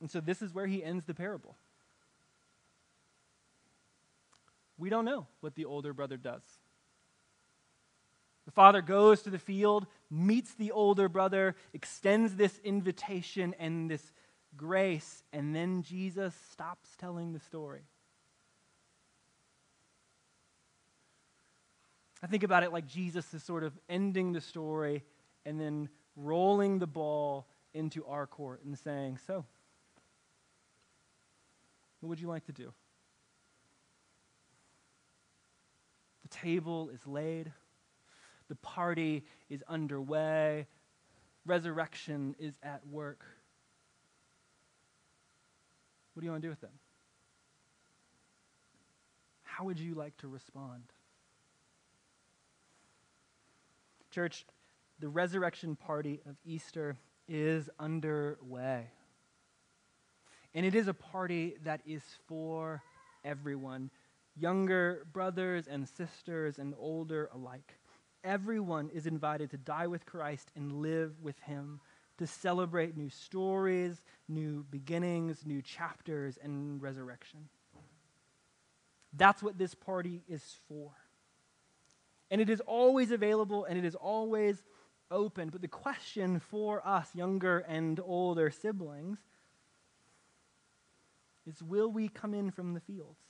And 0.00 0.10
so 0.10 0.20
this 0.20 0.42
is 0.42 0.52
where 0.52 0.66
he 0.66 0.82
ends 0.82 1.04
the 1.04 1.14
parable. 1.14 1.56
We 4.78 4.90
don't 4.90 5.04
know 5.04 5.26
what 5.40 5.54
the 5.54 5.64
older 5.64 5.92
brother 5.92 6.16
does. 6.16 6.42
The 8.46 8.50
father 8.50 8.82
goes 8.82 9.22
to 9.22 9.30
the 9.30 9.38
field, 9.38 9.86
meets 10.10 10.54
the 10.54 10.72
older 10.72 11.08
brother, 11.08 11.54
extends 11.72 12.34
this 12.34 12.58
invitation 12.64 13.54
and 13.58 13.88
this 13.88 14.12
grace, 14.56 15.22
and 15.32 15.54
then 15.54 15.82
Jesus 15.82 16.34
stops 16.50 16.90
telling 16.98 17.32
the 17.32 17.40
story. 17.40 17.82
I 22.22 22.28
think 22.28 22.44
about 22.44 22.62
it 22.62 22.72
like 22.72 22.86
Jesus 22.86 23.34
is 23.34 23.42
sort 23.42 23.64
of 23.64 23.72
ending 23.88 24.32
the 24.32 24.40
story 24.40 25.02
and 25.44 25.60
then 25.60 25.88
rolling 26.14 26.78
the 26.78 26.86
ball 26.86 27.48
into 27.74 28.04
our 28.06 28.26
court 28.26 28.62
and 28.64 28.78
saying, 28.78 29.18
So, 29.26 29.44
what 32.00 32.08
would 32.08 32.20
you 32.20 32.28
like 32.28 32.46
to 32.46 32.52
do? 32.52 32.72
The 36.22 36.28
table 36.28 36.90
is 36.90 37.04
laid, 37.06 37.52
the 38.48 38.54
party 38.56 39.24
is 39.50 39.62
underway, 39.68 40.66
resurrection 41.44 42.36
is 42.38 42.54
at 42.62 42.86
work. 42.86 43.24
What 46.14 46.20
do 46.20 46.26
you 46.26 46.30
want 46.30 46.42
to 46.42 46.46
do 46.46 46.50
with 46.50 46.60
them? 46.60 46.78
How 49.42 49.64
would 49.64 49.78
you 49.78 49.94
like 49.94 50.16
to 50.18 50.28
respond? 50.28 50.84
Church, 54.12 54.46
the 55.00 55.08
resurrection 55.08 55.74
party 55.74 56.20
of 56.28 56.36
Easter 56.44 56.96
is 57.26 57.68
underway. 57.80 58.90
And 60.54 60.66
it 60.66 60.74
is 60.74 60.86
a 60.86 60.94
party 60.94 61.56
that 61.64 61.80
is 61.86 62.02
for 62.28 62.82
everyone 63.24 63.90
younger 64.36 65.06
brothers 65.12 65.66
and 65.66 65.88
sisters 65.88 66.58
and 66.58 66.74
older 66.78 67.30
alike. 67.34 67.78
Everyone 68.24 68.90
is 68.90 69.06
invited 69.06 69.50
to 69.50 69.58
die 69.58 69.86
with 69.86 70.06
Christ 70.06 70.50
and 70.54 70.80
live 70.80 71.12
with 71.20 71.38
him, 71.40 71.80
to 72.18 72.26
celebrate 72.26 72.96
new 72.96 73.10
stories, 73.10 74.02
new 74.28 74.64
beginnings, 74.70 75.44
new 75.44 75.60
chapters, 75.60 76.38
and 76.42 76.80
resurrection. 76.80 77.48
That's 79.12 79.42
what 79.42 79.58
this 79.58 79.74
party 79.74 80.22
is 80.28 80.42
for. 80.68 80.92
And 82.32 82.40
it 82.40 82.48
is 82.48 82.60
always 82.60 83.10
available 83.10 83.66
and 83.66 83.78
it 83.78 83.84
is 83.84 83.94
always 83.94 84.64
open. 85.10 85.50
But 85.50 85.60
the 85.60 85.68
question 85.68 86.40
for 86.40 86.84
us, 86.84 87.14
younger 87.14 87.58
and 87.58 88.00
older 88.02 88.50
siblings, 88.50 89.18
is 91.46 91.62
will 91.62 91.92
we 91.92 92.08
come 92.08 92.32
in 92.32 92.50
from 92.50 92.72
the 92.72 92.80
fields? 92.80 93.20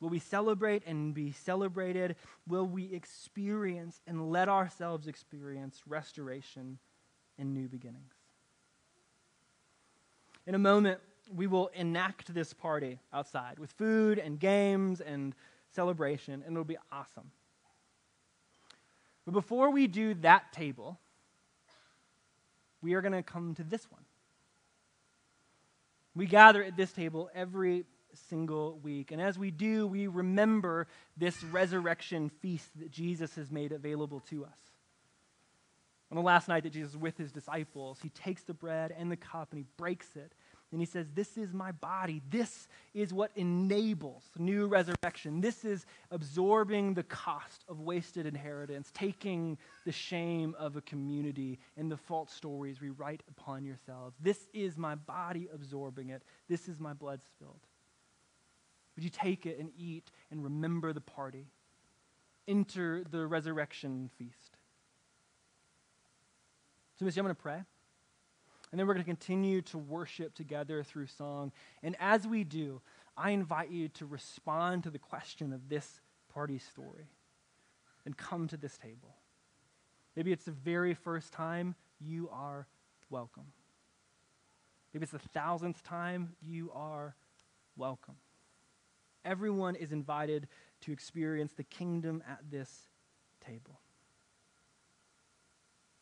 Will 0.00 0.08
we 0.08 0.18
celebrate 0.18 0.82
and 0.86 1.14
be 1.14 1.30
celebrated? 1.30 2.16
Will 2.48 2.66
we 2.66 2.92
experience 2.92 4.00
and 4.08 4.28
let 4.28 4.48
ourselves 4.48 5.06
experience 5.06 5.82
restoration 5.86 6.78
and 7.38 7.54
new 7.54 7.68
beginnings? 7.68 8.14
In 10.48 10.56
a 10.56 10.58
moment, 10.58 10.98
we 11.32 11.46
will 11.46 11.68
enact 11.68 12.34
this 12.34 12.52
party 12.52 12.98
outside 13.12 13.60
with 13.60 13.70
food 13.72 14.18
and 14.18 14.40
games 14.40 15.00
and 15.00 15.34
celebration, 15.74 16.42
and 16.44 16.52
it'll 16.52 16.64
be 16.64 16.78
awesome. 16.92 17.30
But 19.24 19.32
before 19.32 19.70
we 19.70 19.86
do 19.86 20.14
that 20.14 20.52
table, 20.52 20.98
we 22.82 22.94
are 22.94 23.00
going 23.00 23.12
to 23.12 23.22
come 23.22 23.54
to 23.54 23.64
this 23.64 23.90
one. 23.90 24.02
We 26.14 26.26
gather 26.26 26.62
at 26.62 26.76
this 26.76 26.92
table 26.92 27.30
every 27.34 27.84
single 28.28 28.78
week. 28.82 29.12
And 29.12 29.20
as 29.20 29.38
we 29.38 29.50
do, 29.50 29.86
we 29.86 30.06
remember 30.06 30.86
this 31.16 31.42
resurrection 31.44 32.30
feast 32.40 32.68
that 32.80 32.90
Jesus 32.90 33.34
has 33.36 33.50
made 33.50 33.72
available 33.72 34.20
to 34.30 34.44
us. 34.44 34.58
On 36.10 36.16
the 36.16 36.22
last 36.22 36.48
night 36.48 36.64
that 36.64 36.72
Jesus 36.72 36.94
was 36.94 37.00
with 37.00 37.16
his 37.16 37.30
disciples, 37.30 38.00
he 38.02 38.08
takes 38.08 38.42
the 38.42 38.54
bread 38.54 38.92
and 38.96 39.10
the 39.10 39.16
cup 39.16 39.52
and 39.52 39.58
he 39.58 39.66
breaks 39.76 40.16
it. 40.16 40.32
And 40.72 40.80
he 40.80 40.86
says, 40.86 41.06
This 41.14 41.36
is 41.36 41.52
my 41.52 41.72
body. 41.72 42.22
This 42.30 42.68
is 42.94 43.12
what 43.12 43.32
enables 43.34 44.30
new 44.38 44.66
resurrection. 44.66 45.40
This 45.40 45.64
is 45.64 45.84
absorbing 46.10 46.94
the 46.94 47.02
cost 47.02 47.64
of 47.68 47.80
wasted 47.80 48.26
inheritance, 48.26 48.90
taking 48.94 49.58
the 49.84 49.92
shame 49.92 50.54
of 50.58 50.76
a 50.76 50.80
community 50.82 51.58
and 51.76 51.90
the 51.90 51.96
false 51.96 52.32
stories 52.32 52.80
we 52.80 52.90
write 52.90 53.22
upon 53.28 53.64
yourselves. 53.64 54.16
This 54.20 54.48
is 54.52 54.76
my 54.76 54.94
body 54.94 55.48
absorbing 55.52 56.10
it. 56.10 56.22
This 56.48 56.68
is 56.68 56.78
my 56.78 56.92
blood 56.92 57.20
spilled. 57.24 57.66
Would 58.94 59.04
you 59.04 59.10
take 59.10 59.46
it 59.46 59.58
and 59.58 59.70
eat 59.76 60.10
and 60.30 60.44
remember 60.44 60.92
the 60.92 61.00
party? 61.00 61.46
Enter 62.46 63.02
the 63.10 63.26
resurrection 63.26 64.10
feast. 64.18 64.56
So, 66.98 67.04
Missy, 67.04 67.18
I'm 67.18 67.24
going 67.24 67.34
to 67.34 67.40
pray. 67.40 67.62
And 68.70 68.78
then 68.78 68.86
we're 68.86 68.94
going 68.94 69.04
to 69.04 69.10
continue 69.10 69.62
to 69.62 69.78
worship 69.78 70.34
together 70.34 70.84
through 70.84 71.08
song. 71.08 71.52
And 71.82 71.96
as 71.98 72.26
we 72.26 72.44
do, 72.44 72.80
I 73.16 73.30
invite 73.30 73.70
you 73.70 73.88
to 73.88 74.06
respond 74.06 74.84
to 74.84 74.90
the 74.90 74.98
question 74.98 75.52
of 75.52 75.68
this 75.68 76.00
party 76.32 76.58
story 76.58 77.10
and 78.04 78.16
come 78.16 78.46
to 78.48 78.56
this 78.56 78.78
table. 78.78 79.16
Maybe 80.16 80.32
it's 80.32 80.44
the 80.44 80.52
very 80.52 80.94
first 80.94 81.32
time 81.32 81.74
you 82.00 82.28
are 82.32 82.66
welcome. 83.10 83.46
Maybe 84.92 85.02
it's 85.02 85.12
the 85.12 85.18
thousandth 85.18 85.82
time 85.82 86.34
you 86.40 86.70
are 86.74 87.14
welcome. 87.76 88.16
Everyone 89.24 89.74
is 89.74 89.92
invited 89.92 90.48
to 90.82 90.92
experience 90.92 91.52
the 91.52 91.64
kingdom 91.64 92.22
at 92.28 92.38
this 92.50 92.88
table. 93.44 93.80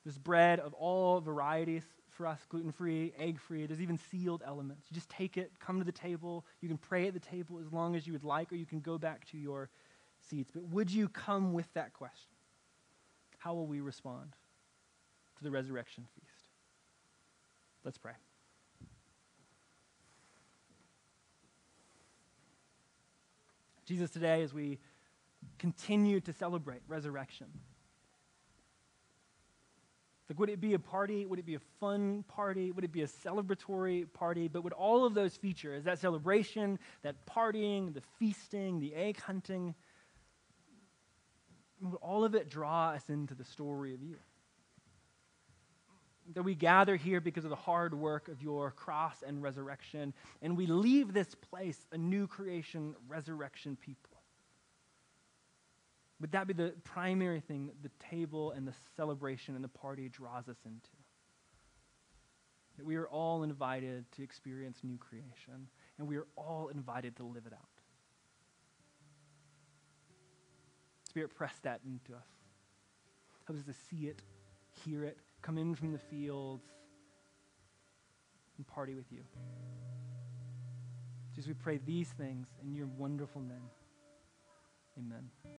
There's 0.04 0.18
bread 0.18 0.60
of 0.60 0.72
all 0.74 1.20
varieties 1.20 1.82
for 2.18 2.26
us 2.26 2.40
gluten 2.48 2.72
free, 2.72 3.14
egg 3.16 3.40
free. 3.40 3.64
There's 3.64 3.80
even 3.80 3.96
sealed 3.96 4.42
elements. 4.44 4.88
You 4.90 4.94
just 4.94 5.08
take 5.08 5.36
it, 5.36 5.52
come 5.60 5.78
to 5.78 5.84
the 5.84 5.92
table. 5.92 6.44
You 6.60 6.68
can 6.68 6.76
pray 6.76 7.06
at 7.06 7.14
the 7.14 7.20
table 7.20 7.60
as 7.64 7.72
long 7.72 7.94
as 7.94 8.06
you 8.06 8.12
would 8.12 8.24
like, 8.24 8.52
or 8.52 8.56
you 8.56 8.66
can 8.66 8.80
go 8.80 8.98
back 8.98 9.24
to 9.26 9.38
your 9.38 9.70
seats. 10.28 10.50
But 10.52 10.64
would 10.64 10.90
you 10.90 11.08
come 11.08 11.52
with 11.52 11.72
that 11.74 11.94
question? 11.94 12.32
How 13.38 13.54
will 13.54 13.68
we 13.68 13.80
respond 13.80 14.32
to 15.36 15.44
the 15.44 15.50
resurrection 15.50 16.04
feast? 16.16 16.50
Let's 17.84 17.98
pray. 17.98 18.12
Jesus, 23.86 24.10
today, 24.10 24.42
as 24.42 24.52
we 24.52 24.80
continue 25.58 26.20
to 26.20 26.32
celebrate 26.32 26.80
resurrection, 26.88 27.46
like, 30.28 30.38
would 30.38 30.50
it 30.50 30.60
be 30.60 30.74
a 30.74 30.78
party? 30.78 31.24
Would 31.24 31.38
it 31.38 31.46
be 31.46 31.54
a 31.54 31.60
fun 31.80 32.22
party? 32.28 32.70
Would 32.70 32.84
it 32.84 32.92
be 32.92 33.02
a 33.02 33.06
celebratory 33.06 34.12
party? 34.12 34.48
But 34.48 34.62
would 34.62 34.74
all 34.74 35.06
of 35.06 35.14
those 35.14 35.34
features, 35.36 35.84
that 35.84 35.98
celebration, 36.00 36.78
that 37.02 37.26
partying, 37.26 37.94
the 37.94 38.02
feasting, 38.18 38.78
the 38.78 38.94
egg 38.94 39.18
hunting, 39.20 39.74
would 41.80 41.98
all 42.02 42.24
of 42.24 42.34
it 42.34 42.50
draw 42.50 42.90
us 42.90 43.08
into 43.08 43.34
the 43.34 43.44
story 43.44 43.94
of 43.94 44.02
you? 44.02 44.16
That 46.34 46.42
we 46.42 46.54
gather 46.54 46.96
here 46.96 47.22
because 47.22 47.44
of 47.44 47.50
the 47.50 47.56
hard 47.56 47.94
work 47.94 48.28
of 48.28 48.42
your 48.42 48.72
cross 48.72 49.22
and 49.26 49.42
resurrection, 49.42 50.12
and 50.42 50.58
we 50.58 50.66
leave 50.66 51.14
this 51.14 51.34
place 51.50 51.78
a 51.90 51.96
new 51.96 52.26
creation, 52.26 52.94
resurrection 53.08 53.78
people. 53.80 54.17
Would 56.20 56.32
that 56.32 56.46
be 56.46 56.52
the 56.52 56.74
primary 56.84 57.40
thing 57.40 57.66
that 57.66 57.82
the 57.82 58.04
table 58.04 58.50
and 58.50 58.66
the 58.66 58.74
celebration 58.96 59.54
and 59.54 59.62
the 59.62 59.68
party 59.68 60.08
draws 60.08 60.48
us 60.48 60.56
into? 60.64 60.90
That 62.76 62.84
we 62.84 62.96
are 62.96 63.06
all 63.08 63.42
invited 63.42 64.10
to 64.12 64.22
experience 64.22 64.78
new 64.82 64.98
creation, 64.98 65.68
and 65.98 66.08
we 66.08 66.16
are 66.16 66.26
all 66.36 66.68
invited 66.68 67.16
to 67.16 67.24
live 67.24 67.44
it 67.46 67.52
out. 67.52 67.60
Spirit, 71.08 71.34
press 71.34 71.54
that 71.62 71.80
into 71.86 72.14
us. 72.14 72.26
Help 73.46 73.58
us 73.58 73.64
to 73.64 73.72
see 73.72 74.06
it, 74.06 74.22
hear 74.84 75.04
it, 75.04 75.18
come 75.40 75.56
in 75.56 75.74
from 75.74 75.92
the 75.92 75.98
fields, 75.98 76.64
and 78.58 78.66
party 78.66 78.94
with 78.94 79.10
you. 79.10 79.22
Jesus, 81.34 81.48
we 81.48 81.54
pray 81.54 81.78
these 81.86 82.08
things 82.10 82.48
in 82.62 82.74
your 82.74 82.88
wonderful 82.98 83.40
name. 83.40 83.70
Amen. 84.98 85.57